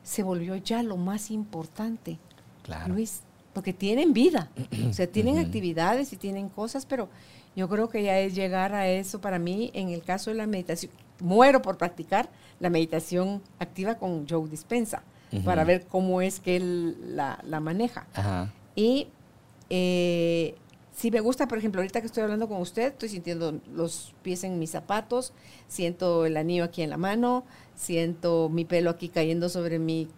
se 0.02 0.22
volvió 0.22 0.54
ya 0.56 0.82
lo 0.82 0.96
más 0.96 1.30
importante. 1.30 2.18
Claro. 2.62 2.94
Luis, 2.94 3.22
porque 3.52 3.72
tienen 3.72 4.12
vida, 4.12 4.50
o 4.88 4.92
sea, 4.92 5.06
tienen 5.06 5.38
actividades 5.38 6.12
y 6.12 6.16
tienen 6.16 6.48
cosas, 6.48 6.86
pero 6.86 7.08
yo 7.56 7.68
creo 7.68 7.88
que 7.88 8.02
ya 8.02 8.18
es 8.20 8.34
llegar 8.34 8.74
a 8.74 8.88
eso 8.88 9.20
para 9.20 9.38
mí, 9.38 9.70
en 9.74 9.88
el 9.88 10.02
caso 10.02 10.30
de 10.30 10.36
la 10.36 10.46
meditación, 10.46 10.92
muero 11.20 11.62
por 11.62 11.76
practicar 11.76 12.28
la 12.60 12.70
meditación 12.70 13.42
activa 13.58 13.96
con 13.96 14.28
Joe 14.28 14.48
Dispensa, 14.48 15.02
para 15.44 15.62
ver 15.62 15.86
cómo 15.86 16.22
es 16.22 16.40
que 16.40 16.56
él 16.56 17.16
la, 17.16 17.60
maneja. 17.60 18.06
Y 18.74 19.06
eh, 19.68 20.56
si 21.00 21.10
me 21.10 21.20
gusta, 21.20 21.48
por 21.48 21.56
ejemplo, 21.56 21.80
ahorita 21.80 22.02
que 22.02 22.08
estoy 22.08 22.24
hablando 22.24 22.46
con 22.46 22.60
usted, 22.60 22.88
estoy 22.88 23.08
sintiendo 23.08 23.58
los 23.72 24.12
pies 24.20 24.44
en 24.44 24.58
mis 24.58 24.72
zapatos, 24.72 25.32
siento 25.66 26.26
el 26.26 26.36
anillo 26.36 26.64
aquí 26.64 26.82
en 26.82 26.90
la 26.90 26.98
mano, 26.98 27.44
siento 27.74 28.50
mi 28.50 28.66
pelo 28.66 28.90
aquí 28.90 29.08
cayendo 29.08 29.48
sobre 29.48 29.78
mi 29.78 30.08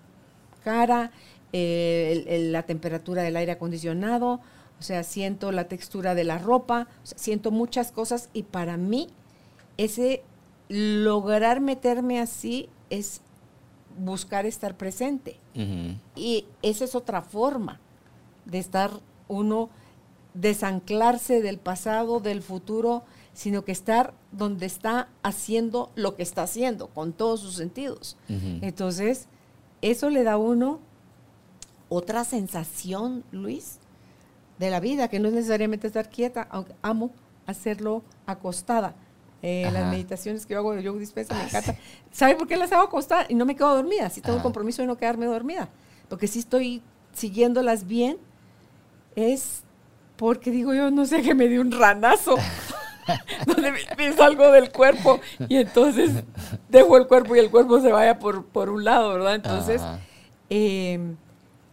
cara, 0.65 1.13
eh, 1.53 2.49
la 2.51 2.65
temperatura 2.65 3.23
del 3.23 3.37
aire 3.37 3.53
acondicionado, 3.53 4.41
o 4.81 4.83
sea, 4.83 5.05
siento 5.05 5.53
la 5.53 5.69
textura 5.69 6.17
de 6.17 6.25
la 6.25 6.39
ropa, 6.39 6.89
siento 7.05 7.53
muchas 7.53 7.93
cosas 7.93 8.29
y 8.33 8.43
para 8.43 8.77
mí 8.77 9.07
ese 9.77 10.25
lograr 10.69 11.61
meterme 11.61 12.19
así 12.19 12.69
es 12.91 13.21
buscar 13.97 14.47
estar 14.47 14.77
presente. 14.77 15.39
Y 16.17 16.47
esa 16.61 16.85
es 16.85 16.97
otra 16.97 17.23
forma 17.23 17.79
de 18.47 18.59
estar 18.59 18.91
uno, 19.29 19.71
desanclarse 20.35 21.43
del 21.43 21.59
pasado, 21.59 22.21
del 22.21 22.43
futuro, 22.43 23.05
sino 23.35 23.65
que 23.65 23.73
estar 23.73 24.15
donde 24.31 24.67
está 24.67 25.09
haciendo 25.23 25.91
lo 25.95 26.17
que 26.17 26.23
está 26.23 26.43
haciendo, 26.43 26.89
con 26.89 27.13
todos 27.13 27.41
sus 27.41 27.55
sentidos. 27.55 28.17
Entonces, 28.29 29.29
eso 29.81 30.11
le 30.11 30.23
da 30.23 30.33
a 30.33 30.39
uno 30.39 30.81
otra 31.89 32.25
sensación, 32.25 33.25
Luis, 33.33 33.79
de 34.59 34.71
la 34.71 34.81
vida, 34.81 35.09
que 35.09 35.19
no 35.19 35.29
es 35.29 35.35
necesariamente 35.35 35.87
estar 35.87 36.09
quieta, 36.09 36.47
aunque 36.51 36.75
amo 36.83 37.11
hacerlo 37.47 38.03
acostada. 38.27 38.95
Eh, 39.43 39.69
las 39.73 39.91
meditaciones 39.91 40.47
que 40.47 40.55
yo 40.55 40.61
hago 40.61 40.73
de 40.73 40.85
yoga 40.85 41.01
dispensa 41.01 41.35
me 41.35 41.41
ah, 41.41 41.47
encanta. 41.49 41.77
¿Sabe 42.13 42.37
por 42.37 42.47
qué 42.47 42.57
las 42.57 42.71
hago 42.71 42.85
acostada? 42.85 43.27
Y 43.29 43.35
no 43.35 43.45
me 43.45 43.57
quedo 43.57 43.75
dormida. 43.75 44.09
Si 44.09 44.21
tengo 44.21 44.37
un 44.37 44.43
compromiso 44.43 44.83
de 44.83 44.87
no 44.87 44.97
quedarme 44.97 45.27
dormida. 45.27 45.69
Porque 46.09 46.29
si 46.29 46.39
estoy 46.39 46.81
siguiéndolas 47.13 47.87
bien, 47.87 48.19
es 49.17 49.65
porque 50.23 50.53
digo 50.53 50.73
yo, 50.73 50.89
no 50.93 51.05
sé, 51.05 51.21
que 51.21 51.35
me 51.35 51.49
dio 51.49 51.61
un 51.61 51.73
ranazo. 51.73 52.37
donde 53.47 53.73
me, 53.73 54.13
salgo 54.13 54.53
del 54.53 54.71
cuerpo 54.71 55.19
y 55.49 55.57
entonces 55.57 56.13
dejo 56.69 56.97
el 56.97 57.09
cuerpo 57.09 57.35
y 57.35 57.41
el 57.41 57.51
cuerpo 57.51 57.81
se 57.81 57.91
vaya 57.91 58.21
por, 58.21 58.45
por 58.45 58.71
un 58.71 58.85
lado, 58.85 59.15
¿verdad? 59.15 59.35
Entonces, 59.35 59.83
eh, 60.49 61.01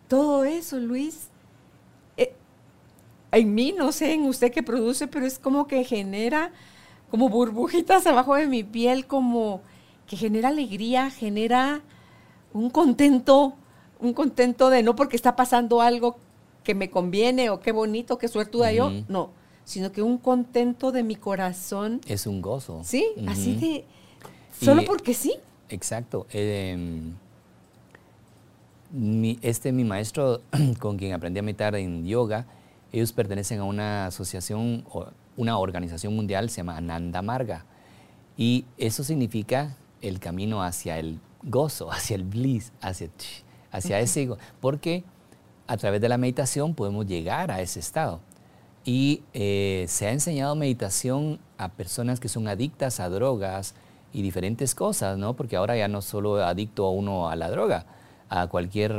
todo 0.07 0.45
eso, 0.45 0.79
Luis, 0.79 1.29
eh, 2.17 2.33
en 3.31 3.53
mí, 3.53 3.71
no 3.77 3.91
sé 3.91 4.13
en 4.13 4.23
usted 4.23 4.51
qué 4.51 4.63
produce, 4.63 5.05
pero 5.05 5.27
es 5.27 5.37
como 5.37 5.67
que 5.67 5.83
genera 5.83 6.51
como 7.11 7.29
burbujitas 7.29 8.07
abajo 8.07 8.33
de 8.33 8.47
mi 8.47 8.63
piel, 8.63 9.05
como 9.05 9.61
que 10.07 10.17
genera 10.17 10.49
alegría, 10.49 11.11
genera 11.11 11.81
un 12.51 12.71
contento, 12.71 13.53
un 13.99 14.13
contento 14.13 14.71
de 14.71 14.81
no 14.81 14.95
porque 14.95 15.17
está 15.17 15.35
pasando 15.35 15.83
algo 15.83 16.17
que 16.69 16.75
me 16.75 16.91
conviene 16.91 17.49
o 17.49 17.59
qué 17.59 17.71
bonito, 17.71 18.19
qué 18.19 18.27
suertuda 18.27 18.71
yo, 18.71 18.91
no, 19.07 19.31
sino 19.63 19.91
que 19.91 20.03
un 20.03 20.19
contento 20.19 20.91
de 20.91 21.01
mi 21.01 21.15
corazón. 21.15 21.99
Es 22.05 22.27
un 22.27 22.43
gozo. 22.43 22.81
Sí, 22.83 23.07
así 23.25 23.55
de, 23.55 23.85
solo 24.63 24.83
porque 24.85 25.15
sí. 25.15 25.33
Exacto. 25.69 26.27
Eh, 26.31 26.77
mi, 28.91 29.39
este 29.41 29.71
mi 29.71 29.83
maestro 29.83 30.41
con 30.79 30.97
quien 30.97 31.13
aprendí 31.13 31.39
a 31.39 31.41
meditar 31.41 31.73
en 31.73 32.05
yoga, 32.05 32.45
ellos 32.91 33.13
pertenecen 33.13 33.61
a 33.61 33.63
una 33.63 34.05
asociación, 34.05 34.85
una 35.37 35.57
organización 35.57 36.15
mundial, 36.15 36.51
se 36.51 36.57
llama 36.57 36.77
Ananda 36.77 37.23
Marga. 37.23 37.65
Y 38.37 38.65
eso 38.77 39.03
significa 39.03 39.75
el 40.03 40.19
camino 40.19 40.61
hacia 40.61 40.99
el 40.99 41.19
gozo, 41.41 41.91
hacia 41.91 42.15
el 42.15 42.25
bliss, 42.25 42.73
hacia, 42.79 43.09
hacia 43.71 43.99
ese 43.99 44.21
ego. 44.21 44.37
Porque 44.61 45.03
a 45.69 45.77
través 45.77 46.01
de 46.01 46.09
la 46.09 46.17
meditación 46.17 46.73
podemos 46.73 47.05
llegar 47.05 47.51
a 47.51 47.61
ese 47.61 47.79
estado. 47.79 48.21
Y 48.85 49.21
eh, 49.35 49.85
se 49.87 50.07
ha 50.07 50.11
enseñado 50.11 50.55
meditación 50.55 51.39
a 51.59 51.69
personas 51.69 52.19
que 52.19 52.27
son 52.27 52.47
adictas 52.47 52.99
a 52.99 53.07
drogas 53.07 53.75
y 54.11 54.23
diferentes 54.23 54.73
cosas, 54.73 55.19
¿no? 55.19 55.35
Porque 55.35 55.57
ahora 55.57 55.77
ya 55.77 55.87
no 55.87 56.01
solo 56.01 56.43
adicto 56.43 56.87
a 56.87 56.91
uno 56.91 57.29
a 57.29 57.35
la 57.35 57.51
droga, 57.51 57.85
a 58.29 58.47
cualquier 58.47 58.95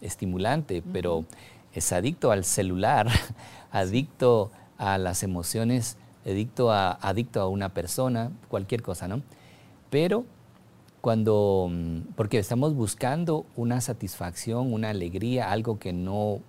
estimulante, 0.00 0.82
pero 0.92 1.24
es 1.72 1.92
adicto 1.92 2.32
al 2.32 2.44
celular, 2.44 3.06
adicto 3.70 4.50
a 4.78 4.98
las 4.98 5.22
emociones, 5.22 5.96
adicto 6.26 6.72
a, 6.72 6.90
adicto 6.90 7.40
a 7.40 7.46
una 7.46 7.68
persona, 7.68 8.32
cualquier 8.48 8.82
cosa, 8.82 9.06
¿no? 9.06 9.22
Pero 9.90 10.24
cuando, 11.08 11.70
mm, 11.70 12.12
porque 12.16 12.38
estamos 12.38 12.74
buscando 12.74 13.46
una 13.56 13.80
satisfacción, 13.80 14.74
una 14.74 14.90
alegría, 14.90 15.50
algo 15.50 15.78
que 15.78 15.94
no, 15.94 16.40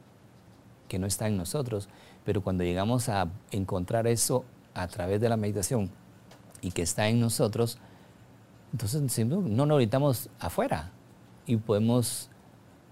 que 0.89 0.99
no 0.99 1.07
está 1.07 1.30
en 1.30 1.38
nosotros, 1.38 1.88
pero 2.26 2.41
cuando 2.41 2.66
llegamos 2.66 3.07
a 3.07 3.30
encontrar 3.51 4.05
eso 4.05 4.43
a 4.74 4.86
través 4.89 5.22
de 5.22 5.30
la 5.30 5.38
meditación 5.38 5.89
y 6.60 6.72
que 6.72 6.82
está 6.82 7.07
en 7.07 7.22
nosotros, 7.22 7.78
entonces 8.74 9.26
no, 9.26 9.39
no 9.39 9.66
lo 9.66 9.78
necesitamos 9.78 10.30
afuera, 10.41 10.91
y 11.45 11.55
podemos 11.55 12.30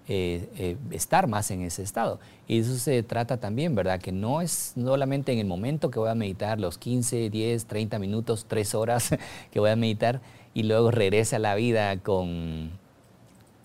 eh, 0.08 0.48
eh, 0.56 0.76
estar 0.90 1.26
más 1.26 1.50
en 1.50 1.60
ese 1.60 1.82
estado. 1.82 2.18
Y 2.46 2.60
eso 2.60 2.78
se 2.78 3.02
trata 3.02 3.36
también, 3.36 3.74
¿verdad? 3.74 4.00
Que 4.00 4.10
no 4.10 4.40
es 4.40 4.72
solamente 4.74 5.32
en 5.34 5.38
el 5.38 5.46
momento 5.46 5.90
que 5.90 5.98
voy 5.98 6.08
a 6.08 6.14
meditar, 6.14 6.58
los 6.58 6.78
15, 6.78 7.28
10, 7.28 7.66
30 7.66 7.98
minutos, 7.98 8.46
3 8.48 8.74
horas 8.74 9.10
que 9.50 9.60
voy 9.60 9.68
a 9.68 9.76
meditar 9.76 10.22
y 10.54 10.62
luego 10.64 10.90
regrese 10.90 11.36
a 11.36 11.38
la 11.38 11.54
vida 11.54 11.98
con, 11.98 12.70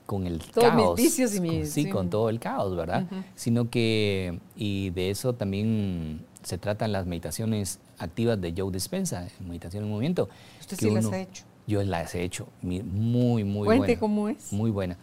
con 0.05 0.27
el 0.27 0.41
caos. 0.51 0.95
Mis 0.95 1.05
vicios 1.05 1.35
y 1.35 1.41
mis, 1.41 1.71
sí, 1.71 1.89
con 1.89 2.09
todo 2.09 2.29
el 2.29 2.39
caos, 2.39 2.75
¿verdad? 2.75 3.05
Sino 3.35 3.69
que, 3.69 4.39
y 4.55 4.89
de 4.91 5.09
eso 5.09 5.33
también 5.33 6.25
se 6.43 6.57
tratan 6.57 6.91
las 6.91 7.05
meditaciones 7.05 7.79
activas 7.97 8.39
de 8.39 8.53
Joe 8.55 8.71
Dispensa, 8.71 9.27
meditación 9.45 9.85
en 9.85 9.89
movimiento. 9.89 10.29
¿Usted 10.59 10.77
sí 10.77 10.91
las 10.91 11.05
ha 11.05 11.21
hecho? 11.21 11.43
Yo 11.65 11.81
las 11.83 12.13
he 12.13 12.23
hecho 12.23 12.47
muy, 12.61 12.83
muy 12.83 13.65
buena. 13.65 13.79
Cuente 13.79 13.97
cómo 13.97 14.27
es. 14.27 14.51
Muy 14.51 14.69
buena. 14.69 14.97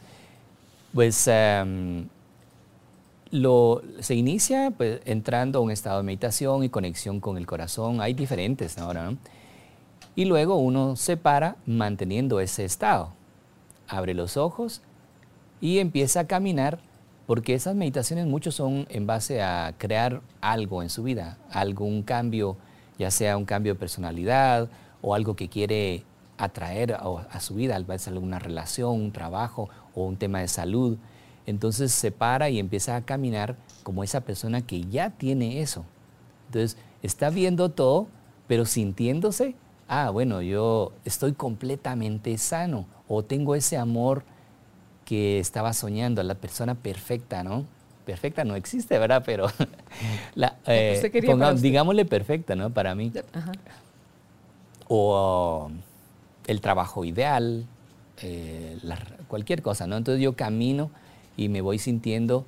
Pues 0.92 1.26
em, 1.28 2.06
lo, 3.30 3.82
se 4.00 4.14
inicia 4.14 4.70
pues, 4.76 5.00
entrando 5.06 5.60
a 5.60 5.62
un 5.62 5.70
estado 5.70 5.98
de 5.98 6.02
meditación 6.02 6.62
y 6.64 6.68
conexión 6.68 7.20
con 7.20 7.38
el 7.38 7.46
corazón. 7.46 8.00
Hay 8.00 8.12
diferentes 8.12 8.76
ahora, 8.76 9.10
¿no? 9.10 9.18
Y 10.16 10.24
luego 10.24 10.56
uno 10.56 10.96
se 10.96 11.16
para 11.16 11.56
manteniendo 11.66 12.40
ese 12.40 12.64
estado. 12.64 13.12
Abre 13.88 14.14
los 14.14 14.36
ojos 14.36 14.82
y 15.60 15.78
empieza 15.78 16.20
a 16.20 16.26
caminar 16.26 16.80
porque 17.26 17.54
esas 17.54 17.76
meditaciones 17.76 18.26
muchos 18.26 18.56
son 18.56 18.86
en 18.88 19.06
base 19.06 19.40
a 19.40 19.74
crear 19.78 20.20
algo 20.40 20.82
en 20.82 20.90
su 20.90 21.04
vida, 21.04 21.38
algún 21.52 22.02
cambio, 22.02 22.56
ya 22.98 23.12
sea 23.12 23.36
un 23.36 23.44
cambio 23.44 23.74
de 23.74 23.78
personalidad 23.78 24.68
o 25.00 25.14
algo 25.14 25.36
que 25.36 25.48
quiere 25.48 26.02
atraer 26.38 26.94
a, 26.94 27.40
su 27.40 27.54
vida, 27.54 27.76
a 27.76 27.80
veces 27.80 28.08
alguna 28.08 28.38
relación, 28.38 29.00
un 29.00 29.12
trabajo 29.12 29.68
o 29.94 30.04
un 30.04 30.16
tema 30.16 30.40
de 30.40 30.48
salud. 30.48 30.98
Entonces 31.46 31.92
se 31.92 32.10
para 32.10 32.50
y 32.50 32.58
empieza 32.58 32.96
a 32.96 33.02
caminar 33.02 33.56
como 33.82 34.02
esa 34.02 34.22
persona 34.22 34.62
que 34.62 34.82
ya 34.82 35.10
tiene 35.10 35.60
eso. 35.60 35.84
Entonces 36.46 36.78
está 37.02 37.30
viendo 37.30 37.68
todo, 37.68 38.08
pero 38.48 38.64
sintiéndose, 38.64 39.54
ah, 39.90 40.08
bueno, 40.10 40.40
yo 40.40 40.92
estoy 41.04 41.32
completamente 41.32 42.36
sano 42.38 42.86
o 43.08 43.22
tengo 43.22 43.54
ese 43.54 43.76
amor 43.76 44.22
que 45.04 45.38
estaba 45.38 45.72
soñando, 45.74 46.22
la 46.22 46.36
persona 46.36 46.74
perfecta, 46.74 47.42
¿no? 47.42 47.66
perfecta 48.10 48.44
no 48.44 48.56
existe, 48.56 48.98
¿verdad? 48.98 49.22
Pero 49.24 49.46
la, 50.34 50.56
eh, 50.66 51.00
digámosle 51.58 52.04
perfecta, 52.04 52.56
¿no? 52.56 52.70
Para 52.70 52.94
mí. 52.94 53.12
O 54.88 55.70
el 56.48 56.60
trabajo 56.60 57.04
ideal, 57.04 57.66
eh, 58.22 58.78
cualquier 59.28 59.62
cosa, 59.62 59.86
¿no? 59.86 59.96
Entonces 59.96 60.22
yo 60.22 60.34
camino 60.34 60.90
y 61.36 61.48
me 61.48 61.60
voy 61.60 61.78
sintiendo, 61.78 62.44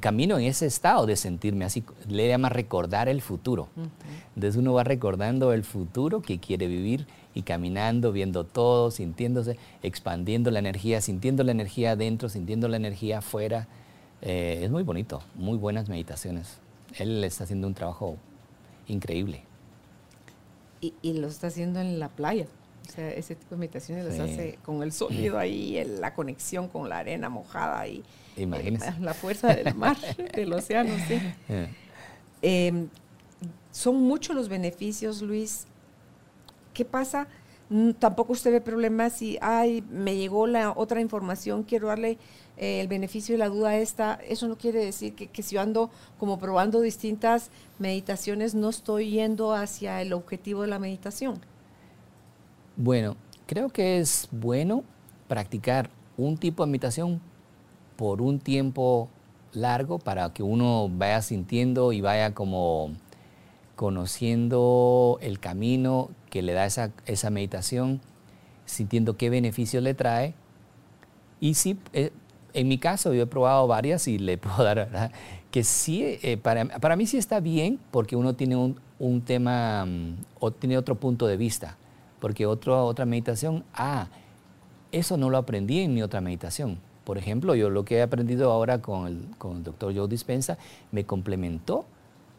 camino 0.00 0.38
en 0.38 0.44
ese 0.44 0.66
estado 0.66 1.06
de 1.06 1.16
sentirme 1.16 1.64
así, 1.64 1.84
le 2.08 2.28
llama 2.28 2.48
recordar 2.48 3.08
el 3.08 3.22
futuro. 3.22 3.68
Entonces 4.34 4.56
uno 4.58 4.72
va 4.74 4.84
recordando 4.84 5.52
el 5.52 5.64
futuro 5.64 6.20
que 6.20 6.38
quiere 6.38 6.66
vivir 6.66 7.06
y 7.34 7.42
caminando, 7.42 8.12
viendo 8.12 8.44
todo, 8.44 8.90
sintiéndose, 8.90 9.56
expandiendo 9.82 10.50
la 10.50 10.58
energía, 10.58 11.00
sintiendo 11.00 11.44
la 11.44 11.52
energía 11.52 11.92
adentro, 11.92 12.28
sintiendo 12.28 12.68
la 12.68 12.76
energía 12.76 13.18
afuera. 13.18 13.68
Eh, 14.20 14.60
es 14.64 14.70
muy 14.70 14.82
bonito, 14.82 15.22
muy 15.34 15.56
buenas 15.56 15.88
meditaciones. 15.88 16.58
Él 16.98 17.22
está 17.24 17.44
haciendo 17.44 17.66
un 17.66 17.74
trabajo 17.74 18.16
increíble. 18.88 19.44
Y, 20.80 20.94
y 21.00 21.14
lo 21.14 21.28
está 21.28 21.46
haciendo 21.46 21.80
en 21.80 21.98
la 21.98 22.08
playa. 22.08 22.46
O 22.88 22.90
sea, 22.90 23.10
ese 23.10 23.36
tipo 23.36 23.54
de 23.54 23.60
meditaciones 23.60 24.04
las 24.04 24.18
hace 24.18 24.58
con 24.64 24.82
el 24.82 24.92
sonido 24.92 25.38
ahí, 25.38 25.82
la 26.00 26.14
conexión 26.14 26.68
con 26.68 26.88
la 26.88 26.98
arena 26.98 27.28
mojada 27.28 27.86
y 27.86 28.02
Imagínese. 28.36 28.94
la 29.00 29.14
fuerza 29.14 29.54
del 29.54 29.74
mar, 29.74 29.96
del 30.34 30.52
océano, 30.52 30.90
sí. 31.08 31.20
Em, 32.40 32.88
son 33.70 33.96
muchos 33.96 34.34
los 34.34 34.48
beneficios, 34.48 35.22
Luis. 35.22 35.66
¿Qué 36.72 36.84
pasa? 36.84 37.28
Mm, 37.68 37.92
tampoco 37.92 38.32
usted 38.32 38.52
ve 38.52 38.60
problemas 38.60 39.14
si, 39.14 39.38
ay, 39.40 39.82
me 39.90 40.16
llegó 40.16 40.46
la 40.46 40.72
otra 40.72 41.00
información, 41.00 41.62
quiero 41.62 41.88
darle 41.88 42.18
eh, 42.56 42.80
el 42.80 42.88
beneficio 42.88 43.34
y 43.34 43.38
la 43.38 43.48
duda 43.48 43.70
a 43.70 43.78
esta. 43.78 44.14
Eso 44.28 44.48
no 44.48 44.58
quiere 44.58 44.84
decir 44.84 45.14
que, 45.14 45.28
que 45.28 45.42
si 45.42 45.54
yo 45.54 45.60
ando 45.60 45.90
como 46.18 46.38
probando 46.38 46.80
distintas 46.80 47.50
meditaciones, 47.78 48.54
no 48.54 48.68
estoy 48.68 49.10
yendo 49.10 49.54
hacia 49.54 50.02
el 50.02 50.12
objetivo 50.12 50.62
de 50.62 50.68
la 50.68 50.78
meditación. 50.78 51.40
Bueno, 52.76 53.16
creo 53.46 53.70
que 53.70 53.98
es 53.98 54.28
bueno 54.30 54.84
practicar 55.28 55.88
un 56.16 56.36
tipo 56.36 56.64
de 56.64 56.70
meditación 56.70 57.20
por 57.96 58.22
un 58.22 58.38
tiempo 58.38 59.08
largo 59.52 59.98
para 59.98 60.32
que 60.32 60.42
uno 60.42 60.88
vaya 60.90 61.22
sintiendo 61.22 61.92
y 61.92 62.00
vaya 62.00 62.34
como 62.34 62.90
conociendo 63.76 65.18
el 65.20 65.40
camino 65.40 66.10
que 66.30 66.42
le 66.42 66.52
da 66.52 66.66
esa, 66.66 67.30
meditación, 67.30 68.00
sintiendo 68.64 69.16
qué 69.16 69.30
beneficios 69.30 69.82
le 69.82 69.94
trae. 69.94 70.34
Y 71.40 71.54
sí, 71.54 71.78
eh, 71.92 72.12
en 72.54 72.68
mi 72.68 72.78
caso 72.78 73.12
yo 73.14 73.22
he 73.22 73.26
probado 73.26 73.66
varias 73.66 74.06
y 74.08 74.18
le 74.18 74.38
puedo 74.38 74.62
dar, 74.62 74.76
¿verdad? 74.76 75.10
que 75.50 75.64
sí, 75.64 76.18
eh, 76.22 76.38
para, 76.38 76.96
mí 76.96 77.06
sí 77.06 77.18
está 77.18 77.40
bien 77.40 77.78
porque 77.90 78.16
uno 78.16 78.34
tiene 78.34 78.56
un, 78.56 78.80
un 78.98 79.20
tema 79.20 79.84
mm, 79.84 80.16
o 80.40 80.50
tiene 80.50 80.78
otro 80.78 80.94
punto 80.94 81.26
de 81.26 81.36
vista 81.36 81.76
porque 82.22 82.46
otro, 82.46 82.86
otra 82.86 83.04
meditación, 83.04 83.64
ah, 83.74 84.06
eso 84.92 85.16
no 85.16 85.28
lo 85.28 85.38
aprendí 85.38 85.80
en 85.80 85.92
mi 85.92 86.04
otra 86.04 86.20
meditación. 86.20 86.78
Por 87.04 87.18
ejemplo, 87.18 87.54
yo 87.54 87.70
lo 87.70 87.84
que 87.84 87.96
he 87.96 88.02
aprendido 88.02 88.50
ahora 88.50 88.80
con 88.80 89.06
el, 89.06 89.26
con 89.38 89.58
el 89.58 89.64
doctor 89.64 89.94
Joe 89.94 90.08
Dispensa 90.08 90.58
me 90.92 91.04
complementó 91.04 91.84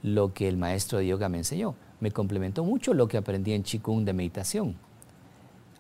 lo 0.02 0.34
que 0.34 0.48
el 0.48 0.58
maestro 0.58 1.00
de 1.00 1.08
yoga 1.08 1.30
me 1.30 1.40
enseñó. 1.40 1.76
Me 2.00 2.12
complementó 2.12 2.64
mucho 2.64 2.94
lo 2.94 3.08
que 3.08 3.18
aprendí 3.18 3.54
en 3.54 3.64
Qigong 3.64 4.06
de 4.06 4.14
meditación. 4.14 4.76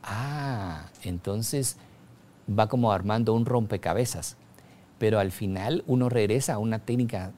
Ah, 0.03 0.89
entonces 1.03 1.77
va 2.47 2.67
como 2.67 2.91
armando 2.91 3.33
un 3.33 3.45
rompecabezas. 3.45 4.37
Pero 4.99 5.19
al 5.19 5.31
final 5.31 5.83
uno 5.87 6.09
regresa 6.09 6.55
a 6.55 6.59
una 6.59 6.79
técnica 6.79 7.31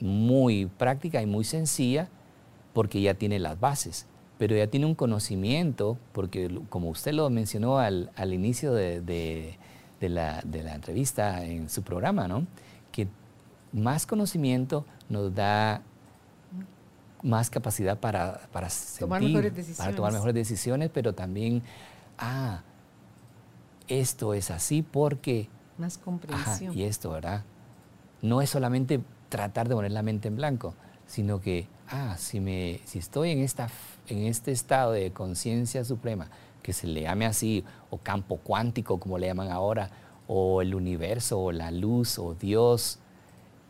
muy 0.00 0.66
práctica 0.66 1.22
y 1.22 1.26
muy 1.26 1.44
sencilla 1.44 2.08
porque 2.72 3.00
ya 3.00 3.14
tiene 3.14 3.38
las 3.38 3.58
bases 3.58 4.06
pero 4.38 4.56
ya 4.56 4.68
tiene 4.68 4.86
un 4.86 4.94
conocimiento, 4.94 5.98
porque 6.12 6.48
como 6.70 6.90
usted 6.90 7.12
lo 7.12 7.28
mencionó 7.28 7.78
al, 7.78 8.10
inicio 8.32 8.72
de, 8.72 9.58
la, 10.00 10.40
entrevista 10.42 11.44
en 11.44 11.68
su 11.68 11.82
programa, 11.82 12.28
¿no? 12.28 12.46
que 12.92 13.08
más 13.72 14.06
conocimiento 14.06 14.84
nos 15.08 15.34
da 15.34 15.82
más 17.22 17.50
capacidad 17.50 17.98
para, 17.98 18.40
para 18.52 18.68
tomar 18.98 19.20
mejores 19.20 19.54
decisiones. 19.54 19.78
para 19.78 19.96
tomar 19.96 20.12
mejores 20.12 20.34
decisiones, 20.34 20.90
pero 20.92 21.14
también, 21.14 21.62
ah, 22.18 22.62
esto 23.88 24.34
es 24.34 24.50
así 24.50 24.82
porque... 24.82 25.48
Más 25.78 25.98
comprensión. 25.98 26.76
y 26.76 26.84
esto, 26.84 27.10
¿verdad? 27.10 27.44
No 28.22 28.40
es 28.42 28.50
solamente 28.50 29.00
tratar 29.28 29.68
de 29.68 29.74
poner 29.74 29.92
la 29.92 30.02
mente 30.02 30.28
en 30.28 30.36
blanco, 30.36 30.74
sino 31.06 31.40
que, 31.40 31.66
ah, 31.88 32.16
si, 32.18 32.40
me, 32.40 32.80
si 32.84 32.98
estoy 32.98 33.30
en, 33.30 33.40
esta, 33.40 33.68
en 34.08 34.18
este 34.26 34.52
estado 34.52 34.92
de 34.92 35.12
conciencia 35.12 35.84
suprema, 35.84 36.28
que 36.62 36.72
se 36.72 36.86
le 36.86 37.02
llame 37.02 37.26
así, 37.26 37.64
o 37.90 37.98
campo 37.98 38.36
cuántico, 38.36 38.98
como 38.98 39.18
le 39.18 39.26
llaman 39.26 39.50
ahora, 39.50 39.90
o 40.26 40.62
el 40.62 40.74
universo, 40.74 41.40
o 41.40 41.52
la 41.52 41.70
luz, 41.70 42.18
o 42.18 42.34
Dios. 42.34 42.98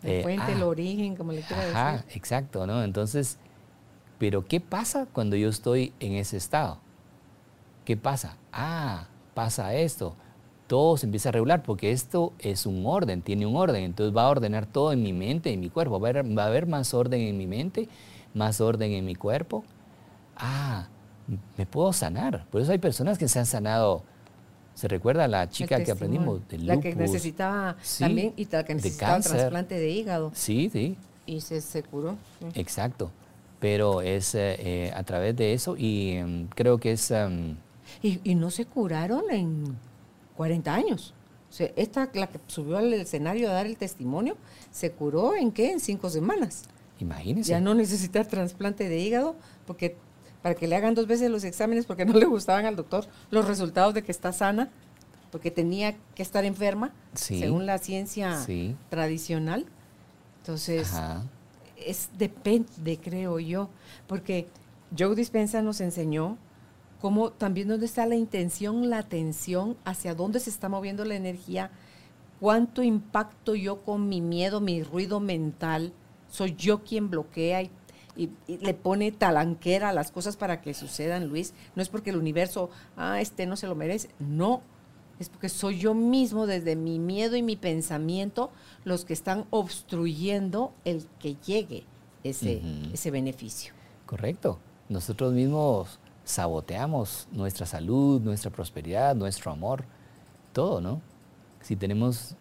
La 0.03 0.11
eh, 0.11 0.23
fuente, 0.23 0.53
el 0.53 0.63
ah, 0.63 0.67
origen, 0.67 1.17
como 1.17 1.33
le 1.33 1.43
quiera 1.43 1.63
ajá, 1.71 2.05
exacto, 2.11 2.67
¿no? 2.67 2.83
Entonces, 2.83 3.39
pero 4.19 4.47
¿qué 4.47 4.61
pasa 4.61 5.07
cuando 5.13 5.37
yo 5.37 5.49
estoy 5.49 5.93
en 6.01 6.15
ese 6.15 6.37
estado? 6.37 6.79
¿Qué 7.85 7.97
pasa? 7.97 8.37
Ah, 8.53 9.07
pasa 9.35 9.75
esto 9.75 10.15
todo 10.69 10.99
se 10.99 11.07
empieza 11.07 11.31
a 11.31 11.33
regular 11.33 11.63
porque 11.63 11.91
esto 11.91 12.35
es 12.39 12.67
un 12.67 12.87
orden, 12.87 13.23
tiene 13.23 13.47
un 13.47 13.57
orden. 13.57 13.83
Entonces 13.83 14.17
va 14.17 14.27
a 14.27 14.29
ordenar 14.29 14.67
todo 14.67 14.93
en 14.93 15.03
mi 15.03 15.13
mente, 15.13 15.53
en 15.53 15.59
mi 15.59 15.71
cuerpo. 15.71 15.99
Va 15.99 16.09
a 16.09 16.47
haber, 16.47 16.67
más 16.67 16.95
orden 16.95 17.23
en 17.23 17.37
mi 17.37 17.47
mente, 17.47 17.89
más 18.35 18.61
orden 18.61 18.93
en 18.93 19.05
mi 19.05 19.17
cuerpo. 19.17 19.65
Ah, 20.37 20.87
me 21.57 21.67
puedo 21.67 21.93
sanar. 21.93 22.47
Por 22.51 22.61
eso 22.61 22.73
hay 22.73 22.79
personas 22.79 23.19
que 23.19 23.29
se 23.29 23.39
han 23.39 23.47
sanado. 23.47 24.03
¿Se 24.75 24.89
recuerda 24.89 25.27
la 25.27 25.49
chica 25.49 25.83
que 25.83 25.91
aprendimos 25.91 26.47
del 26.49 26.67
lupus? 26.67 26.77
La 26.77 26.81
que 26.81 26.95
necesitaba 26.95 27.77
también 27.99 28.33
y 28.37 28.45
la 28.47 28.65
que 28.65 28.75
necesitaba 28.75 29.21
trasplante 29.21 29.79
de 29.79 29.91
hígado. 29.91 30.31
Sí, 30.35 30.71
sí. 30.73 30.97
Y 31.27 31.41
se, 31.41 31.83
curó. 31.83 32.17
Exacto. 32.55 33.11
Pero 33.61 34.03
es 34.03 34.35
eh, 34.35 34.57
eh, 34.61 34.93
a 34.95 35.03
través 35.03 35.37
de 35.37 35.53
eso 35.53 35.77
y 35.77 36.13
em, 36.13 36.47
creo 36.49 36.79
que 36.79 36.93
es... 36.93 37.11
Em, 37.11 37.57
y, 38.03 38.21
y 38.23 38.35
no 38.35 38.51
se 38.51 38.67
curaron 38.67 39.25
en 39.31 39.77
40 40.37 40.73
años. 40.73 41.13
esta, 41.75 42.09
la 42.15 42.29
que 42.29 42.39
subió 42.47 42.79
al 42.79 42.93
escenario 42.95 43.51
a 43.51 43.55
dar 43.55 43.67
el 43.67 43.77
testimonio, 43.77 44.37
se 44.71 44.93
curó 44.93 45.35
en 45.35 45.51
qué? 45.51 45.73
En 45.73 45.81
cinco 45.81 46.09
semanas. 46.09 46.63
Imagínese. 47.01 47.51
Ya 47.51 47.61
no 47.61 47.75
necesita 47.75 48.23
trasplante 48.25 48.89
de 48.89 48.99
hígado 49.01 49.35
porque 49.67 49.97
para 50.49 50.59
que 50.59 50.67
le 50.67 50.77
hagan 50.77 50.95
dos 50.95 51.07
veces 51.07 51.31
los 51.31 51.45
exámenes 51.45 51.85
porque 51.85 52.05
no 52.07 52.15
le 52.15 52.25
gustaban 52.25 52.65
al 52.65 52.75
doctor 52.75 53.05
los 53.31 53.47
resultados 53.47 53.93
de 53.93 54.03
que 54.03 54.11
está 54.11 54.33
sana, 54.33 54.71
porque 55.31 55.51
tenía 55.51 55.95
que 56.15 56.23
estar 56.23 56.47
enferma, 56.47 56.95
según 57.13 57.67
la 57.67 57.77
ciencia 57.77 58.35
tradicional. 58.89 59.67
Entonces, 60.39 60.91
es 61.77 62.09
depende, 62.17 62.99
creo 62.99 63.39
yo, 63.39 63.69
porque 64.07 64.47
Joe 64.99 65.15
Dispensa 65.15 65.61
nos 65.61 65.83
enseñó 65.83 66.39
como 66.99 67.31
también 67.31 67.69
dónde 67.69 67.85
está 67.85 68.07
la 68.07 68.17
intención, 68.17 68.89
la 68.89 69.01
atención, 69.01 69.77
hacia 69.85 70.15
dónde 70.15 70.41
se 70.41 70.49
está 70.49 70.71
moviendo 70.71 71.05
la 71.05 71.15
energía, 71.15 71.71
cuánto 72.41 72.83
impacto 72.83 73.55
yo 73.55 73.83
con 73.83 74.09
mi 74.09 74.23
miedo, 74.23 74.63
mi 74.63 74.83
ruido 74.83 75.21
mental, 75.21 75.93
soy 76.31 76.55
yo 76.57 76.85
quien 76.85 77.11
bloquea 77.11 77.61
y, 77.61 77.71
le 78.47 78.75
pone 78.75 79.13
talanquera 79.13 79.91
a 79.91 79.93
las 79.93 80.11
cosas 80.11 80.37
para 80.37 80.61
que 80.61 80.75
sucedan, 80.75 81.29
Luis. 81.29 81.55
No 81.77 81.83
es 81.83 81.89
porque 81.89 82.11
el 82.11 82.17
universo, 82.17 82.71
ah, 82.97 83.21
este 83.21 83.47
no 83.47 83.57
se 83.57 83.69
lo 83.69 83.75
merece, 83.75 84.11
no, 84.19 84.63
es 85.19 85.29
porque 85.29 85.49
soy 85.49 85.79
yo 85.79 85.95
mismo 85.95 86.47
desde 86.47 86.77
mi 86.77 86.99
miedo 86.99 87.37
y 87.37 87.43
mi 87.43 87.57
pensamiento 87.57 88.51
los 88.85 89.05
que 89.05 89.13
están 89.13 89.47
obstruyendo 89.51 90.73
el 90.85 91.07
que 91.19 91.37
llegue 91.45 91.85
ese, 92.25 92.63
ese 92.93 93.11
beneficio. 93.11 93.73
Correcto. 94.07 94.59
Nosotros 94.89 95.33
mismos 95.33 95.99
saboteamos 96.25 97.29
nuestra 97.33 97.67
salud, 97.67 98.21
nuestra 98.21 98.51
prosperidad, 98.51 99.15
nuestro 99.15 99.51
amor, 99.51 99.85
todo, 100.53 100.81
¿no? 100.81 101.01
Si 101.61 101.77
tenemos 101.77 102.37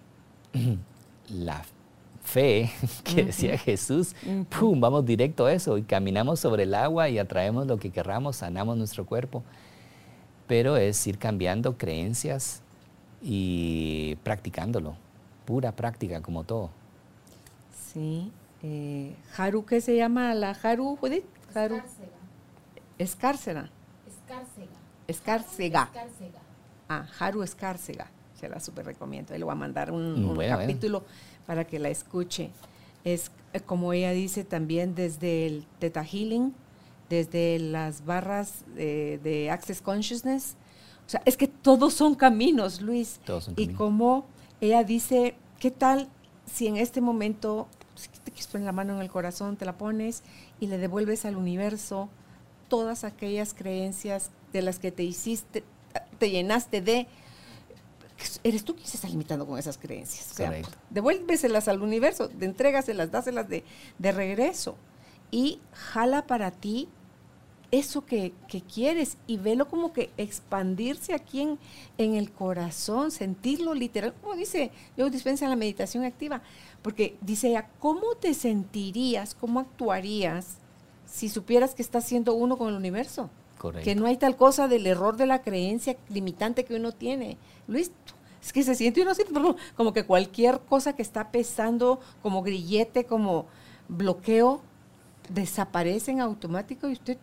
la 1.29 1.63
fe 2.27 2.69
que 3.03 3.23
decía 3.25 3.57
Jesús, 3.57 4.15
¡pum! 4.59 4.79
Vamos 4.79 5.05
directo 5.05 5.45
a 5.45 5.53
eso 5.53 5.77
y 5.77 5.83
caminamos 5.83 6.39
sobre 6.39 6.63
el 6.63 6.75
agua 6.75 7.09
y 7.09 7.17
atraemos 7.17 7.65
lo 7.65 7.77
que 7.77 7.89
querramos, 7.89 8.37
sanamos 8.37 8.77
nuestro 8.77 9.05
cuerpo. 9.05 9.43
Pero 10.45 10.77
es 10.77 11.05
ir 11.07 11.17
cambiando 11.17 11.77
creencias 11.77 12.61
y 13.21 14.15
practicándolo, 14.23 14.95
pura 15.45 15.71
práctica 15.71 16.21
como 16.21 16.43
todo. 16.43 16.69
Sí. 17.93 18.31
Eh, 18.63 19.15
¿Haru 19.37 19.65
qué 19.65 19.81
se 19.81 19.95
llama 19.95 20.33
la 20.33 20.51
Haru, 20.51 20.95
Judith? 20.97 21.25
Haru. 21.53 21.81
Escárcega. 22.97 23.69
Escárcega. 24.07 25.83
Escárcega. 25.87 25.89
Ah, 26.89 27.05
Haru 27.19 27.43
Escárcega. 27.43 28.09
se 28.39 28.49
la 28.49 28.59
super 28.59 28.85
recomiendo. 28.85 29.33
Él 29.33 29.39
le 29.39 29.45
voy 29.45 29.51
a 29.51 29.55
mandar 29.55 29.91
un, 29.91 30.37
capítulo 30.37 31.03
para 31.47 31.65
que 31.65 31.79
la 31.79 31.89
escuche. 31.89 32.51
Es 33.03 33.31
eh, 33.53 33.61
como 33.61 33.93
ella 33.93 34.11
dice 34.11 34.43
también 34.43 34.93
desde 34.93 35.47
el 35.47 35.65
Theta 35.79 36.05
Healing, 36.05 36.53
desde 37.09 37.57
las 37.57 38.05
barras 38.05 38.65
de, 38.75 39.49
Access 39.51 39.81
Consciousness. 39.81 40.55
O 41.07 41.09
sea, 41.09 41.23
es 41.25 41.37
que 41.37 41.47
todos 41.47 41.95
son 41.95 42.13
caminos, 42.13 42.81
Luis. 42.81 43.19
Todos 43.25 43.45
son 43.45 43.55
y 43.57 43.69
como 43.69 44.25
ella 44.61 44.83
dice, 44.83 45.35
¿qué 45.59 45.71
tal 45.71 46.09
si 46.45 46.67
en 46.67 46.77
este 46.77 47.01
momento 47.01 47.67
si 47.97 48.09
te 48.09 48.31
quieres 48.31 48.47
poner 48.47 48.65
la 48.65 48.71
mano 48.71 48.93
en 48.93 49.01
el 49.01 49.09
corazón, 49.09 49.57
te 49.57 49.65
la 49.65 49.77
pones 49.77 50.23
y 50.59 50.67
le 50.67 50.77
devuelves 50.77 51.25
al 51.25 51.35
universo 51.35 52.09
todas 52.67 53.03
aquellas 53.03 53.53
creencias 53.53 54.29
de 54.53 54.61
las 54.61 54.79
que 54.79 54.91
te 54.91 55.03
hiciste, 55.03 55.63
te 56.19 56.29
llenaste 56.29 56.81
de, 56.81 57.07
eres 58.43 58.63
tú 58.63 58.75
quien 58.75 58.87
se 58.87 58.97
está 58.97 59.07
limitando 59.07 59.45
con 59.45 59.57
esas 59.57 59.77
creencias. 59.77 60.31
O 60.31 60.33
sea, 60.35 60.53
devuélveselas 60.89 61.67
al 61.67 61.81
universo, 61.81 62.27
de 62.27 62.45
entrégaselas, 62.45 63.11
dáselas 63.11 63.47
de, 63.49 63.63
de 63.97 64.11
regreso 64.11 64.75
y 65.31 65.59
jala 65.73 66.25
para 66.25 66.51
ti 66.51 66.89
eso 67.71 68.05
que, 68.05 68.33
quieres 68.73 69.17
y 69.27 69.37
velo 69.37 69.67
como 69.67 69.91
que 69.91 70.09
expandirse 70.17 71.13
aquí 71.13 71.41
en, 71.41 71.59
en, 71.97 72.15
el 72.15 72.31
corazón, 72.31 73.11
sentirlo 73.11 73.73
literal, 73.73 74.13
como 74.21 74.35
dice, 74.35 74.71
yo 74.95 75.09
dispensa 75.09 75.49
la 75.49 75.55
meditación 75.55 76.05
activa, 76.05 76.41
porque 76.81 77.17
dice 77.21 77.49
ella, 77.49 77.69
¿cómo 77.79 78.15
te 78.15 78.33
sentirías, 78.33 79.35
cómo 79.35 79.59
actuarías 79.59 80.57
si 81.05 81.27
supieras 81.27 81.75
que 81.75 81.81
estás 81.81 82.05
siendo 82.05 82.33
uno 82.35 82.57
con 82.57 82.69
el 82.69 82.75
universo? 82.75 83.29
Que 83.83 83.95
no 83.95 84.05
hay 84.05 84.17
tal 84.17 84.35
cosa 84.35 84.67
del 84.67 84.85
error 84.85 85.17
de 85.17 85.25
la 85.25 85.41
creencia 85.41 85.97
limitante 86.09 86.63
que 86.63 86.75
uno 86.75 86.91
tiene. 86.91 87.37
Luis, 87.67 87.91
es 88.41 88.53
que 88.53 88.63
se 88.63 88.75
siente 88.75 89.01
uno 89.01 89.11
así, 89.11 89.23
como 89.75 89.93
que 89.93 90.05
cualquier 90.05 90.59
cosa 90.61 90.93
que 90.93 91.01
está 91.01 91.31
pesando, 91.31 91.99
como 92.21 92.43
grillete, 92.43 93.05
como 93.05 93.45
bloqueo, 93.87 94.61
desaparece 95.29 96.11
en 96.11 96.21
automático 96.21 96.87
y 96.87 96.93
usted 96.93 97.17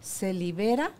se 0.00 0.32
libera. 0.32 0.92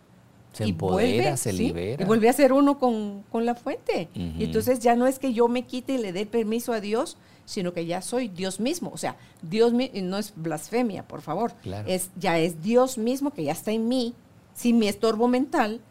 Se 0.53 0.67
y 0.67 0.71
vuelve, 0.71 1.37
se 1.37 1.53
libera. 1.53 2.03
Y 2.03 2.05
vuelve 2.05 2.29
a 2.29 2.33
ser 2.33 2.51
uno 2.51 2.79
con, 2.79 3.23
la 3.45 3.53
fuente. 3.53 4.09
Y 4.13 4.43
entonces 4.43 4.79
ya 4.79 4.95
no 4.95 5.05
es 5.05 5.19
que 5.19 5.31
yo 5.31 5.47
me 5.47 5.63
quite 5.63 5.93
y 5.93 5.97
le 5.99 6.11
dé 6.11 6.25
permiso 6.25 6.73
a 6.73 6.81
Dios, 6.81 7.17
sino 7.45 7.73
que 7.73 7.85
ya 7.85 8.01
soy 8.01 8.27
Dios 8.27 8.59
mismo. 8.59 8.89
O 8.91 8.97
sea, 8.97 9.17
Dios 9.43 9.71
no 9.71 10.17
es 10.17 10.33
blasfemia, 10.35 11.07
por 11.07 11.21
favor. 11.21 11.53
Es, 11.85 12.09
ya 12.17 12.39
es 12.39 12.63
Dios 12.63 12.97
mismo 12.97 13.31
que 13.31 13.43
ya 13.43 13.51
está 13.51 13.71
en 13.71 13.87
mí 13.87 14.15
sin 14.57 14.79
mi 14.79 14.87
estorbo 14.87 15.27
mental, 15.27 15.81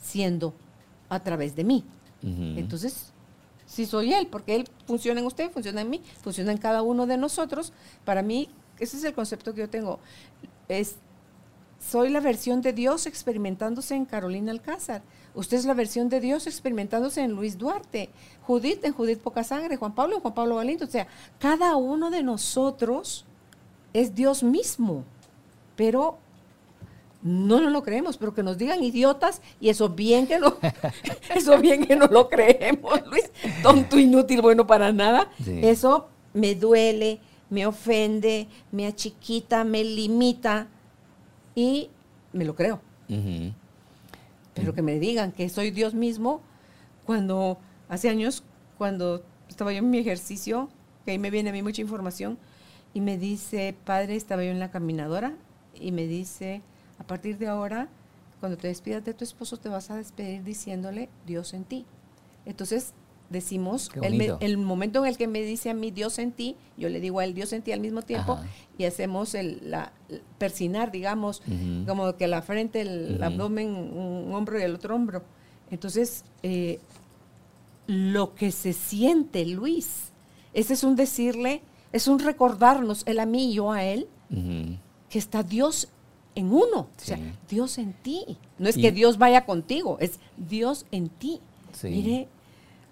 siendo 0.00 0.54
a 1.10 1.20
través 1.20 1.54
de 1.54 1.64
mí. 1.64 1.84
Entonces, 2.22 3.12
si 3.66 3.86
soy 3.86 4.12
Él, 4.12 4.26
porque 4.26 4.56
Él 4.56 4.68
funciona 4.86 5.20
en 5.20 5.26
usted, 5.26 5.50
funciona 5.52 5.82
en 5.82 5.90
mí, 5.90 6.02
funciona 6.22 6.50
en 6.50 6.58
cada 6.58 6.82
uno 6.82 7.06
de 7.06 7.18
nosotros. 7.18 7.72
Para 8.04 8.22
mí, 8.22 8.48
ese 8.80 8.96
es 8.96 9.04
el 9.04 9.12
concepto 9.12 9.54
que 9.54 9.60
yo 9.60 9.68
tengo. 9.68 10.00
Es, 10.66 10.96
soy 11.78 12.08
la 12.08 12.20
versión 12.20 12.62
de 12.62 12.72
Dios 12.72 13.06
experimentándose 13.06 13.94
en 13.94 14.06
Carolina 14.06 14.50
Alcázar. 14.50 15.02
Usted 15.34 15.58
es 15.58 15.66
la 15.66 15.74
versión 15.74 16.08
de 16.08 16.20
Dios 16.20 16.46
experimentándose 16.46 17.20
en 17.22 17.32
Luis 17.32 17.58
Duarte. 17.58 18.08
Judith 18.42 18.82
en 18.84 18.92
Judith 18.92 19.20
Poca 19.20 19.44
Sangre, 19.44 19.76
Juan 19.76 19.94
Pablo 19.94 20.16
en 20.16 20.22
Juan 20.22 20.34
Pablo 20.34 20.56
Valiente. 20.56 20.84
O 20.84 20.90
sea, 20.90 21.06
cada 21.38 21.76
uno 21.76 22.10
de 22.10 22.22
nosotros 22.22 23.26
es 23.92 24.14
Dios 24.14 24.42
mismo. 24.42 25.04
Pero 25.76 26.18
no, 27.22 27.60
no 27.60 27.70
lo 27.70 27.82
creemos, 27.82 28.16
pero 28.18 28.34
que 28.34 28.42
nos 28.42 28.58
digan 28.58 28.82
idiotas 28.82 29.42
y 29.60 29.68
eso 29.68 29.88
bien 29.88 30.26
que 30.26 30.38
no, 30.38 30.56
eso 31.34 31.58
bien 31.58 31.86
que 31.86 31.96
no 31.96 32.06
lo 32.06 32.28
creemos, 32.28 33.00
Luis, 33.06 33.30
tonto, 33.62 33.98
inútil, 33.98 34.42
bueno 34.42 34.66
para 34.66 34.92
nada. 34.92 35.30
Eso 35.46 36.08
me 36.34 36.54
duele, 36.54 37.20
me 37.50 37.66
ofende, 37.66 38.48
me 38.70 38.86
achiquita, 38.86 39.64
me 39.64 39.82
limita 39.82 40.68
y 41.54 41.90
me 42.32 42.44
lo 42.44 42.54
creo. 42.54 42.80
Pero 44.54 44.74
que 44.74 44.82
me 44.82 44.98
digan 44.98 45.32
que 45.32 45.48
soy 45.48 45.70
Dios 45.70 45.94
mismo, 45.94 46.40
cuando 47.04 47.58
hace 47.88 48.08
años, 48.08 48.42
cuando 48.78 49.22
estaba 49.48 49.72
yo 49.72 49.78
en 49.78 49.90
mi 49.90 49.98
ejercicio, 49.98 50.68
que 51.04 51.12
ahí 51.12 51.18
me 51.18 51.30
viene 51.30 51.50
a 51.50 51.52
mí 51.52 51.62
mucha 51.62 51.82
información, 51.82 52.38
y 52.94 53.00
me 53.00 53.18
dice, 53.18 53.74
padre, 53.84 54.16
estaba 54.16 54.44
yo 54.44 54.50
en 54.50 54.58
la 54.58 54.70
caminadora, 54.70 55.34
y 55.78 55.92
me 55.92 56.06
dice, 56.06 56.62
a 56.98 57.04
partir 57.04 57.38
de 57.38 57.48
ahora, 57.48 57.88
cuando 58.40 58.58
te 58.58 58.68
despidas 58.68 59.04
de 59.04 59.14
tu 59.14 59.24
esposo, 59.24 59.56
te 59.56 59.68
vas 59.68 59.90
a 59.90 59.96
despedir 59.96 60.42
diciéndole 60.44 61.08
Dios 61.26 61.54
en 61.54 61.64
ti. 61.64 61.84
Entonces, 62.44 62.94
decimos, 63.30 63.90
el, 64.02 64.58
momento 64.58 65.04
en 65.04 65.10
el 65.10 65.16
que 65.16 65.26
me 65.26 65.42
dice 65.42 65.70
a 65.70 65.74
mí 65.74 65.90
Dios 65.90 66.18
en 66.18 66.32
ti, 66.32 66.56
yo 66.76 66.88
le 66.88 67.00
digo 67.00 67.18
a 67.18 67.24
él 67.24 67.34
Dios 67.34 67.52
en 67.52 67.62
ti 67.62 67.72
al 67.72 67.80
mismo 67.80 68.02
tiempo 68.02 68.38
y 68.78 68.84
hacemos 68.84 69.34
el, 69.34 69.70
la, 69.70 69.92
persinar, 70.38 70.92
digamos, 70.92 71.42
como 71.86 72.16
que 72.16 72.28
la 72.28 72.42
frente, 72.42 72.82
el 72.82 73.22
abdomen, 73.22 73.68
un 73.68 74.32
hombro 74.32 74.58
y 74.58 74.62
el 74.62 74.74
otro 74.74 74.94
hombro. 74.94 75.22
Entonces, 75.70 76.24
eh, 76.42 76.78
lo 77.86 78.34
que 78.34 78.52
se 78.52 78.72
siente, 78.72 79.44
Luis, 79.44 80.12
ese 80.54 80.74
es 80.74 80.84
un 80.84 80.96
decirle, 80.96 81.62
es 81.92 82.08
un 82.08 82.18
recordarnos, 82.18 83.02
él 83.06 83.18
a 83.18 83.26
mí 83.26 83.50
y 83.50 83.54
yo 83.54 83.72
a 83.72 83.84
él, 83.84 84.08
que 85.08 85.18
está 85.18 85.42
Dios 85.42 85.88
en 86.36 86.52
uno, 86.52 86.80
o 86.80 86.88
sea, 86.96 87.18
Dios 87.48 87.78
en 87.78 87.94
ti. 87.94 88.38
No 88.58 88.68
es 88.68 88.76
que 88.76 88.92
Dios 88.92 89.18
vaya 89.18 89.44
contigo, 89.44 89.96
es 90.00 90.20
Dios 90.36 90.86
en 90.92 91.08
ti. 91.08 91.40
Mire, 91.82 92.28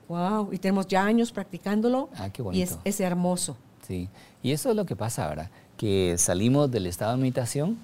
wow, 0.08 0.52
y 0.52 0.58
tenemos 0.58 0.88
ya 0.88 1.04
años 1.04 1.30
practicándolo 1.30 2.08
ah, 2.16 2.30
qué 2.30 2.42
y 2.52 2.62
es, 2.62 2.78
es, 2.84 3.00
hermoso. 3.00 3.56
Sí, 3.86 4.08
y 4.42 4.52
eso 4.52 4.70
es 4.70 4.76
lo 4.76 4.86
que 4.86 4.96
pasa 4.96 5.28
ahora, 5.28 5.50
que 5.76 6.16
salimos 6.18 6.70
del 6.70 6.86
estado 6.86 7.12
de 7.12 7.18
meditación, 7.18 7.78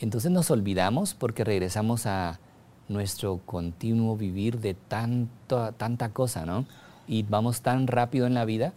entonces 0.00 0.30
nos 0.30 0.50
olvidamos 0.50 1.14
porque 1.14 1.44
regresamos 1.44 2.06
a 2.06 2.40
nuestro 2.88 3.38
continuo 3.44 4.16
vivir 4.16 4.60
de 4.60 4.74
tanto, 4.74 5.72
tanta 5.72 6.10
cosa, 6.10 6.46
¿no? 6.46 6.64
Y 7.06 7.24
vamos 7.24 7.60
tan 7.60 7.86
rápido 7.86 8.26
en 8.26 8.34
la 8.34 8.44
vida 8.44 8.72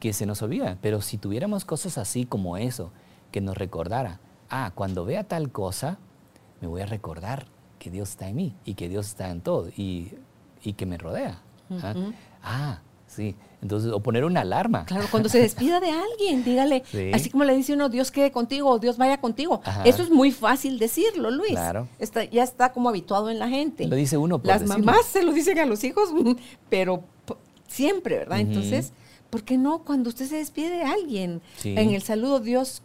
que 0.00 0.12
se 0.12 0.26
nos 0.26 0.42
olvida. 0.42 0.78
Pero 0.80 1.00
si 1.02 1.18
tuviéramos 1.18 1.64
cosas 1.64 1.98
así 1.98 2.24
como 2.24 2.56
eso, 2.56 2.90
que 3.30 3.40
nos 3.40 3.56
recordara, 3.56 4.20
ah, 4.54 4.72
cuando 4.74 5.04
vea 5.04 5.24
tal 5.24 5.50
cosa, 5.50 5.98
me 6.60 6.68
voy 6.68 6.82
a 6.82 6.86
recordar 6.86 7.46
que 7.78 7.90
Dios 7.90 8.10
está 8.10 8.28
en 8.28 8.36
mí 8.36 8.54
y 8.64 8.74
que 8.74 8.88
Dios 8.88 9.06
está 9.08 9.30
en 9.30 9.40
todo 9.40 9.68
y, 9.76 10.12
que 10.76 10.86
me 10.86 10.96
rodea. 10.96 11.42
¿ah? 11.82 11.94
¿ah? 12.42 12.80
sí. 13.06 13.34
Entonces, 13.60 13.90
o 13.92 14.00
poner 14.00 14.24
una 14.24 14.42
alarma. 14.42 14.84
Claro, 14.84 15.06
cuando 15.10 15.28
se 15.28 15.38
despida 15.38 15.80
de 15.80 15.90
alguien, 15.90 16.44
dígale, 16.44 16.82
así 17.14 17.30
como 17.30 17.44
le 17.44 17.56
dice 17.56 17.72
uno, 17.72 17.88
Dios 17.88 18.10
quede 18.10 18.30
contigo 18.30 18.70
o 18.70 18.78
Dios 18.78 18.98
vaya 18.98 19.20
contigo. 19.20 19.60
Eso 19.84 20.02
es 20.02 20.10
muy 20.10 20.32
fácil 20.32 20.78
decirlo, 20.78 21.30
Luis. 21.30 21.52
Claro. 21.52 21.88
Está, 21.98 22.24
ya 22.24 22.42
está 22.42 22.72
como 22.72 22.90
habituado 22.90 23.30
en 23.30 23.38
la 23.38 23.48
gente. 23.48 23.86
Lo 23.86 23.96
dice 23.96 24.18
uno. 24.18 24.38
Por 24.38 24.48
Las 24.48 24.64
mamás 24.66 25.06
se 25.06 25.22
lo 25.22 25.32
dicen 25.32 25.58
a 25.58 25.66
los 25.66 25.82
hijos, 25.82 26.10
pero 26.68 27.04
siempre, 27.66 28.18
¿verdad? 28.18 28.40
Entonces, 28.40 28.92
¿por 29.30 29.42
qué 29.42 29.56
no 29.56 29.80
cuando 29.80 30.10
usted 30.10 30.26
se 30.26 30.36
despide 30.36 30.70
de 30.70 30.84
alguien? 30.84 31.40
En 31.64 31.90
el 31.90 32.02
saludo, 32.02 32.40
Dios, 32.40 32.82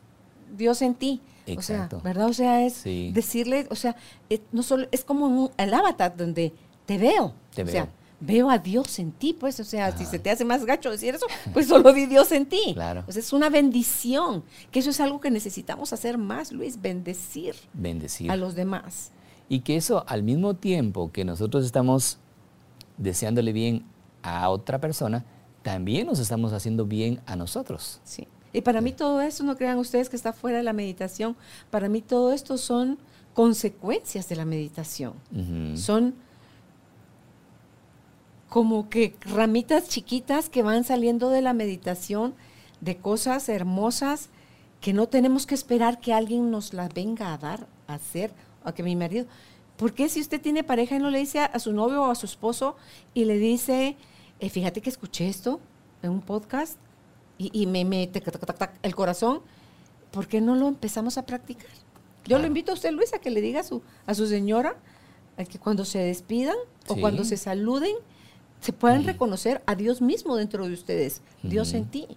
Dios 0.58 0.82
en 0.82 0.96
ti. 0.96 1.22
O 1.58 1.62
sea, 1.62 1.90
¿verdad? 2.04 2.28
O 2.28 2.34
sea, 2.34 2.66
es 2.66 2.84
decirle, 2.84 3.68
o 3.70 3.76
sea, 3.76 3.96
es, 4.30 4.42
no 4.52 4.64
solo, 4.64 4.88
es 4.92 5.04
como 5.04 5.52
el 5.58 5.74
avatar 5.74 6.16
donde 6.16 6.54
te 6.86 6.98
veo. 6.98 7.34
Te 7.54 7.64
o 7.64 7.66
veo. 7.66 7.74
sea, 7.74 7.90
veo 8.20 8.50
a 8.50 8.58
Dios 8.58 9.00
en 9.00 9.12
ti, 9.12 9.34
pues, 9.34 9.60
o 9.60 9.64
sea, 9.64 9.96
si 9.98 10.06
se 10.06 10.20
te 10.20 10.30
hace 10.30 10.44
más 10.46 10.66
gacho 10.66 10.92
decir 10.92 11.16
eso, 11.16 11.26
pues 11.54 11.68
solo 11.68 11.94
di 11.94 12.06
Dios 12.06 12.32
en 12.32 12.46
ti. 12.46 12.74
Claro. 12.74 13.04
O 13.08 13.12
sea, 13.12 13.22
es 13.22 13.34
una 13.34 13.50
bendición, 13.50 14.44
que 14.72 14.80
eso 14.80 14.90
es 14.90 15.00
algo 15.00 15.20
que 15.22 15.32
necesitamos 15.32 15.94
hacer 15.94 16.18
más, 16.18 16.52
Luis, 16.52 16.82
bendecir. 16.82 17.56
Bendecir. 17.74 18.30
A 18.32 18.36
los 18.36 18.56
demás. 18.56 19.12
Y 19.48 19.62
que 19.62 19.78
eso, 19.78 20.04
al 20.08 20.24
mismo 20.24 20.56
tiempo 20.56 21.12
que 21.12 21.26
nosotros 21.26 21.66
estamos 21.66 22.20
deseándole 22.98 23.54
bien 23.54 23.86
a 24.22 24.50
otra 24.50 24.80
persona, 24.80 25.26
también 25.64 26.08
nos 26.08 26.20
estamos 26.20 26.54
haciendo 26.54 26.86
bien 26.86 27.22
a 27.26 27.36
nosotros. 27.36 28.02
Sí. 28.04 28.28
Y 28.54 28.62
para 28.62 28.82
mí 28.82 28.92
todo 28.92 29.22
esto, 29.22 29.44
no 29.44 29.56
crean 29.56 29.78
ustedes 29.78 30.10
que 30.10 30.16
está 30.16 30.34
fuera 30.34 30.58
de 30.58 30.64
la 30.64 30.74
meditación, 30.74 31.36
para 31.70 31.90
mí 31.90 32.02
todo 32.02 32.32
esto 32.34 32.58
son 32.58 32.98
consecuencias 33.34 34.28
de 34.28 34.36
la 34.36 34.46
meditación. 34.46 35.14
Son 35.76 36.16
como 38.50 38.90
que 38.90 39.16
ramitas 39.22 39.88
chiquitas 39.88 40.50
que 40.50 40.64
van 40.64 40.84
saliendo 40.84 41.30
de 41.30 41.42
la 41.42 41.54
meditación 41.54 42.34
de 42.82 42.98
cosas 42.98 43.48
hermosas 43.48 44.30
que 44.82 44.94
no 44.94 45.08
tenemos 45.08 45.46
que 45.46 45.56
esperar 45.56 46.00
que 46.00 46.14
alguien 46.14 46.50
nos 46.50 46.74
las 46.74 46.94
venga 46.94 47.34
a 47.34 47.38
dar, 47.38 47.68
a 47.88 47.96
hacer, 47.96 48.32
a 48.64 48.74
que 48.74 48.84
mi 48.84 48.96
marido... 48.96 49.26
¿Por 49.78 49.94
qué 49.94 50.10
si 50.10 50.20
usted 50.20 50.42
tiene 50.42 50.66
pareja 50.66 50.98
y 50.98 51.00
no 51.00 51.10
le 51.10 51.20
dice 51.20 51.40
a, 51.40 51.58
su 51.58 51.72
novio 51.72 52.04
o 52.04 52.12
a 52.12 52.16
su 52.16 52.26
esposo 52.26 52.76
y 53.14 53.24
le 53.24 53.38
dice, 53.38 53.96
eh, 54.42 54.50
fíjate 54.50 54.82
que 54.82 54.90
escuché 54.90 55.30
esto 55.30 55.62
en 56.04 56.10
un 56.10 56.20
podcast 56.20 56.78
y, 57.40 57.66
me 57.68 57.86
mete 57.86 58.22
el 58.84 58.96
corazón, 58.96 59.40
¿por 60.12 60.28
qué 60.28 60.42
no 60.42 60.56
lo 60.56 60.68
empezamos 60.68 61.18
a 61.18 61.26
practicar? 61.26 61.70
Yo 62.26 62.38
lo 62.38 62.46
invito 62.46 62.72
a 62.72 62.76
usted, 62.76 62.92
Luis, 62.92 63.14
a 63.14 63.20
que 63.20 63.30
le 63.30 63.42
diga 63.42 63.62
a 63.62 63.64
su, 63.64 63.82
a 64.06 64.14
su 64.14 64.28
señora 64.28 64.76
que 65.48 65.58
cuando 65.58 65.86
se 65.86 66.00
despidan 66.00 66.58
o 66.88 66.96
cuando 66.98 67.24
se 67.24 67.38
saluden, 67.38 67.96
se 68.60 68.74
puedan 68.74 69.06
reconocer 69.06 69.62
a 69.66 69.76
Dios 69.76 70.02
mismo 70.02 70.36
dentro 70.36 70.68
de 70.68 70.74
ustedes, 70.74 71.22
Dios 71.44 71.74
en 71.74 71.86
ti. 71.86 72.08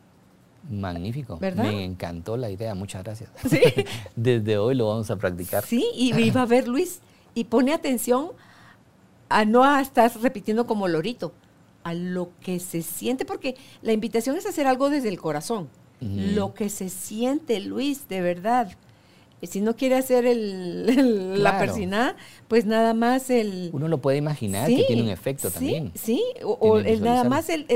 Magnífico. 0.68 1.38
¿Verdad? 1.38 1.64
Me 1.64 1.84
encantó 1.84 2.36
la 2.36 2.50
idea, 2.50 2.74
muchas 2.74 3.04
gracias. 3.04 3.30
Sí. 3.48 3.60
Desde 4.16 4.58
hoy 4.58 4.74
lo 4.74 4.88
vamos 4.88 5.10
a 5.10 5.16
practicar. 5.16 5.64
Sí, 5.64 5.86
y 5.94 6.14
iba 6.20 6.42
a 6.42 6.46
ver 6.46 6.66
Luis, 6.66 7.00
y 7.34 7.44
pone 7.44 7.72
atención 7.72 8.30
a 9.28 9.44
no 9.44 9.64
a 9.64 9.80
estar 9.80 10.10
repitiendo 10.20 10.66
como 10.66 10.88
lorito, 10.88 11.32
a 11.84 11.94
lo 11.94 12.30
que 12.40 12.60
se 12.60 12.82
siente, 12.82 13.24
porque 13.24 13.56
la 13.82 13.92
invitación 13.92 14.36
es 14.36 14.46
hacer 14.46 14.66
algo 14.66 14.90
desde 14.90 15.08
el 15.08 15.20
corazón. 15.20 15.68
Lo 16.00 16.52
que 16.52 16.68
se 16.68 16.88
siente, 16.88 17.60
Luis, 17.60 18.08
de 18.08 18.20
verdad. 18.22 18.72
Y 19.40 19.46
si 19.48 19.60
no 19.60 19.74
quiere 19.76 19.96
hacer 19.96 20.24
el, 20.24 20.86
el- 20.88 21.42
la 21.42 21.58
persinada, 21.58 22.16
pues 22.48 22.64
nada 22.64 22.92
más 22.94 23.28
el... 23.30 23.70
Uno 23.72 23.86
lo 23.88 23.98
puede 23.98 24.16
imaginar 24.18 24.66
Sí, 24.68 24.76
que 24.76 24.84
tiene 24.84 25.02
un 25.02 25.08
efecto 25.08 25.48
sí, 25.48 25.54
también. 25.54 25.92
Sí, 25.94 26.22
o, 26.44 26.78
el 26.78 27.02
nada 27.02 27.24
más 27.24 27.48
el, 27.48 27.66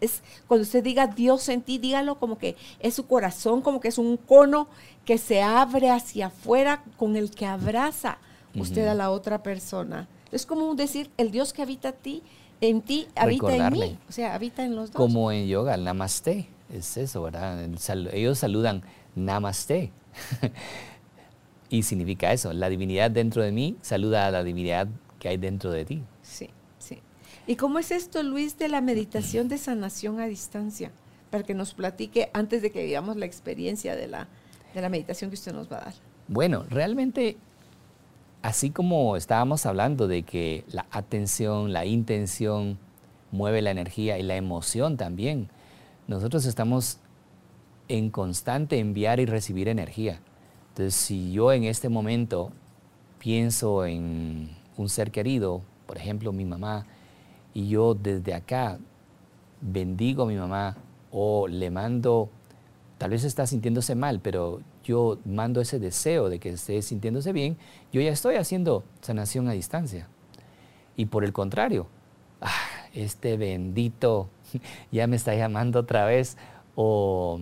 es 0.00 0.22
cuando 0.46 0.62
usted 0.62 0.82
diga 0.84 1.06
Dios 1.06 1.48
en 1.50 1.62
ti, 1.62 1.78
dígalo 1.78 2.18
como 2.18 2.38
que 2.38 2.56
es 2.80 2.94
su 2.94 3.06
corazón, 3.06 3.60
como 3.62 3.80
que 3.80 3.88
es 3.88 3.98
un 3.98 4.16
cono 4.18 4.68
que 5.06 5.16
se 5.18 5.40
abre 5.42 5.90
hacia 5.90 6.26
afuera 6.26 6.82
con 6.96 7.16
el 7.16 7.30
que 7.30 7.46
abraza 7.46 8.18
usted 8.54 8.86
a 8.86 8.94
la 8.94 9.10
otra 9.10 9.42
persona. 9.42 10.08
Es 10.32 10.44
como 10.46 10.74
decir, 10.74 11.10
el 11.18 11.30
Dios 11.30 11.52
que 11.52 11.62
habita 11.62 11.90
a 11.90 11.92
ti, 11.92 12.22
en 12.60 12.82
ti, 12.82 13.06
habita 13.14 13.54
en 13.56 13.72
mí. 13.72 13.98
O 14.08 14.12
sea, 14.12 14.34
habita 14.34 14.64
en 14.64 14.74
los 14.76 14.90
dos. 14.90 14.96
Como 14.96 15.30
en 15.32 15.46
yoga, 15.46 15.74
el 15.74 15.84
namaste. 15.84 16.48
Es 16.72 16.96
eso, 16.96 17.22
¿verdad? 17.22 17.62
El 17.62 17.78
sal- 17.78 18.10
ellos 18.12 18.38
saludan 18.38 18.82
namaste. 19.14 19.92
y 21.68 21.82
significa 21.82 22.32
eso. 22.32 22.52
La 22.52 22.68
divinidad 22.68 23.10
dentro 23.10 23.42
de 23.42 23.52
mí 23.52 23.76
saluda 23.82 24.26
a 24.26 24.30
la 24.30 24.44
divinidad 24.44 24.88
que 25.18 25.28
hay 25.28 25.36
dentro 25.36 25.70
de 25.70 25.84
ti. 25.84 26.02
Sí, 26.22 26.50
sí. 26.78 27.00
¿Y 27.46 27.56
cómo 27.56 27.78
es 27.78 27.90
esto, 27.90 28.22
Luis, 28.22 28.58
de 28.58 28.68
la 28.68 28.80
meditación 28.80 29.48
de 29.48 29.58
sanación 29.58 30.20
a 30.20 30.26
distancia? 30.26 30.92
Para 31.30 31.44
que 31.44 31.54
nos 31.54 31.74
platique 31.74 32.30
antes 32.32 32.62
de 32.62 32.70
que 32.70 32.84
vivamos 32.84 33.16
la 33.16 33.26
experiencia 33.26 33.96
de 33.96 34.06
la, 34.06 34.28
de 34.74 34.80
la 34.80 34.88
meditación 34.88 35.30
que 35.30 35.34
usted 35.34 35.52
nos 35.52 35.70
va 35.70 35.78
a 35.78 35.84
dar. 35.86 35.94
Bueno, 36.28 36.64
realmente, 36.68 37.36
así 38.46 38.70
como 38.70 39.16
estábamos 39.16 39.66
hablando 39.66 40.06
de 40.06 40.22
que 40.22 40.64
la 40.70 40.86
atención, 40.92 41.72
la 41.72 41.84
intención 41.84 42.78
mueve 43.32 43.60
la 43.60 43.72
energía 43.72 44.18
y 44.18 44.22
la 44.22 44.36
emoción 44.36 44.96
también, 44.96 45.48
nosotros 46.06 46.44
estamos 46.46 47.00
en 47.88 48.08
constante 48.10 48.78
enviar 48.78 49.18
y 49.18 49.26
recibir 49.26 49.66
energía. 49.66 50.20
Entonces, 50.68 50.94
si 50.94 51.32
yo 51.32 51.52
en 51.52 51.64
este 51.64 51.88
momento 51.88 52.52
pienso 53.18 53.84
en 53.84 54.50
un 54.76 54.88
ser 54.88 55.10
querido, 55.10 55.62
por 55.84 55.96
ejemplo, 55.96 56.32
mi 56.32 56.44
mamá, 56.44 56.86
y 57.52 57.68
yo 57.68 57.94
desde 57.94 58.32
acá 58.32 58.78
bendigo 59.60 60.22
a 60.22 60.26
mi 60.26 60.36
mamá 60.36 60.76
o 61.10 61.48
le 61.48 61.68
mando, 61.72 62.30
tal 62.98 63.10
vez 63.10 63.24
está 63.24 63.44
sintiéndose 63.44 63.96
mal, 63.96 64.20
pero 64.20 64.60
yo 64.86 65.18
mando 65.24 65.60
ese 65.60 65.78
deseo 65.78 66.28
de 66.28 66.38
que 66.38 66.50
esté 66.50 66.80
sintiéndose 66.82 67.32
bien, 67.32 67.56
yo 67.92 68.00
ya 68.00 68.10
estoy 68.10 68.36
haciendo 68.36 68.84
sanación 69.00 69.48
a 69.48 69.52
distancia. 69.52 70.08
Y 70.96 71.06
por 71.06 71.24
el 71.24 71.32
contrario, 71.32 71.86
"Ah, 72.40 72.50
este 72.94 73.36
bendito 73.36 74.28
ya 74.92 75.06
me 75.06 75.16
está 75.16 75.34
llamando 75.34 75.80
otra 75.80 76.04
vez, 76.06 76.36
o, 76.74 77.40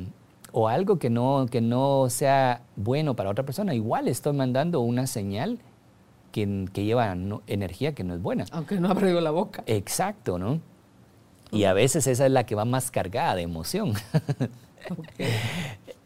o 0.53 0.69
algo 0.69 0.99
que 0.99 1.11
no, 1.11 1.47
que 1.51 1.61
no 1.61 2.09
sea 2.11 2.63
bueno 2.77 3.15
para 3.15 3.31
otra 3.31 3.45
persona, 3.45 3.75
igual 3.75 4.09
estoy 4.09 4.33
mandando 4.33 4.81
una 4.81 5.07
señal 5.07 5.59
que, 6.33 6.67
que 6.73 6.85
lleva 6.85 7.15
no- 7.15 7.43
energía 7.47 7.95
que 7.95 8.05
no 8.05 8.15
es 8.15 8.23
buena. 8.23 8.45
Aunque 8.53 8.81
no 8.81 8.89
abra 8.89 9.11
yo 9.11 9.21
la 9.21 9.31
boca. 9.31 9.63
Exacto, 9.67 10.39
¿no? 10.39 10.61
Y 11.53 11.65
a 11.65 11.73
veces 11.73 12.07
esa 12.09 12.27
es 12.27 12.33
la 12.33 12.45
que 12.47 12.57
va 12.57 12.65
más 12.65 12.91
cargada 12.91 13.37
de 13.37 13.43
emoción. 13.43 13.93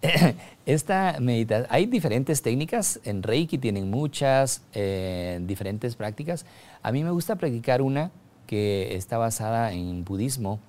Esta 0.66 1.16
meditación, 1.20 1.66
hay 1.70 1.86
diferentes 1.86 2.42
técnicas, 2.42 3.00
en 3.04 3.22
Reiki 3.22 3.58
tienen 3.58 3.90
muchas, 3.90 4.62
diferentes 5.40 5.96
prácticas. 5.96 6.46
A 6.82 6.92
mí 6.92 7.02
me 7.02 7.10
gusta 7.10 7.36
practicar 7.36 7.82
una 7.82 8.10
que 8.46 8.96
está 8.96 9.18
basada 9.18 9.72
en 9.72 10.04
budismo, 10.04 10.60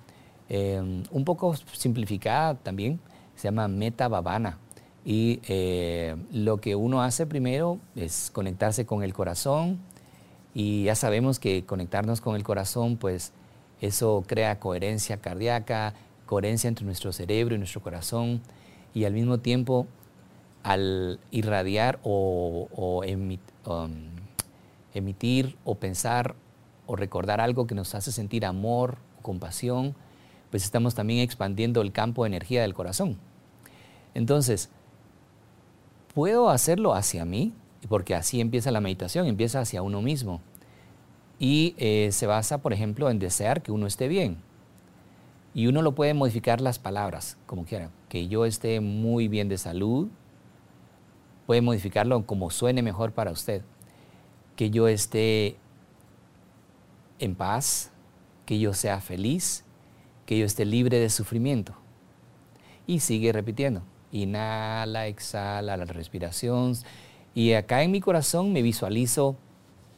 eh, 0.49 0.81
un 1.11 1.25
poco 1.25 1.55
simplificada 1.73 2.55
también, 2.55 2.99
se 3.35 3.47
llama 3.47 3.67
Metta 3.67 4.07
Bhavana. 4.07 4.57
Y 5.05 5.39
eh, 5.47 6.15
lo 6.31 6.57
que 6.57 6.75
uno 6.75 7.01
hace 7.01 7.25
primero 7.25 7.79
es 7.95 8.31
conectarse 8.31 8.85
con 8.85 9.03
el 9.03 9.13
corazón, 9.13 9.79
y 10.53 10.83
ya 10.85 10.95
sabemos 10.95 11.39
que 11.39 11.65
conectarnos 11.65 12.19
con 12.21 12.35
el 12.35 12.43
corazón, 12.43 12.97
pues 12.97 13.31
eso 13.79 14.23
crea 14.27 14.59
coherencia 14.59 15.17
cardíaca, 15.17 15.93
coherencia 16.25 16.67
entre 16.67 16.85
nuestro 16.85 17.13
cerebro 17.13 17.55
y 17.55 17.59
nuestro 17.59 17.81
corazón, 17.81 18.41
y 18.93 19.05
al 19.05 19.13
mismo 19.13 19.39
tiempo 19.39 19.87
al 20.63 21.19
irradiar 21.31 21.99
o, 22.03 22.67
um, 23.65 23.97
emitir 24.93 25.57
o 25.63 25.75
pensar 25.75 26.35
o 26.85 26.95
recordar 26.95 27.39
algo 27.39 27.67
que 27.67 27.75
nos 27.75 27.95
hace 27.95 28.11
sentir 28.11 28.45
amor 28.45 28.97
o 29.19 29.21
compasión, 29.21 29.95
pues 30.49 30.63
estamos 30.63 30.95
también 30.95 31.19
expandiendo 31.19 31.81
el 31.81 31.91
campo 31.91 32.23
de 32.23 32.27
energía 32.27 32.61
del 32.63 32.73
corazón. 32.73 33.17
Entonces, 34.15 34.69
puedo 36.13 36.49
hacerlo 36.49 36.93
hacia 36.95 37.25
mí, 37.25 37.53
porque 37.87 38.15
así 38.15 38.41
empieza 38.41 38.71
la 38.71 38.81
meditación, 38.81 39.27
empieza 39.27 39.61
hacia 39.61 39.81
uno 39.81 40.01
mismo. 40.01 40.41
Y 41.37 41.75
eh, 41.77 42.09
se 42.11 42.25
basa, 42.25 42.57
por 42.57 42.73
ejemplo, 42.73 43.09
en 43.09 43.19
desear 43.19 43.61
que 43.61 43.71
uno 43.71 43.87
esté 43.87 44.07
bien. 44.07 44.37
Y 45.53 45.67
uno 45.67 45.81
lo 45.81 45.95
puede 45.95 46.13
modificar 46.13 46.59
las 46.59 46.79
palabras, 46.79 47.37
como 47.45 47.63
quiera. 47.65 47.91
Que 48.09 48.27
yo 48.27 48.45
esté 48.45 48.81
muy 48.81 49.27
bien 49.27 49.47
de 49.47 49.57
salud, 49.57 50.09
puede 51.45 51.61
modificarlo 51.61 52.25
como 52.25 52.49
suene 52.49 52.81
mejor 52.81 53.13
para 53.13 53.31
usted. 53.31 53.63
Que 54.55 54.69
yo 54.71 54.87
esté 54.87 55.57
en 57.19 57.35
paz, 57.35 57.91
que 58.45 58.59
yo 58.59 58.73
sea 58.73 58.99
feliz, 58.99 59.63
que 60.25 60.37
yo 60.37 60.45
esté 60.45 60.65
libre 60.65 60.99
de 60.99 61.09
sufrimiento. 61.09 61.73
Y 62.87 62.99
sigue 62.99 63.31
repitiendo. 63.31 63.83
Inhala, 64.11 65.07
exhala 65.07 65.77
la 65.77 65.85
respiración. 65.85 66.73
Y 67.35 67.53
acá 67.53 67.83
en 67.83 67.91
mi 67.91 68.01
corazón 68.01 68.51
me 68.51 68.61
visualizo 68.61 69.37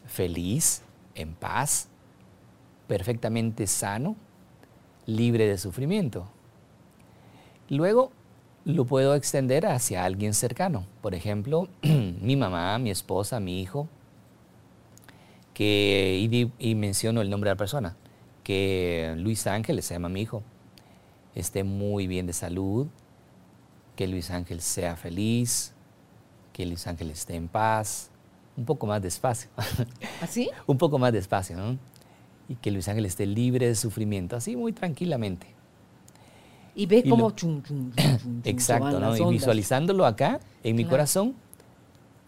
feliz, 0.06 0.84
en 1.16 1.34
paz, 1.34 1.88
perfectamente 2.88 3.68
sano, 3.68 4.16
libre 5.06 5.48
de 5.48 5.58
sufrimiento. 5.58 6.28
Luego 7.72 8.12
lo 8.66 8.84
puedo 8.84 9.16
extender 9.16 9.66
hacia 9.66 10.04
alguien 10.04 10.34
cercano. 10.34 10.86
Por 11.00 11.16
ejemplo, 11.16 11.70
mi 11.82 12.36
mamá, 12.36 12.78
mi 12.80 12.92
esposa, 12.92 13.40
mi 13.40 13.62
hijo, 13.62 13.88
que, 15.54 16.52
y, 16.60 16.76
menciono 16.76 17.22
el 17.22 17.30
nombre 17.30 17.50
de 17.50 17.54
la 17.54 17.58
persona, 17.58 17.96
que 18.44 19.14
Luis 19.18 19.48
Ángel, 19.48 19.82
se 19.82 19.94
llama 19.94 20.10
mi 20.10 20.20
hijo, 20.20 20.44
esté 21.34 21.64
muy 21.64 22.08
bien 22.08 22.28
de 22.28 22.34
salud, 22.34 22.88
que 23.96 24.06
Luis 24.06 24.32
Ángel 24.32 24.60
sea 24.60 24.98
feliz, 24.98 25.74
que 26.52 26.66
Luis 26.66 26.86
Ángel 26.88 27.10
esté 27.10 27.36
en 27.36 27.48
paz, 27.48 28.12
un 28.58 28.66
poco 28.66 28.86
más 28.86 29.02
despacio, 29.02 29.50
¿Así? 30.22 30.50
un 30.68 30.78
poco 30.78 31.00
más 31.00 31.14
despacio, 31.14 31.56
¿no? 31.56 31.80
Y 32.50 32.56
que 32.56 32.70
Luis 32.70 32.90
Ángel 32.90 33.06
esté 33.06 33.26
libre 33.26 33.68
de 33.68 33.76
sufrimiento, 33.76 34.36
así 34.36 34.58
muy 34.58 34.74
tranquilamente. 34.74 35.61
Y 36.76 36.86
ve 36.86 37.02
Y 37.06 37.10
como 37.10 37.30
lo- 37.30 37.32
chum, 37.36 37.62
chum, 37.64 37.92
chum, 37.94 38.42
Exacto, 38.46 39.00
¿no? 39.00 39.16
Y 39.16 39.26
visualizándolo 39.26 40.06
acá, 40.06 40.40
en 40.64 40.76
mi 40.76 40.84
Claro. 40.84 40.92
corazón, 40.92 41.36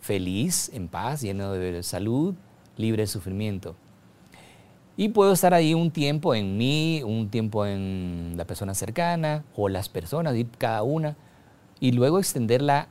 feliz, 0.01 0.69
en 0.73 0.87
paz, 0.87 1.21
lleno 1.21 1.51
de 1.53 1.81
salud, 1.83 2.35
libre 2.77 3.03
de 3.03 3.07
sufrimiento. 3.07 3.75
Y 4.95 5.09
puedo 5.09 5.33
estar 5.33 5.53
ahí 5.53 5.73
un 5.73 5.89
tiempo 5.91 6.35
en 6.35 6.57
mí, 6.57 7.01
un 7.03 7.29
tiempo 7.29 7.65
en 7.65 8.33
la 8.37 8.45
persona 8.45 8.75
cercana 8.75 9.43
o 9.55 9.69
las 9.69 9.89
personas, 9.89 10.35
cada 10.57 10.83
una, 10.83 11.15
y 11.79 11.93
luego 11.93 12.19
extenderla 12.19 12.89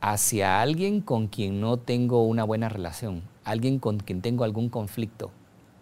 hacia 0.00 0.60
alguien 0.60 1.00
con 1.00 1.26
quien 1.28 1.60
no 1.60 1.78
tengo 1.78 2.24
una 2.26 2.44
buena 2.44 2.68
relación, 2.68 3.22
alguien 3.44 3.78
con 3.78 3.98
quien 3.98 4.20
tengo 4.20 4.44
algún 4.44 4.68
conflicto 4.68 5.30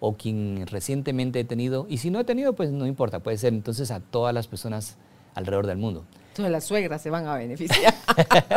o 0.00 0.14
quien 0.14 0.66
recientemente 0.66 1.40
he 1.40 1.44
tenido, 1.44 1.86
y 1.88 1.98
si 1.98 2.10
no 2.10 2.20
he 2.20 2.24
tenido, 2.24 2.54
pues 2.54 2.70
no 2.70 2.86
importa, 2.86 3.20
puede 3.20 3.36
ser 3.38 3.52
entonces 3.52 3.90
a 3.90 4.00
todas 4.00 4.34
las 4.34 4.46
personas 4.46 4.96
alrededor 5.34 5.66
del 5.66 5.78
mundo. 5.78 6.04
Entonces 6.30 6.52
las 6.52 6.64
suegras 6.64 7.02
se 7.02 7.10
van 7.10 7.26
a 7.26 7.36
beneficiar. 7.36 7.94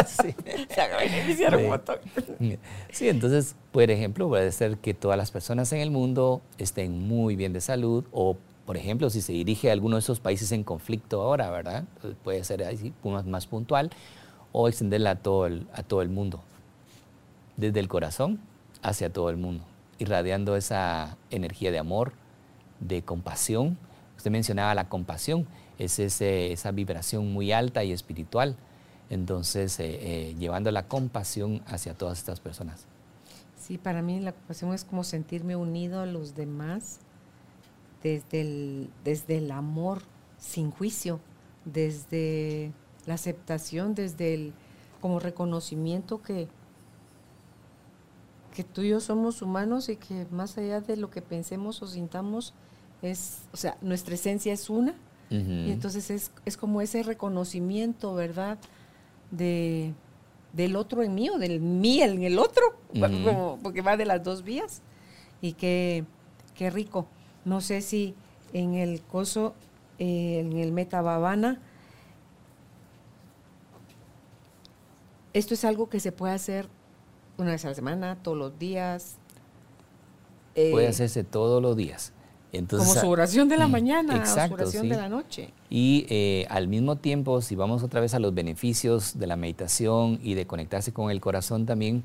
Sí. 0.08 0.36
se 0.70 0.82
van 0.82 0.92
a 0.94 0.98
beneficiar 0.98 1.56
un 1.56 1.68
montón. 1.68 1.98
Sí, 2.92 3.10
entonces, 3.10 3.56
por 3.72 3.90
ejemplo, 3.90 4.28
puede 4.28 4.52
ser 4.52 4.78
que 4.78 4.94
todas 4.94 5.18
las 5.18 5.32
personas 5.32 5.72
en 5.74 5.80
el 5.80 5.92
mundo 5.92 6.42
estén 6.58 7.08
muy 7.08 7.36
bien 7.36 7.54
de 7.54 7.62
salud 7.62 8.06
o, 8.12 8.38
por 8.66 8.78
ejemplo, 8.78 9.10
si 9.10 9.22
se 9.22 9.34
dirige 9.34 9.70
a 9.70 9.74
alguno 9.74 9.96
de 9.96 10.00
esos 10.02 10.20
países 10.20 10.52
en 10.52 10.64
conflicto 10.64 11.22
ahora, 11.22 11.50
¿verdad? 11.50 11.86
Entonces, 11.96 12.18
puede 12.24 12.44
ser 12.44 12.64
así, 12.64 12.94
más, 13.04 13.26
más 13.26 13.48
puntual 13.48 13.90
o 14.52 14.68
extenderla 14.68 15.12
a 15.12 15.16
todo, 15.16 15.46
el, 15.48 15.68
a 15.74 15.84
todo 15.84 16.02
el 16.02 16.10
mundo, 16.10 16.42
desde 17.58 17.80
el 17.80 17.88
corazón 17.88 18.40
hacia 18.82 19.12
todo 19.12 19.30
el 19.30 19.38
mundo, 19.38 19.64
irradiando 20.04 20.56
esa 20.56 21.18
energía 21.32 21.72
de 21.72 21.80
amor, 21.80 22.14
de 22.80 23.02
compasión. 23.02 23.78
Usted 24.18 24.32
mencionaba 24.32 24.76
la 24.76 24.90
compasión, 24.90 25.48
es 25.80 26.00
esa 26.00 26.72
vibración 26.72 27.34
muy 27.34 27.52
alta 27.52 27.84
y 27.84 27.92
espiritual. 27.92 28.56
Entonces, 29.10 29.80
eh, 29.80 30.00
eh, 30.02 30.36
llevando 30.40 30.72
la 30.72 30.88
compasión 30.88 31.62
hacia 31.66 31.94
todas 31.94 32.20
estas 32.20 32.40
personas. 32.40 32.86
Sí, 33.60 33.78
para 33.78 34.02
mí 34.02 34.20
la 34.20 34.34
compasión 34.34 34.74
es 34.74 34.84
como 34.84 35.04
sentirme 35.04 35.56
unido 35.56 36.02
a 36.02 36.06
los 36.06 36.36
demás 36.36 37.00
desde 38.02 38.42
el, 38.42 38.90
desde 39.04 39.38
el 39.38 39.52
amor 39.52 40.02
sin 40.38 40.72
juicio, 40.72 41.20
desde 41.66 42.72
la 43.06 43.14
aceptación, 43.14 43.96
desde 43.96 44.34
el 44.34 44.54
como 45.00 45.20
reconocimiento 45.20 46.22
que, 46.22 46.48
que 48.54 48.64
tú 48.64 48.82
y 48.82 48.90
yo 48.90 49.00
somos 49.00 49.42
humanos 49.42 49.90
y 49.90 49.96
que 49.96 50.28
más 50.32 50.58
allá 50.58 50.80
de 50.80 50.96
lo 50.96 51.10
que 51.10 51.22
pensemos 51.22 51.82
o 51.82 51.88
sintamos, 51.88 52.54
es, 53.02 53.42
o 53.52 53.58
sea, 53.58 53.78
nuestra 53.82 54.16
esencia 54.16 54.54
es 54.54 54.70
una. 54.70 54.96
Y 55.30 55.72
entonces 55.72 56.12
es, 56.12 56.32
es, 56.46 56.58
como 56.58 56.80
ese 56.80 57.02
reconocimiento, 57.02 58.14
¿verdad? 58.14 58.60
De, 59.32 59.92
del 60.52 60.76
otro 60.76 61.02
en 61.02 61.16
mí 61.16 61.28
o 61.32 61.40
del 61.40 61.60
mí 61.60 62.04
en 62.04 62.22
el 62.22 62.38
otro, 62.38 62.62
porque 63.64 63.82
va 63.82 63.98
de 63.98 64.06
las 64.06 64.24
dos 64.24 64.44
vías. 64.44 64.84
Y 65.42 65.54
qué, 65.54 66.06
qué 66.54 66.70
rico. 66.70 67.08
No 67.46 67.62
sé 67.62 67.82
si 67.82 68.14
en 68.54 68.76
el 68.76 69.02
coso, 69.02 69.56
eh, 69.98 70.42
en 70.42 70.60
el 70.60 70.72
Metababana, 70.72 71.60
esto 75.34 75.56
es 75.56 75.66
algo 75.66 75.90
que 75.90 76.00
se 76.00 76.12
puede 76.12 76.34
hacer 76.34 76.70
una 77.38 77.52
vez 77.52 77.66
a 77.66 77.70
la 77.70 77.76
semana, 77.76 78.18
todos 78.22 78.38
los 78.38 78.60
días. 78.60 79.18
puede 80.54 80.86
eh, 80.86 80.88
hacerse 80.88 81.24
todos 81.24 81.62
los 81.62 81.76
días. 81.76 82.14
Entonces, 82.52 82.88
como 82.88 83.02
su 83.02 83.10
oración 83.10 83.50
de 83.50 83.58
la 83.58 83.68
mañana, 83.68 84.24
su 84.28 84.54
oración 84.54 84.88
de 84.88 84.96
la 84.96 85.10
noche. 85.10 85.50
Y 85.72 86.06
eh, 86.10 86.46
al 86.52 86.68
mismo 86.68 86.98
tiempo, 86.98 87.42
si 87.42 87.56
vamos 87.56 87.82
otra 87.82 88.00
vez 88.00 88.14
a 88.14 88.20
los 88.20 88.36
beneficios 88.36 89.18
de 89.18 89.26
la 89.26 89.36
meditación 89.36 90.20
y 90.22 90.36
de 90.36 90.46
conectarse 90.46 90.94
con 90.94 91.10
el 91.10 91.20
corazón 91.20 91.66
también, 91.66 92.04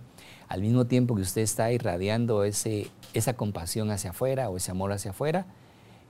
al 0.48 0.62
mismo 0.62 0.86
tiempo 0.86 1.14
que 1.14 1.20
usted 1.20 1.42
está 1.42 1.70
irradiando 1.70 2.44
ese, 2.44 2.90
esa 3.12 3.34
compasión 3.34 3.90
hacia 3.90 4.10
afuera 4.10 4.48
o 4.48 4.56
ese 4.56 4.70
amor 4.70 4.92
hacia 4.92 5.10
afuera, 5.10 5.44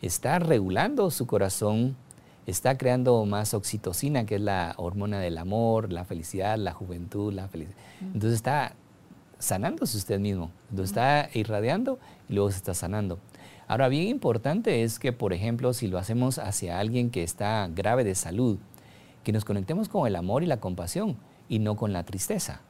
está 0.03 0.39
regulando 0.39 1.11
su 1.11 1.27
corazón, 1.27 1.97
está 2.47 2.79
creando 2.79 3.25
más 3.27 3.55
oxitocina, 3.55 4.25
que 4.25 4.37
es 4.37 4.41
la 4.41 4.75
hormona 4.77 5.19
del 5.19 5.39
amor, 5.39 5.93
la 5.93 6.05
felicidad, 6.05 6.57
la 6.59 6.73
juventud, 6.73 7.33
la 7.33 7.49
felicidad. 7.49 7.77
Entonces 8.01 8.35
está 8.35 8.75
sanándose 9.39 9.97
usted 9.97 10.19
mismo, 10.19 10.51
entonces 10.71 10.91
está 10.91 11.31
irradiando 11.35 11.99
y 12.29 12.35
luego 12.35 12.51
se 12.51 12.57
está 12.57 12.75
sanando. 12.75 13.19
Ahora, 13.69 13.89
bien 13.89 14.09
importante 14.09 14.83
es 14.83 14.99
que, 14.99 15.13
por 15.13 15.33
ejemplo, 15.33 15.75
si 15.75 15.89
lo 15.89 15.99
hacemos 15.99 16.39
hacia 16.39 16.79
alguien 16.81 17.11
que 17.11 17.23
está 17.23 17.69
grave 17.75 18.03
de 18.03 18.15
salud, 18.15 18.59
que 19.25 19.33
nos 19.33 19.45
conectemos 19.45 19.89
con 19.89 20.07
el 20.07 20.17
amor 20.17 20.43
y 20.43 20.47
la 20.47 20.59
compasión 20.59 21.17
y 21.51 21.59
no 21.59 21.77
con 21.77 21.93
la 21.93 22.05
tristeza 22.05 22.63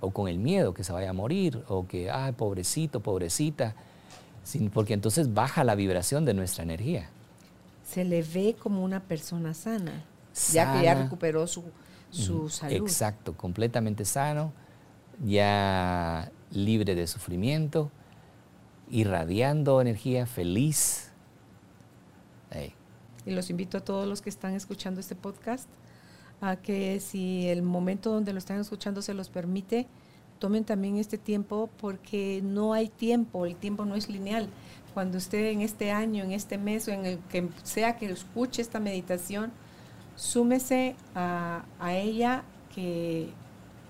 o 0.00 0.10
con 0.10 0.28
el 0.28 0.38
miedo 0.38 0.74
que 0.74 0.84
se 0.84 0.92
vaya 0.92 1.10
a 1.10 1.14
morir 1.14 1.64
o 1.68 1.86
que, 1.86 2.10
ay, 2.10 2.32
pobrecito, 2.32 3.00
pobrecita, 3.00 3.74
porque 4.74 4.92
entonces 4.92 5.32
baja 5.32 5.64
la 5.64 5.74
vibración 5.74 6.26
de 6.26 6.34
nuestra 6.34 6.62
energía. 6.64 7.08
Se 7.82 8.04
le 8.04 8.22
ve 8.22 8.56
como 8.58 8.84
una 8.84 9.00
persona 9.00 9.54
sana, 9.54 10.04
ya 10.52 10.74
que 10.74 10.84
ya 10.84 10.94
recuperó 10.94 11.46
su, 11.46 11.64
su 12.10 12.50
salud. 12.50 12.74
Exacto, 12.74 13.34
completamente 13.34 14.04
sano, 14.04 14.52
ya 15.24 16.30
libre 16.50 16.94
de 16.94 17.06
sufrimiento 17.06 17.90
irradiando 18.90 19.80
energía 19.80 20.26
feliz. 20.26 21.10
Y 23.24 23.32
los 23.32 23.50
invito 23.50 23.78
a 23.78 23.80
todos 23.80 24.06
los 24.06 24.22
que 24.22 24.30
están 24.30 24.54
escuchando 24.54 25.00
este 25.00 25.16
podcast 25.16 25.68
a 26.40 26.54
que 26.54 27.00
si 27.00 27.48
el 27.48 27.62
momento 27.62 28.12
donde 28.12 28.32
lo 28.32 28.38
están 28.38 28.60
escuchando 28.60 29.02
se 29.02 29.14
los 29.14 29.28
permite, 29.30 29.88
tomen 30.38 30.64
también 30.64 30.96
este 30.96 31.18
tiempo 31.18 31.68
porque 31.80 32.40
no 32.44 32.72
hay 32.72 32.88
tiempo, 32.88 33.46
el 33.46 33.56
tiempo 33.56 33.84
no 33.84 33.96
es 33.96 34.08
lineal. 34.08 34.48
Cuando 34.94 35.18
usted 35.18 35.46
en 35.46 35.60
este 35.60 35.90
año, 35.90 36.22
en 36.22 36.32
este 36.32 36.56
mes 36.56 36.86
o 36.86 36.92
en 36.92 37.04
el 37.04 37.18
que 37.30 37.48
sea 37.64 37.96
que 37.96 38.06
escuche 38.06 38.62
esta 38.62 38.78
meditación, 38.78 39.50
súmese 40.14 40.94
a, 41.14 41.64
ella 41.90 42.44
que 42.74 43.30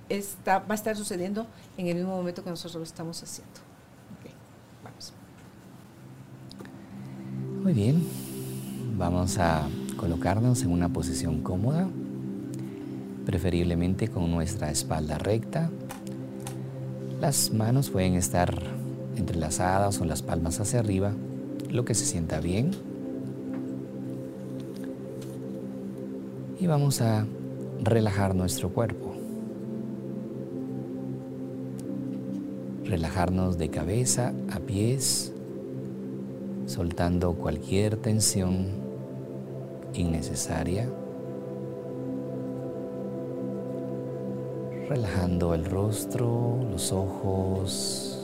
está, 0.08 0.58
va 0.60 0.72
a 0.72 0.74
estar 0.74 0.96
sucediendo 0.96 1.46
en 1.76 1.88
el 1.88 1.96
mismo 1.96 2.16
momento 2.16 2.42
que 2.44 2.50
nosotros 2.50 2.76
lo 2.76 2.82
estamos 2.82 3.22
haciendo. 3.22 3.66
Muy 7.62 7.72
bien, 7.72 8.06
vamos 8.96 9.38
a 9.38 9.68
colocarnos 9.96 10.62
en 10.62 10.70
una 10.70 10.88
posición 10.88 11.42
cómoda, 11.42 11.88
preferiblemente 13.24 14.06
con 14.06 14.30
nuestra 14.30 14.70
espalda 14.70 15.18
recta. 15.18 15.68
Las 17.20 17.50
manos 17.50 17.90
pueden 17.90 18.14
estar 18.14 18.54
entrelazadas 19.16 20.00
o 20.00 20.04
las 20.04 20.22
palmas 20.22 20.60
hacia 20.60 20.78
arriba, 20.78 21.12
lo 21.68 21.84
que 21.84 21.94
se 21.94 22.04
sienta 22.04 22.38
bien. 22.38 22.70
Y 26.60 26.68
vamos 26.68 27.00
a 27.00 27.26
relajar 27.82 28.34
nuestro 28.36 28.68
cuerpo. 28.68 29.25
Relajarnos 32.96 33.58
de 33.58 33.68
cabeza 33.68 34.32
a 34.50 34.58
pies, 34.58 35.30
soltando 36.64 37.34
cualquier 37.34 37.98
tensión 37.98 38.68
innecesaria, 39.92 40.88
relajando 44.88 45.52
el 45.52 45.66
rostro, 45.66 46.58
los 46.70 46.90
ojos, 46.90 48.18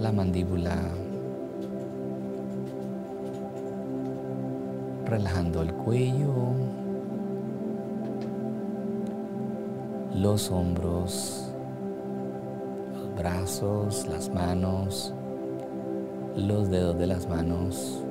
la 0.00 0.12
mandíbula, 0.12 0.78
relajando 5.06 5.62
el 5.62 5.72
cuello, 5.72 6.32
los 10.14 10.52
hombros, 10.52 11.51
brazos, 13.22 14.08
las 14.08 14.28
manos, 14.30 15.14
los 16.34 16.68
dedos 16.70 16.98
de 16.98 17.06
las 17.06 17.28
manos, 17.28 18.02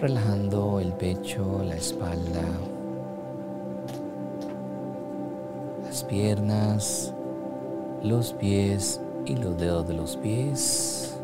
relajando 0.00 0.80
el 0.80 0.94
pecho, 0.94 1.62
la 1.62 1.76
espalda, 1.76 2.40
las 5.84 6.04
piernas, 6.04 7.12
los 8.02 8.32
pies 8.32 9.02
y 9.26 9.36
los 9.36 9.58
dedos 9.58 9.86
de 9.86 9.92
los 9.92 10.16
pies. 10.16 11.18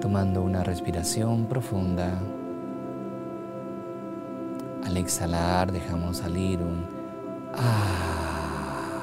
Tomando 0.00 0.40
una 0.40 0.64
respiración 0.64 1.44
profunda. 1.44 2.18
Al 4.90 4.96
exhalar 4.96 5.70
dejamos 5.70 6.16
salir 6.16 6.58
un 6.58 6.84
ah. 7.54 9.00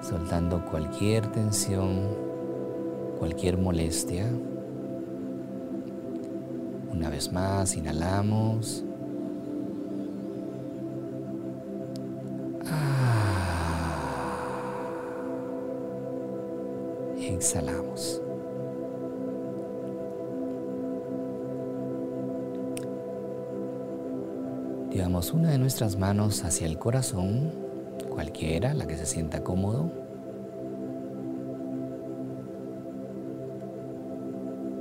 soltando 0.00 0.64
cualquier 0.64 1.26
tensión, 1.26 2.08
cualquier 3.18 3.58
molestia. 3.58 4.24
Una 6.90 7.10
vez 7.10 7.30
más, 7.30 7.76
inhalamos. 7.76 8.86
Una 25.32 25.50
de 25.50 25.58
nuestras 25.58 25.98
manos 25.98 26.42
hacia 26.44 26.66
el 26.66 26.78
corazón 26.78 27.52
cualquiera, 28.08 28.72
la 28.72 28.86
que 28.86 28.96
se 28.96 29.04
sienta 29.04 29.44
cómodo. 29.44 29.92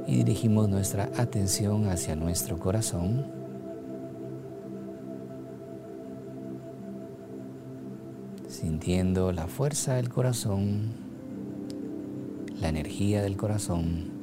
Y 0.07 0.17
dirigimos 0.17 0.69
nuestra 0.69 1.09
atención 1.17 1.89
hacia 1.89 2.15
nuestro 2.15 2.57
corazón. 2.57 3.25
Sintiendo 8.47 9.33
la 9.33 9.47
fuerza 9.47 9.95
del 9.95 10.07
corazón, 10.07 10.93
la 12.61 12.69
energía 12.69 13.21
del 13.21 13.35
corazón. 13.35 14.16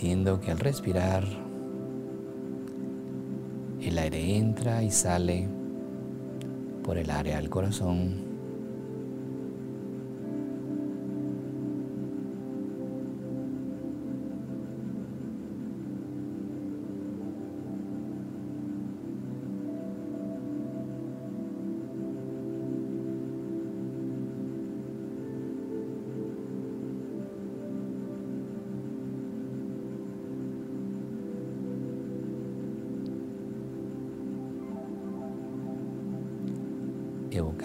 Sintiendo 0.00 0.40
que 0.40 0.50
al 0.50 0.58
respirar 0.58 1.24
el 3.82 3.98
aire 3.98 4.38
entra 4.38 4.82
y 4.82 4.90
sale 4.90 5.46
por 6.82 6.96
el 6.96 7.10
área 7.10 7.36
del 7.36 7.50
corazón. 7.50 8.29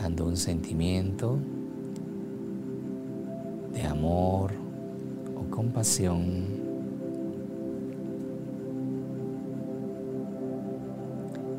Evocando 0.05 0.25
un 0.25 0.37
sentimiento 0.37 1.39
de 3.73 3.81
amor 3.83 4.51
o 5.35 5.49
compasión. 5.49 6.45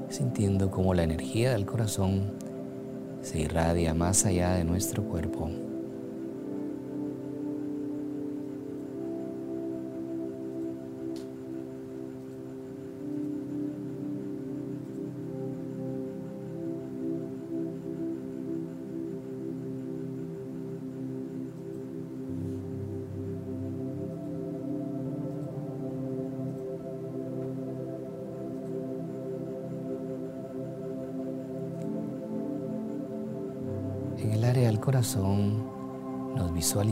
Sintiendo 0.08 0.70
como 0.70 0.94
la 0.94 1.02
energía 1.02 1.52
del 1.52 1.66
corazón 1.66 2.34
se 3.20 3.40
irradia 3.40 3.94
más 3.94 4.24
allá 4.24 4.52
de 4.52 4.64
nuestro 4.64 5.02
cuerpo. 5.02 5.50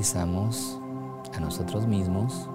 Nos 0.05 0.13
visualizamos 0.13 0.79
a 1.35 1.41
nosotros 1.41 1.87
mismos 1.87 2.47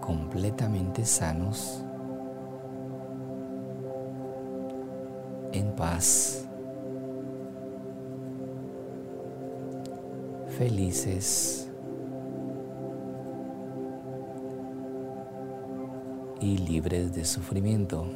completamente 0.00 1.04
sanos, 1.04 1.84
en 5.52 5.72
paz, 5.76 6.44
felices 10.58 11.68
y 16.40 16.58
libres 16.58 17.14
de 17.14 17.24
sufrimiento. 17.24 18.06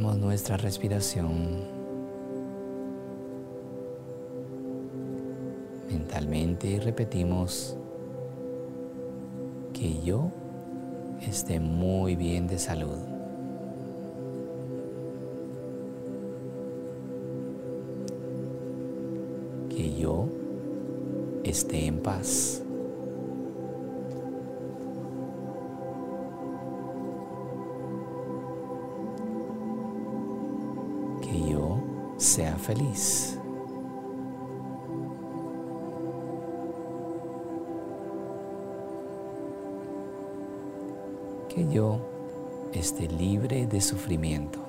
Nuestra 0.00 0.56
respiración. 0.56 1.28
Mentalmente 5.90 6.80
repetimos 6.80 7.76
que 9.74 10.00
yo 10.02 10.30
esté 11.28 11.60
muy 11.60 12.16
bien 12.16 12.46
de 12.46 12.58
salud. 12.58 12.96
Que 19.68 19.94
yo 19.94 20.26
esté 21.44 21.84
en 21.84 21.98
paz. 21.98 22.61
Feliz. 32.62 33.38
Que 41.48 41.66
yo 41.68 41.98
esté 42.72 43.08
libre 43.08 43.66
de 43.66 43.80
sufrimiento. 43.80 44.60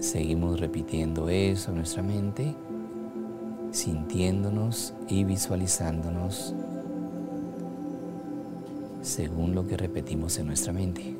Seguimos 0.00 0.58
repitiendo 0.58 1.28
eso 1.28 1.70
en 1.70 1.76
nuestra 1.76 2.02
mente, 2.02 2.56
sintiéndonos 3.70 4.94
y 5.06 5.22
visualizándonos 5.22 6.54
según 9.02 9.54
lo 9.54 9.66
que 9.66 9.76
repetimos 9.76 10.38
en 10.38 10.46
nuestra 10.46 10.72
mente. 10.72 11.19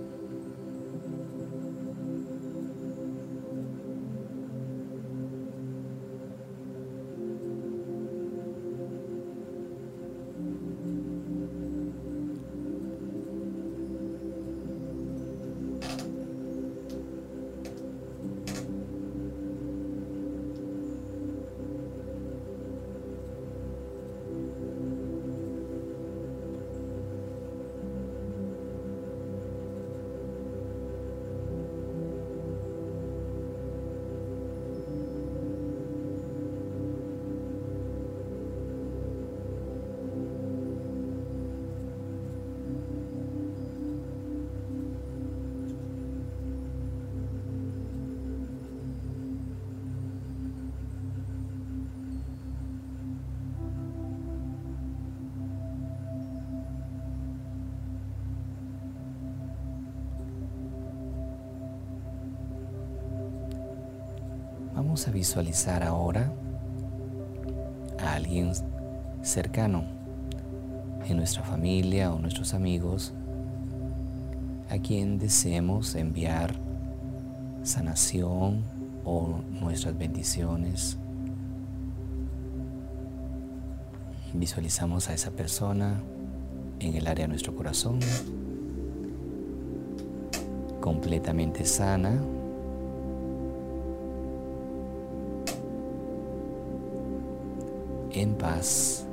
A 65.06 65.10
visualizar 65.10 65.82
ahora 65.82 66.30
a 67.98 68.12
alguien 68.12 68.52
cercano 69.22 69.82
en 71.06 71.16
nuestra 71.16 71.42
familia 71.42 72.12
o 72.12 72.18
nuestros 72.18 72.52
amigos 72.52 73.14
a 74.68 74.76
quien 74.76 75.18
deseemos 75.18 75.94
enviar 75.94 76.54
sanación 77.62 78.62
o 79.02 79.40
nuestras 79.62 79.96
bendiciones. 79.96 80.98
Visualizamos 84.34 85.08
a 85.08 85.14
esa 85.14 85.30
persona 85.30 85.98
en 86.78 86.94
el 86.94 87.06
área 87.06 87.24
de 87.24 87.28
nuestro 87.28 87.56
corazón, 87.56 88.00
completamente 90.82 91.64
sana, 91.64 92.20
en 98.12 98.34
paz. 98.34 99.06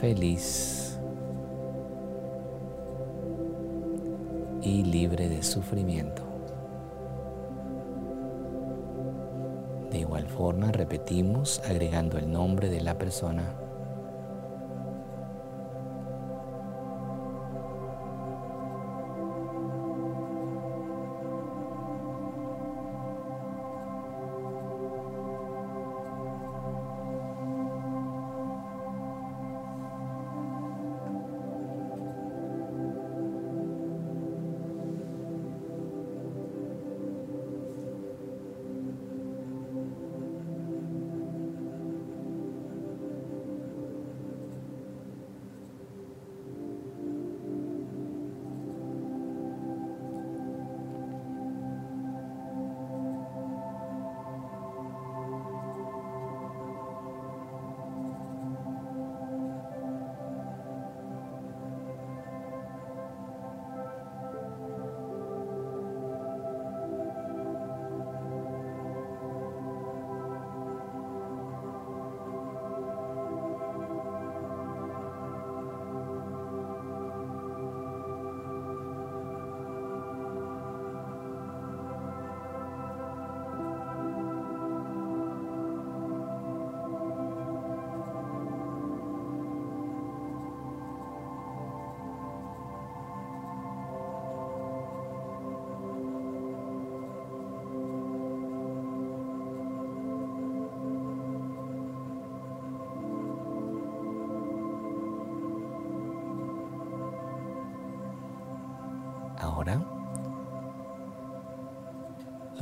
Feliz 0.00 0.98
y 4.62 4.82
libre 4.82 5.28
de 5.28 5.42
sufrimiento. 5.42 6.22
De 9.90 9.98
igual 9.98 10.26
forma 10.26 10.72
repetimos 10.72 11.60
agregando 11.68 12.18
el 12.18 12.30
nombre 12.30 12.70
de 12.70 12.80
la 12.80 12.96
persona 12.96 13.54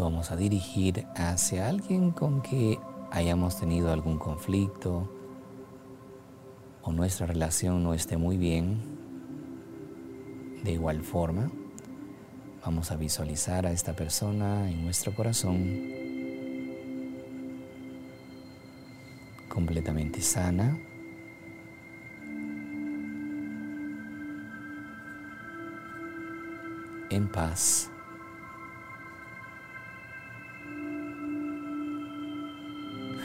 lo 0.01 0.05
vamos 0.05 0.31
a 0.31 0.37
dirigir 0.37 1.05
hacia 1.15 1.69
alguien 1.69 2.11
con 2.11 2.41
que 2.41 2.81
hayamos 3.11 3.61
tenido 3.61 3.93
algún 3.93 4.17
conflicto 4.17 5.11
o 6.81 6.91
nuestra 6.91 7.27
relación 7.27 7.83
no 7.83 7.93
esté 7.93 8.17
muy 8.17 8.39
bien. 8.39 8.81
De 10.65 10.73
igual 10.73 11.03
forma, 11.03 11.51
vamos 12.65 12.91
a 12.91 12.97
visualizar 12.97 13.67
a 13.67 13.73
esta 13.73 13.93
persona 13.93 14.71
en 14.71 14.83
nuestro 14.85 15.15
corazón 15.15 15.59
completamente 19.51 20.23
sana. 20.23 20.79
en 27.11 27.29
paz. 27.29 27.90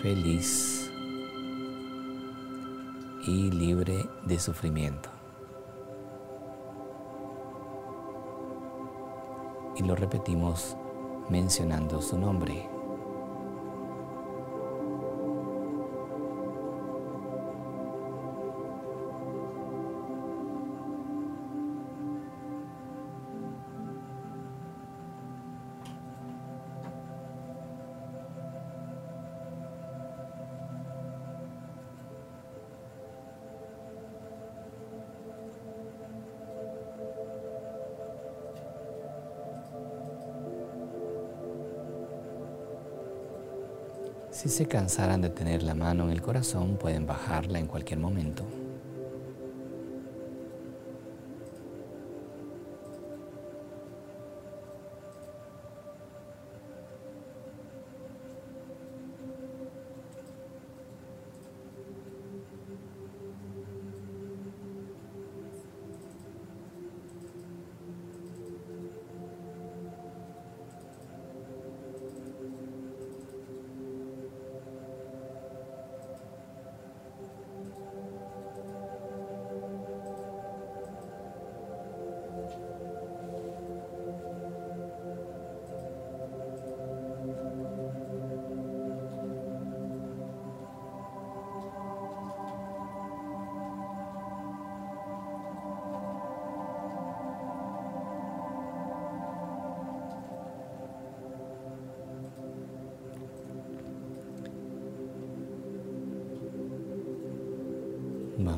Feliz 0.06 0.92
y 3.26 3.50
libre 3.50 4.08
de 4.24 4.40
sufrimiento. 4.40 5.10
Y 9.78 9.82
lo 9.82 9.96
repetimos 9.96 10.78
mencionando 11.28 12.04
su 12.04 12.20
nombre. 12.20 12.75
Si 44.46 44.52
se 44.52 44.68
cansaran 44.68 45.22
de 45.22 45.32
tener 45.32 45.64
la 45.64 45.74
mano 45.74 46.04
en 46.04 46.12
el 46.12 46.22
corazón, 46.22 46.78
pueden 46.78 47.08
bajarla 47.08 47.58
en 47.58 47.66
cualquier 47.66 47.98
momento. 47.98 48.46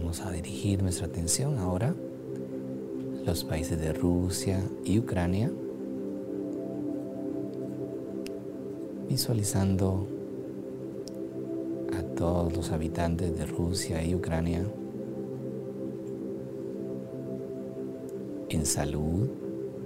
Vamos 0.08 0.22
a 0.22 0.32
dirigir 0.32 0.82
nuestra 0.82 1.08
atención 1.08 1.58
ahora 1.58 1.90
a 1.90 3.26
los 3.26 3.44
países 3.44 3.78
de 3.78 3.92
Rusia 3.92 4.64
y 4.86 5.00
Ucrania, 5.00 5.52
visualizando 9.10 10.08
a 11.94 12.04
todos 12.16 12.56
los 12.56 12.72
habitantes 12.72 13.38
de 13.38 13.46
Rusia 13.48 14.02
y 14.02 14.16
Ucrania 14.16 14.66
en 18.48 18.66
salud, 18.66 19.28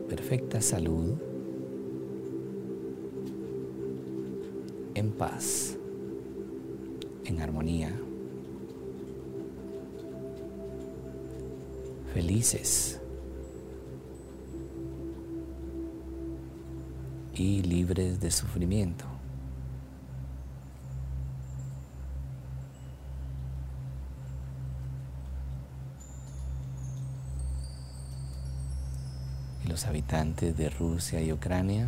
perfecta 0.07 0.61
salud, 0.61 1.15
en 4.93 5.11
paz, 5.13 5.79
en 7.25 7.41
armonía. 7.41 8.00
Felices 12.13 12.99
y 17.33 17.61
libres 17.63 18.19
de 18.19 18.31
sufrimiento. 18.31 19.05
Los 29.67 29.85
habitantes 29.85 30.57
de 30.57 30.69
Rusia 30.69 31.21
y 31.21 31.31
Ucrania 31.31 31.87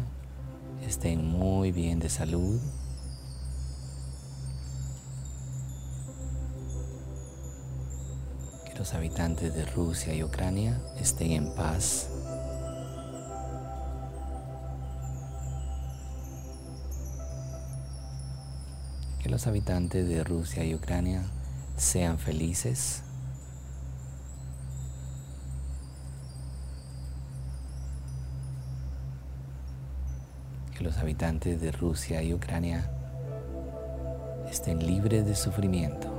estén 0.87 1.25
muy 1.25 1.73
bien 1.73 1.99
de 1.99 2.07
salud. 2.07 2.61
Los 8.83 8.93
habitantes 8.95 9.55
de 9.55 9.65
Rusia 9.65 10.13
y 10.13 10.25
Ucrania 10.25 10.77
estén 10.99 11.31
en 11.31 11.55
paz. 11.55 12.09
Que 19.21 19.29
los 19.29 19.47
habitantes 19.47 20.09
de 20.09 20.21
Rusia 20.25 20.65
y 20.65 20.75
Ucrania 20.75 21.23
sean 21.77 22.19
felices. 22.19 23.03
Que 30.77 30.83
los 30.83 30.97
habitantes 30.97 31.61
de 31.61 31.71
Rusia 31.71 32.21
y 32.21 32.33
Ucrania 32.33 32.91
estén 34.51 34.85
libres 34.85 35.25
de 35.25 35.35
sufrimiento. 35.37 36.12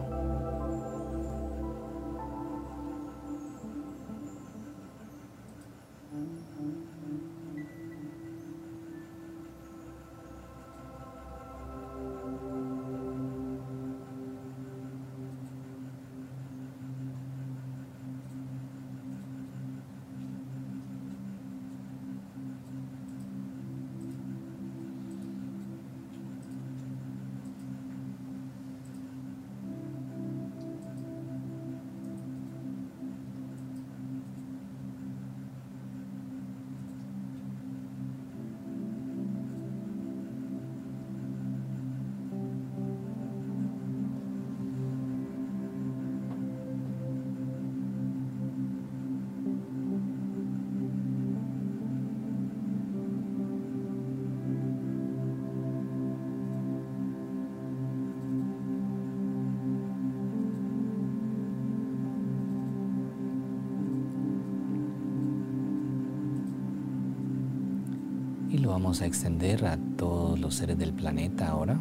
A 69.01 69.07
extender 69.07 69.65
a 69.67 69.79
todos 69.97 70.39
los 70.39 70.55
seres 70.55 70.79
del 70.79 70.93
planeta 70.93 71.49
ahora. 71.49 71.81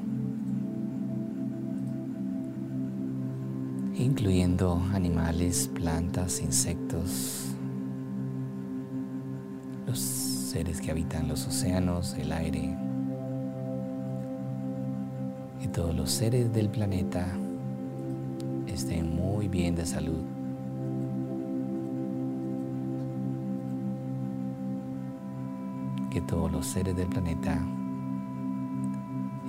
Incluyendo 3.95 4.81
animales, 4.93 5.69
plantas, 5.73 6.41
insectos, 6.41 7.55
los 9.85 9.99
seres 9.99 10.81
que 10.81 10.91
habitan 10.91 11.27
los 11.27 11.47
océanos, 11.47 12.13
el 12.15 12.31
aire, 12.31 12.75
y 15.63 15.67
todos 15.67 15.95
los 15.95 16.11
seres 16.11 16.51
del 16.53 16.69
planeta 16.69 17.27
estén 18.67 19.15
muy 19.15 19.47
bien 19.47 19.75
de 19.75 19.85
salud. 19.85 20.42
Todos 26.33 26.51
los 26.51 26.65
seres 26.65 26.95
del 26.95 27.07
planeta 27.09 27.61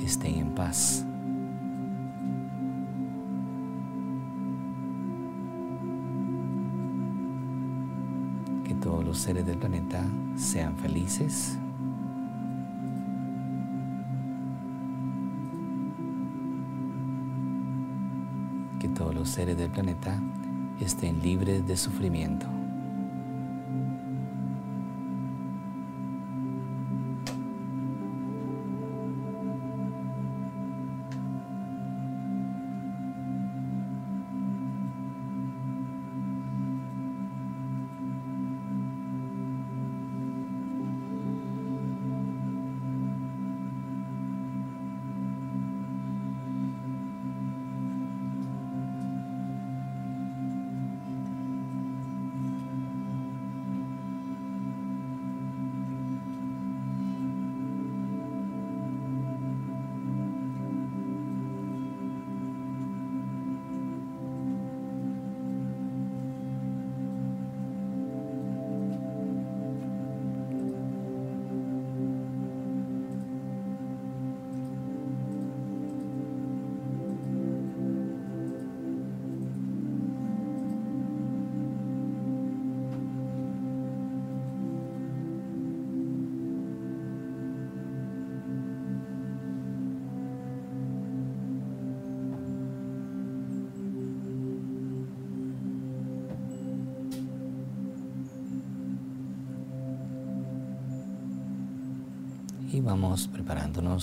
estén 0.05 0.35
en 0.35 0.55
paz. 0.55 1.03
Que 8.65 8.75
todos 8.75 9.03
los 9.03 9.17
seres 9.17 9.47
del 9.47 9.57
planeta 9.57 10.05
sean 10.37 10.77
felices. 10.77 11.59
Que 18.79 18.89
todos 18.89 19.15
los 19.15 19.31
seres 19.31 19.57
del 19.57 19.71
planeta 19.71 20.21
estén 20.81 21.23
libres 21.23 21.67
de 21.67 21.79
sufrimiento. 21.79 22.54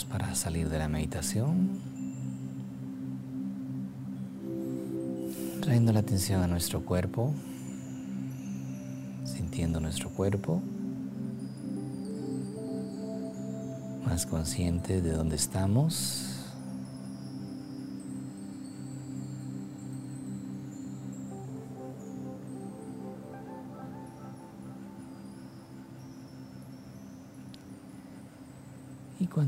Para 0.10 0.36
salir 0.36 0.68
de 0.70 0.78
la 0.80 0.90
meditación. 0.90 1.70
Trayendo 5.62 5.94
la 5.94 6.02
atención 6.02 6.44
a 6.44 6.48
nuestro 6.48 6.82
cuerpo, 6.82 7.34
sintiendo 9.24 9.80
nuestro 9.80 10.10
cuerpo, 10.10 10.62
más 14.06 14.26
consciente 14.26 15.02
de 15.02 15.14
dónde 15.14 15.38
estamos. 15.38 16.31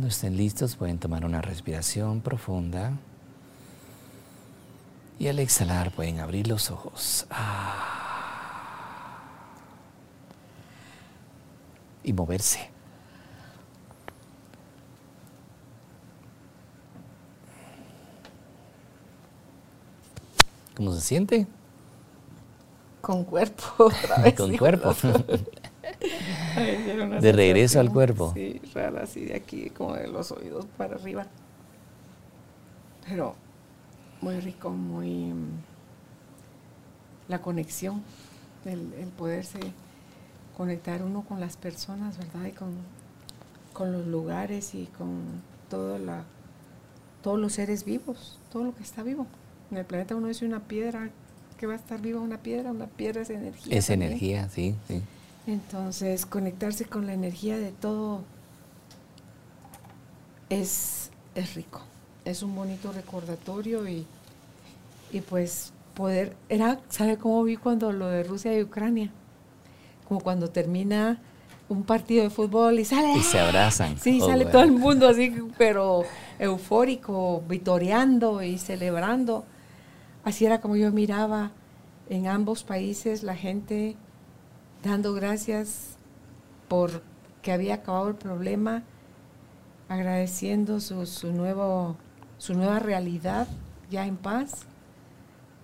Cuando 0.03 0.15
estén 0.15 0.35
listos 0.35 0.75
pueden 0.75 0.99
tomar 0.99 1.23
una 1.23 1.41
respiración 1.41 2.19
profunda. 2.19 2.91
Y 5.17 5.29
al 5.29 5.39
exhalar 5.39 5.91
pueden 5.91 6.19
abrir 6.19 6.45
los 6.45 6.71
ojos. 6.71 7.25
Ah. 7.29 9.21
Y 12.03 12.11
moverse. 12.11 12.69
¿Cómo 20.75 20.91
se 20.91 20.99
siente? 20.99 21.47
Con 22.99 23.23
cuerpo 23.23 23.63
otra 23.77 24.17
vez. 24.21 24.33
Con 24.33 24.57
cuerpo. 24.57 24.93
De 26.55 27.31
regreso 27.31 27.79
al 27.79 27.91
cuerpo. 27.91 28.31
Sí, 28.33 28.61
rara, 28.73 29.03
así 29.03 29.25
de 29.25 29.35
aquí, 29.35 29.69
como 29.69 29.95
de 29.95 30.07
los 30.07 30.31
oídos 30.31 30.65
para 30.77 30.95
arriba. 30.95 31.25
Pero 33.07 33.35
muy 34.21 34.39
rico, 34.39 34.69
muy. 34.69 35.09
mm, 35.33 35.47
La 37.27 37.41
conexión, 37.41 38.01
el, 38.65 38.93
el 38.99 39.07
poderse 39.09 39.59
conectar 40.57 41.01
uno 41.03 41.23
con 41.23 41.39
las 41.39 41.57
personas, 41.57 42.17
¿verdad? 42.17 42.45
Y 42.47 42.51
con, 42.51 42.71
con 43.73 43.91
los 43.91 44.05
lugares 44.07 44.75
y 44.75 44.85
con 44.97 45.41
todo 45.69 45.97
la, 45.97 46.23
todos 47.21 47.39
los 47.39 47.53
seres 47.53 47.85
vivos, 47.85 48.39
todo 48.51 48.63
lo 48.65 48.75
que 48.75 48.83
está 48.83 49.03
vivo. 49.03 49.25
En 49.71 49.77
el 49.77 49.85
planeta 49.85 50.15
uno 50.15 50.27
dice 50.27 50.45
una 50.45 50.59
piedra, 50.59 51.09
que 51.57 51.65
va 51.65 51.73
a 51.73 51.77
estar 51.77 51.99
viva 52.01 52.19
una 52.19 52.37
piedra, 52.37 52.71
una 52.71 52.87
piedra 52.87 53.21
es 53.21 53.29
energía. 53.29 53.77
Es 53.77 53.87
también. 53.87 54.11
energía, 54.11 54.49
sí, 54.49 54.75
sí. 54.87 55.01
Entonces, 55.45 56.25
conectarse 56.25 56.85
con 56.85 57.05
la 57.05 57.13
energía 57.13 57.57
de 57.57 57.71
todo 57.71 58.21
es, 60.49 61.11
es 61.35 61.55
rico. 61.55 61.81
Es 62.25 62.43
un 62.43 62.55
bonito 62.55 62.91
recordatorio 62.91 63.87
y, 63.87 64.05
y 65.11 65.21
pues 65.21 65.73
poder... 65.93 66.35
Era, 66.49 66.79
¿sabe 66.89 67.17
cómo 67.17 67.43
vi 67.43 67.57
cuando 67.57 67.91
lo 67.91 68.07
de 68.07 68.23
Rusia 68.23 68.57
y 68.57 68.63
Ucrania? 68.63 69.11
Como 70.07 70.21
cuando 70.21 70.49
termina 70.49 71.19
un 71.69 71.83
partido 71.83 72.23
de 72.23 72.29
fútbol 72.29 72.79
y 72.79 72.85
sale... 72.85 73.17
Y 73.17 73.23
se 73.23 73.39
abrazan. 73.39 73.97
Sí, 73.99 74.19
Oh, 74.21 74.27
sale 74.27 74.45
bueno. 74.45 74.51
todo 74.51 74.63
el 74.63 74.71
mundo 74.79 75.07
así, 75.07 75.33
pero 75.57 76.03
eufórico, 76.39 77.43
vitoreando 77.47 78.41
y 78.41 78.57
celebrando. 78.57 79.43
Así 80.23 80.45
era 80.45 80.61
como 80.61 80.77
yo 80.77 80.91
miraba 80.91 81.51
en 82.09 82.27
ambos 82.27 82.63
países 82.63 83.23
la 83.23 83.35
gente 83.35 83.97
dando 84.83 85.13
gracias 85.13 85.97
por 86.67 87.01
que 87.41 87.51
había 87.51 87.75
acabado 87.75 88.09
el 88.09 88.15
problema, 88.15 88.83
agradeciendo 89.89 90.79
su, 90.79 91.05
su 91.05 91.31
nuevo, 91.31 91.97
su 92.37 92.53
nueva 92.53 92.79
realidad 92.79 93.47
ya 93.89 94.05
en 94.05 94.17
paz. 94.17 94.65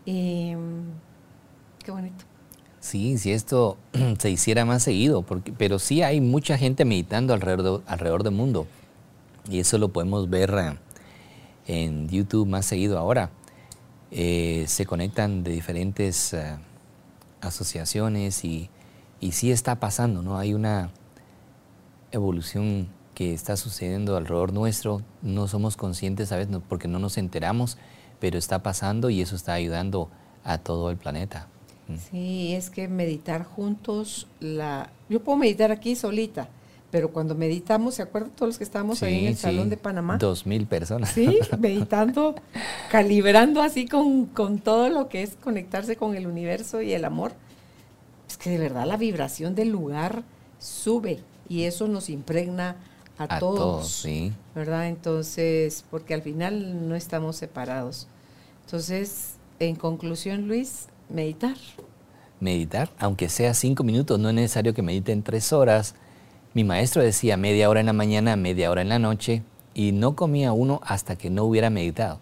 Qué 0.06 0.56
bonito. 1.88 2.26
Sí, 2.80 3.18
si 3.18 3.32
esto 3.32 3.78
se 4.20 4.30
hiciera 4.30 4.66
más 4.66 4.84
seguido, 4.84 5.22
porque, 5.22 5.52
pero 5.52 5.80
sí 5.80 6.02
hay 6.02 6.22
mucha 6.22 6.58
gente 6.58 6.86
meditando 6.86 7.34
alrededor, 7.34 7.84
alrededor 7.86 8.24
del 8.24 8.34
mundo. 8.34 8.68
Y 9.50 9.60
eso 9.60 9.78
lo 9.78 9.90
podemos 9.90 10.30
ver 10.30 10.54
eh, 10.58 10.78
en 11.68 12.08
YouTube 12.10 12.48
más 12.48 12.66
seguido 12.66 12.98
ahora. 12.98 13.32
Eh, 14.12 14.66
se 14.68 14.86
conectan 14.86 15.44
de 15.44 15.52
diferentes 15.52 16.34
eh, 16.34 16.58
asociaciones 17.42 18.44
y, 18.44 18.70
y 19.20 19.34
sí 19.34 19.52
está 19.52 19.80
pasando, 19.80 20.22
¿no? 20.22 20.38
Hay 20.38 20.54
una 20.54 20.92
evolución 22.12 22.88
que 23.14 23.34
está 23.34 23.58
sucediendo 23.58 24.16
alrededor 24.16 24.54
nuestro. 24.54 25.02
No 25.22 25.48
somos 25.48 25.76
conscientes 25.76 26.32
a 26.32 26.38
veces 26.38 26.58
porque 26.70 26.88
no 26.88 27.00
nos 27.00 27.18
enteramos, 27.18 27.78
pero 28.20 28.38
está 28.38 28.64
pasando 28.64 29.10
y 29.10 29.22
eso 29.22 29.36
está 29.36 29.54
ayudando 29.54 30.10
a 30.44 30.58
todo 30.58 30.90
el 30.90 30.98
planeta. 30.98 31.48
Mm. 31.88 31.96
Sí, 32.12 32.54
es 32.54 32.70
que 32.70 32.88
meditar 32.88 33.44
juntos, 33.44 34.28
la, 34.40 34.90
yo 35.10 35.22
puedo 35.22 35.38
meditar 35.38 35.72
aquí 35.72 35.96
solita, 35.96 36.48
pero 36.92 37.12
cuando 37.12 37.36
meditamos, 37.36 37.96
¿se 37.96 38.04
acuerdan 38.04 38.32
todos 38.32 38.48
los 38.48 38.58
que 38.58 38.64
estábamos 38.64 39.04
ahí 39.04 39.20
en 39.20 39.28
el 39.28 39.38
Salón 39.38 39.70
de 39.70 39.78
Panamá? 39.78 40.18
Dos 40.18 40.46
mil 40.46 40.66
personas. 40.66 41.12
Sí, 41.12 41.40
meditando, 41.60 42.36
calibrando 42.90 43.62
así 43.62 43.86
con, 43.86 44.28
con, 44.28 44.60
todo 44.60 44.90
lo 44.90 45.10
que 45.10 45.24
es 45.24 45.36
conectarse 45.36 45.98
con 45.98 46.16
el 46.16 46.26
universo 46.26 46.82
y 46.82 46.94
el 46.94 47.06
amor. 47.06 47.34
Que 48.40 48.52
de 48.52 48.58
verdad 48.58 48.86
la 48.86 48.98
vibración 48.98 49.56
del 49.56 49.70
lugar 49.70 50.24
sube 50.60 51.20
y 51.48 51.64
eso 51.64 51.88
nos 51.88 52.10
impregna 52.10 52.78
a, 53.18 53.40
todos, 53.40 53.60
todos, 53.60 53.92
sí. 53.92 54.32
¿verdad? 54.56 54.88
Entonces, 54.88 55.84
porque 55.92 56.14
al 56.14 56.22
final 56.22 56.88
no 56.88 56.96
estamos 56.96 57.36
separados. 57.36 58.08
Entonces, 58.66 59.36
en 59.60 59.76
conclusión, 59.76 60.48
Luis, 60.48 60.88
meditar. 61.10 61.58
Meditar, 62.40 62.90
aunque 62.98 63.28
sea 63.28 63.54
cinco 63.54 63.84
minutos, 63.84 64.18
no 64.20 64.30
es 64.30 64.36
necesario 64.36 64.74
que 64.74 64.82
mediten 64.82 65.22
tres 65.22 65.52
horas 65.52 65.96
mi 66.54 66.64
maestro 66.64 67.04
decía 67.04 67.38
media 67.38 67.70
hora 67.70 67.80
en 67.80 67.86
la 67.86 67.94
mañana, 67.94 68.36
media 68.36 68.72
hora 68.72 68.82
en 68.82 68.90
la 68.90 68.98
noche, 68.98 69.44
y 69.76 69.92
no 69.92 70.16
comía 70.16 70.52
uno 70.52 70.82
hasta 70.84 71.16
que 71.16 71.30
no 71.30 71.44
hubiera 71.44 71.70
meditado. 71.70 72.20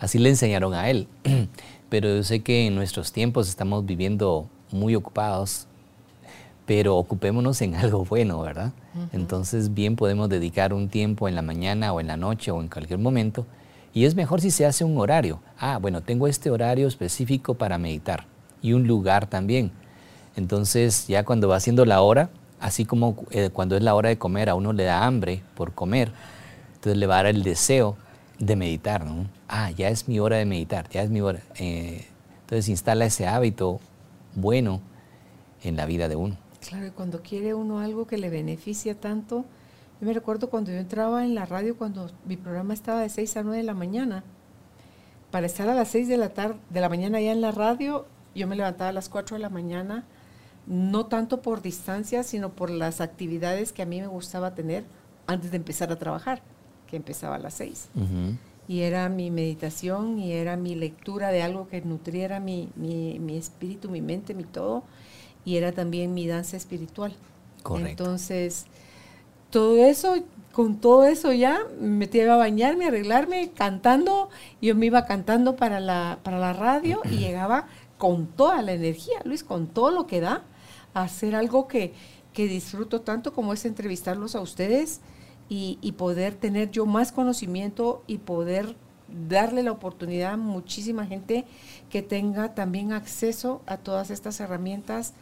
Así 0.00 0.18
le 0.18 0.30
enseñaron 0.30 0.74
a 0.74 0.90
él. 0.90 1.06
Pero 1.88 2.08
yo 2.08 2.22
sé 2.24 2.40
que 2.40 2.66
en 2.66 2.74
nuestros 2.74 3.12
tiempos 3.12 3.48
estamos 3.48 3.86
viviendo 3.86 4.48
muy 4.70 4.94
ocupados, 4.94 5.66
pero 6.66 6.96
ocupémonos 6.96 7.60
en 7.62 7.74
algo 7.76 8.04
bueno, 8.04 8.40
¿verdad? 8.40 8.72
Entonces 9.12 9.74
bien 9.74 9.96
podemos 9.96 10.28
dedicar 10.28 10.74
un 10.74 10.88
tiempo 10.88 11.28
en 11.28 11.34
la 11.34 11.42
mañana 11.42 11.92
o 11.92 12.00
en 12.00 12.08
la 12.08 12.16
noche 12.16 12.50
o 12.50 12.60
en 12.60 12.68
cualquier 12.68 12.98
momento. 12.98 13.46
Y 13.94 14.04
es 14.04 14.14
mejor 14.14 14.40
si 14.40 14.50
se 14.50 14.66
hace 14.66 14.84
un 14.84 14.98
horario. 14.98 15.40
Ah, 15.58 15.78
bueno, 15.80 16.02
tengo 16.02 16.28
este 16.28 16.50
horario 16.50 16.86
específico 16.86 17.54
para 17.54 17.78
meditar 17.78 18.26
y 18.62 18.72
un 18.72 18.86
lugar 18.86 19.26
también. 19.26 19.70
Entonces 20.36 21.06
ya 21.08 21.24
cuando 21.24 21.48
va 21.48 21.56
haciendo 21.56 21.84
la 21.84 22.00
hora, 22.00 22.30
así 22.60 22.84
como 22.84 23.16
eh, 23.30 23.50
cuando 23.52 23.76
es 23.76 23.82
la 23.82 23.94
hora 23.94 24.08
de 24.08 24.18
comer, 24.18 24.48
a 24.48 24.54
uno 24.54 24.72
le 24.72 24.84
da 24.84 25.04
hambre 25.04 25.42
por 25.54 25.72
comer, 25.74 26.12
entonces 26.74 26.98
le 26.98 27.06
va 27.06 27.14
a 27.14 27.22
dar 27.22 27.26
el 27.26 27.42
deseo 27.42 27.96
de 28.38 28.56
meditar, 28.56 29.04
¿no? 29.04 29.26
Ah, 29.48 29.70
ya 29.70 29.88
es 29.88 30.06
mi 30.06 30.20
hora 30.20 30.36
de 30.36 30.44
meditar, 30.44 30.88
ya 30.90 31.02
es 31.02 31.10
mi 31.10 31.20
hora. 31.20 31.40
Eh, 31.56 32.06
entonces 32.42 32.68
instala 32.68 33.04
ese 33.04 33.26
hábito 33.26 33.80
bueno 34.34 34.80
en 35.62 35.76
la 35.76 35.86
vida 35.86 36.08
de 36.08 36.16
uno. 36.16 36.36
Claro, 36.60 36.86
y 36.86 36.90
cuando 36.90 37.22
quiere 37.22 37.54
uno 37.54 37.80
algo 37.80 38.06
que 38.06 38.18
le 38.18 38.30
beneficia 38.30 38.98
tanto, 38.98 39.44
yo 40.00 40.06
me 40.06 40.12
recuerdo 40.12 40.50
cuando 40.50 40.70
yo 40.70 40.78
entraba 40.78 41.24
en 41.24 41.34
la 41.34 41.46
radio, 41.46 41.76
cuando 41.76 42.10
mi 42.24 42.36
programa 42.36 42.74
estaba 42.74 43.00
de 43.00 43.08
6 43.08 43.36
a 43.36 43.42
9 43.42 43.58
de 43.58 43.64
la 43.64 43.74
mañana, 43.74 44.24
para 45.30 45.46
estar 45.46 45.68
a 45.68 45.74
las 45.74 45.88
6 45.88 46.08
de 46.08 46.16
la, 46.16 46.30
tarde, 46.30 46.56
de 46.70 46.80
la 46.80 46.88
mañana 46.88 47.20
ya 47.20 47.32
en 47.32 47.40
la 47.40 47.52
radio, 47.52 48.06
yo 48.34 48.46
me 48.46 48.56
levantaba 48.56 48.90
a 48.90 48.92
las 48.92 49.08
4 49.08 49.36
de 49.36 49.42
la 49.42 49.50
mañana, 49.50 50.04
no 50.66 51.06
tanto 51.06 51.42
por 51.42 51.62
distancia, 51.62 52.22
sino 52.22 52.50
por 52.50 52.70
las 52.70 53.00
actividades 53.00 53.72
que 53.72 53.82
a 53.82 53.86
mí 53.86 54.00
me 54.00 54.06
gustaba 54.06 54.54
tener 54.54 54.84
antes 55.26 55.50
de 55.50 55.56
empezar 55.56 55.92
a 55.92 55.96
trabajar, 55.96 56.42
que 56.86 56.96
empezaba 56.96 57.36
a 57.36 57.38
las 57.38 57.54
seis. 57.54 57.88
Y 58.68 58.82
era 58.82 59.08
mi 59.08 59.30
meditación 59.30 60.18
y 60.18 60.32
era 60.32 60.56
mi 60.56 60.74
lectura 60.74 61.30
de 61.30 61.42
algo 61.42 61.68
que 61.68 61.80
nutriera 61.80 62.38
mi, 62.38 62.68
espíritu, 63.30 63.88
mi 63.88 64.02
mente, 64.02 64.34
mi 64.34 64.44
todo. 64.44 64.84
Y 65.44 65.56
era 65.56 65.72
también 65.72 66.12
mi 66.12 66.26
danza 66.26 66.56
espiritual. 66.56 67.14
Correcto. 67.62 68.04
Entonces, 68.04 68.66
todo 69.50 69.82
eso, 69.82 70.16
con 70.52 70.80
todo 70.80 71.04
eso 71.04 71.32
ya, 71.32 71.60
me 71.80 71.88
metía 71.88 72.32
a 72.32 72.36
bañarme, 72.36 72.84
a 72.84 72.88
arreglarme, 72.88 73.50
cantando. 73.54 74.28
Yo 74.60 74.74
me 74.74 74.86
iba 74.86 75.06
cantando 75.06 75.56
para 75.56 75.80
la, 75.80 76.18
para 76.22 76.38
la 76.38 76.52
radio 76.52 77.00
y 77.10 77.16
llegaba 77.18 77.68
con 77.96 78.26
toda 78.26 78.62
la 78.62 78.72
energía, 78.72 79.18
Luis, 79.24 79.42
con 79.42 79.66
todo 79.66 79.90
lo 79.90 80.06
que 80.06 80.20
da 80.20 80.44
hacer 80.94 81.34
algo 81.34 81.68
que, 81.68 81.94
disfruto 82.34 83.00
tanto 83.00 83.32
como 83.32 83.52
es 83.52 83.64
entrevistarlos 83.64 84.36
a 84.36 84.40
ustedes 84.40 85.00
y, 85.48 85.92
poder 85.92 86.34
tener 86.34 86.70
yo 86.70 86.84
más 86.84 87.10
conocimiento 87.12 88.02
y 88.06 88.18
poder 88.18 88.76
darle 89.28 89.62
la 89.62 89.72
oportunidad 89.72 90.34
a 90.34 90.36
muchísima 90.36 91.06
gente 91.06 91.46
que 91.88 92.02
tenga 92.02 92.54
también 92.54 92.92
acceso 92.92 93.62
a 93.66 93.78
todas 93.78 94.10
estas 94.10 94.40
herramientas, 94.40 95.14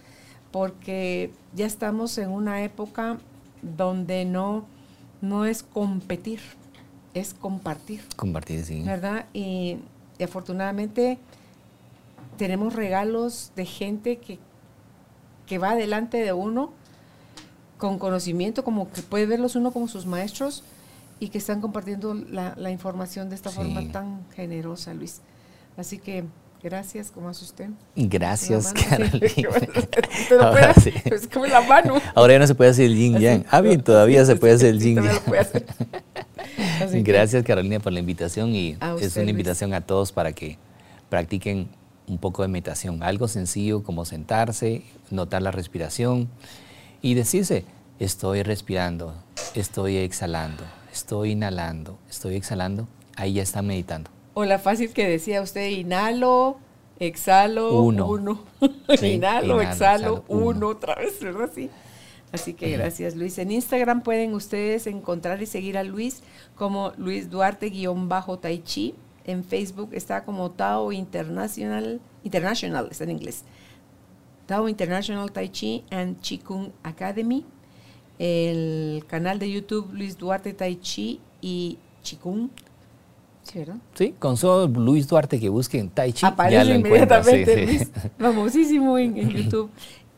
porque 0.51 1.31
ya 1.55 1.67
estamos 1.67 2.19
en 2.19 2.31
una 2.31 2.63
época 2.65 3.19
donde 3.63 4.25
no, 4.25 4.67
no 5.21 5.45
es 5.45 5.63
competir, 5.63 6.41
es 7.15 7.33
compartir. 7.33 8.03
Compartir, 8.17 8.65
sí. 8.65 8.83
¿Verdad? 8.83 9.27
y 9.33 9.79
afortunadamente 10.23 11.19
tenemos 12.37 12.75
regalos 12.75 13.53
de 13.55 13.65
gente 13.65 14.19
que 14.19 14.39
que 15.47 15.59
va 15.59 15.75
delante 15.75 16.19
de 16.19 16.33
uno 16.33 16.73
con 17.79 17.99
conocimiento, 17.99 18.65
como 18.65 18.91
que 18.91 19.03
puede 19.03 19.27
verlos 19.27 19.57
uno 19.57 19.73
como 19.73 19.89
sus 19.89 20.07
maestros 20.07 20.63
y 21.19 21.29
que 21.29 21.39
están 21.39 21.61
compartiendo 21.61 22.15
la, 22.15 22.71
información 22.71 23.29
de 23.29 23.37
esta 23.37 23.51
forma 23.51 23.91
tan 23.91 24.21
generosa, 24.35 24.95
Luis. 24.95 25.21
Así 25.77 25.99
que 25.99 26.25
gracias, 26.63 27.11
¿cómo 27.11 27.29
hace 27.29 27.45
usted? 27.45 27.71
Gracias, 27.95 28.73
Carolina. 28.73 29.21
Ahora, 30.41 30.75
sí. 30.75 30.93
Es 31.05 31.27
como 31.27 31.47
la 31.47 31.61
mano. 31.63 32.01
Ahora 32.15 32.35
ya 32.35 32.39
no 32.39 32.47
se 32.47 32.55
puede 32.55 32.71
hacer 32.71 32.87
el 32.87 32.97
yin 32.97 33.19
yang. 33.19 33.45
Ah, 33.51 33.61
bien, 33.61 33.83
todavía 33.83 34.25
se 34.25 34.37
puede 34.37 34.55
hacer 34.55 34.71
el 34.71 34.81
yin 34.81 35.03
yang. 35.03 35.21
Gracias, 37.05 37.43
Carolina, 37.45 37.81
por 37.81 37.93
la 37.93 38.01
invitación 38.01 38.55
y 38.55 38.77
es 39.01 39.17
una 39.17 39.31
invitación 39.31 39.75
a 39.75 39.81
todos 39.81 40.13
para 40.13 40.33
que 40.33 40.59
practiquen 41.09 41.69
un 42.07 42.19
poco 42.19 42.43
de 42.43 42.49
meditación, 42.49 43.03
algo 43.03 43.27
sencillo 43.27 43.83
como 43.83 44.05
sentarse, 44.05 44.83
notar 45.11 45.43
la 45.43 45.51
respiración 45.51 46.29
y 47.03 47.15
decirse, 47.15 47.65
estoy 47.99 48.43
respirando, 48.43 49.15
estoy 49.55 49.97
exhalando, 49.97 50.65
estoy 50.93 51.33
inhalando, 51.33 51.99
estoy 52.09 52.37
exhalando, 52.37 52.89
ahí 53.17 53.35
ya 53.35 53.43
está 53.43 53.63
meditando. 53.63 54.11
O 54.35 54.45
la 54.45 54.59
fácil 54.59 54.93
que 54.93 55.09
decía 55.09 55.41
usted, 55.43 55.69
inhalo, 55.71 56.59
exhalo, 56.99 57.81
uno. 57.83 58.45
inhalo, 59.03 59.61
exhalo, 59.61 60.25
uno. 60.29 60.69
otra 60.69 60.97
vez, 60.97 61.21
¿verdad? 61.21 61.51
Sí. 61.55 61.71
Así 62.33 62.55
que 62.55 62.71
gracias 62.71 63.15
Luis. 63.15 63.39
En 63.39 63.51
Instagram 63.51 64.03
pueden 64.03 64.35
ustedes 64.35 64.87
encontrar 64.87 65.41
y 65.41 65.47
seguir 65.47 65.79
a 65.79 65.85
Luis 65.85 66.23
como 66.55 66.93
Luis 66.99 67.31
Duarte-Tai 67.31 68.63
Chi 68.63 68.95
en 69.27 69.43
Facebook 69.43 69.91
está 69.93 70.25
como 70.25 70.51
Tao 70.53 70.93
International, 70.93 72.01
International, 72.23 72.89
está 72.91 73.05
en 73.05 73.11
inglés. 73.11 73.45
Tao 74.47 74.69
International 74.69 75.31
Tai 75.31 75.49
Chi 75.49 75.85
and 75.91 76.17
Kung 76.45 76.71
Academy. 76.83 77.45
El 78.19 79.05
canal 79.07 79.39
de 79.39 79.51
YouTube 79.51 79.93
Luis 79.93 80.17
Duarte 80.17 80.53
Tai 80.53 80.77
Chi 80.81 81.21
y 81.41 81.79
Kung. 82.23 82.49
¿Sí, 83.43 83.59
verdad? 83.59 83.77
Sí, 83.95 84.15
con 84.19 84.37
solo 84.37 84.67
Luis 84.67 85.07
Duarte 85.07 85.39
que 85.39 85.49
busquen 85.49 85.91
Tai 85.91 86.13
Chi. 86.13 86.27
Aparece 86.27 86.55
ya 86.55 86.65
lo 86.65 86.75
inmediatamente, 86.75 87.89
famosísimo 88.19 88.99
en, 88.99 89.17
en 89.17 89.31
YouTube. 89.31 89.71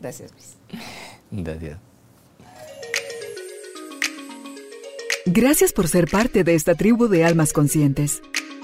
Gracias, 0.00 0.32
Luis. 0.32 0.56
Gracias. 1.30 1.78
Gracias 5.26 5.72
por 5.72 5.88
ser 5.88 6.10
parte 6.10 6.44
de 6.44 6.54
esta 6.54 6.74
tribu 6.74 7.08
de 7.08 7.24
almas 7.24 7.52
conscientes. 7.52 8.20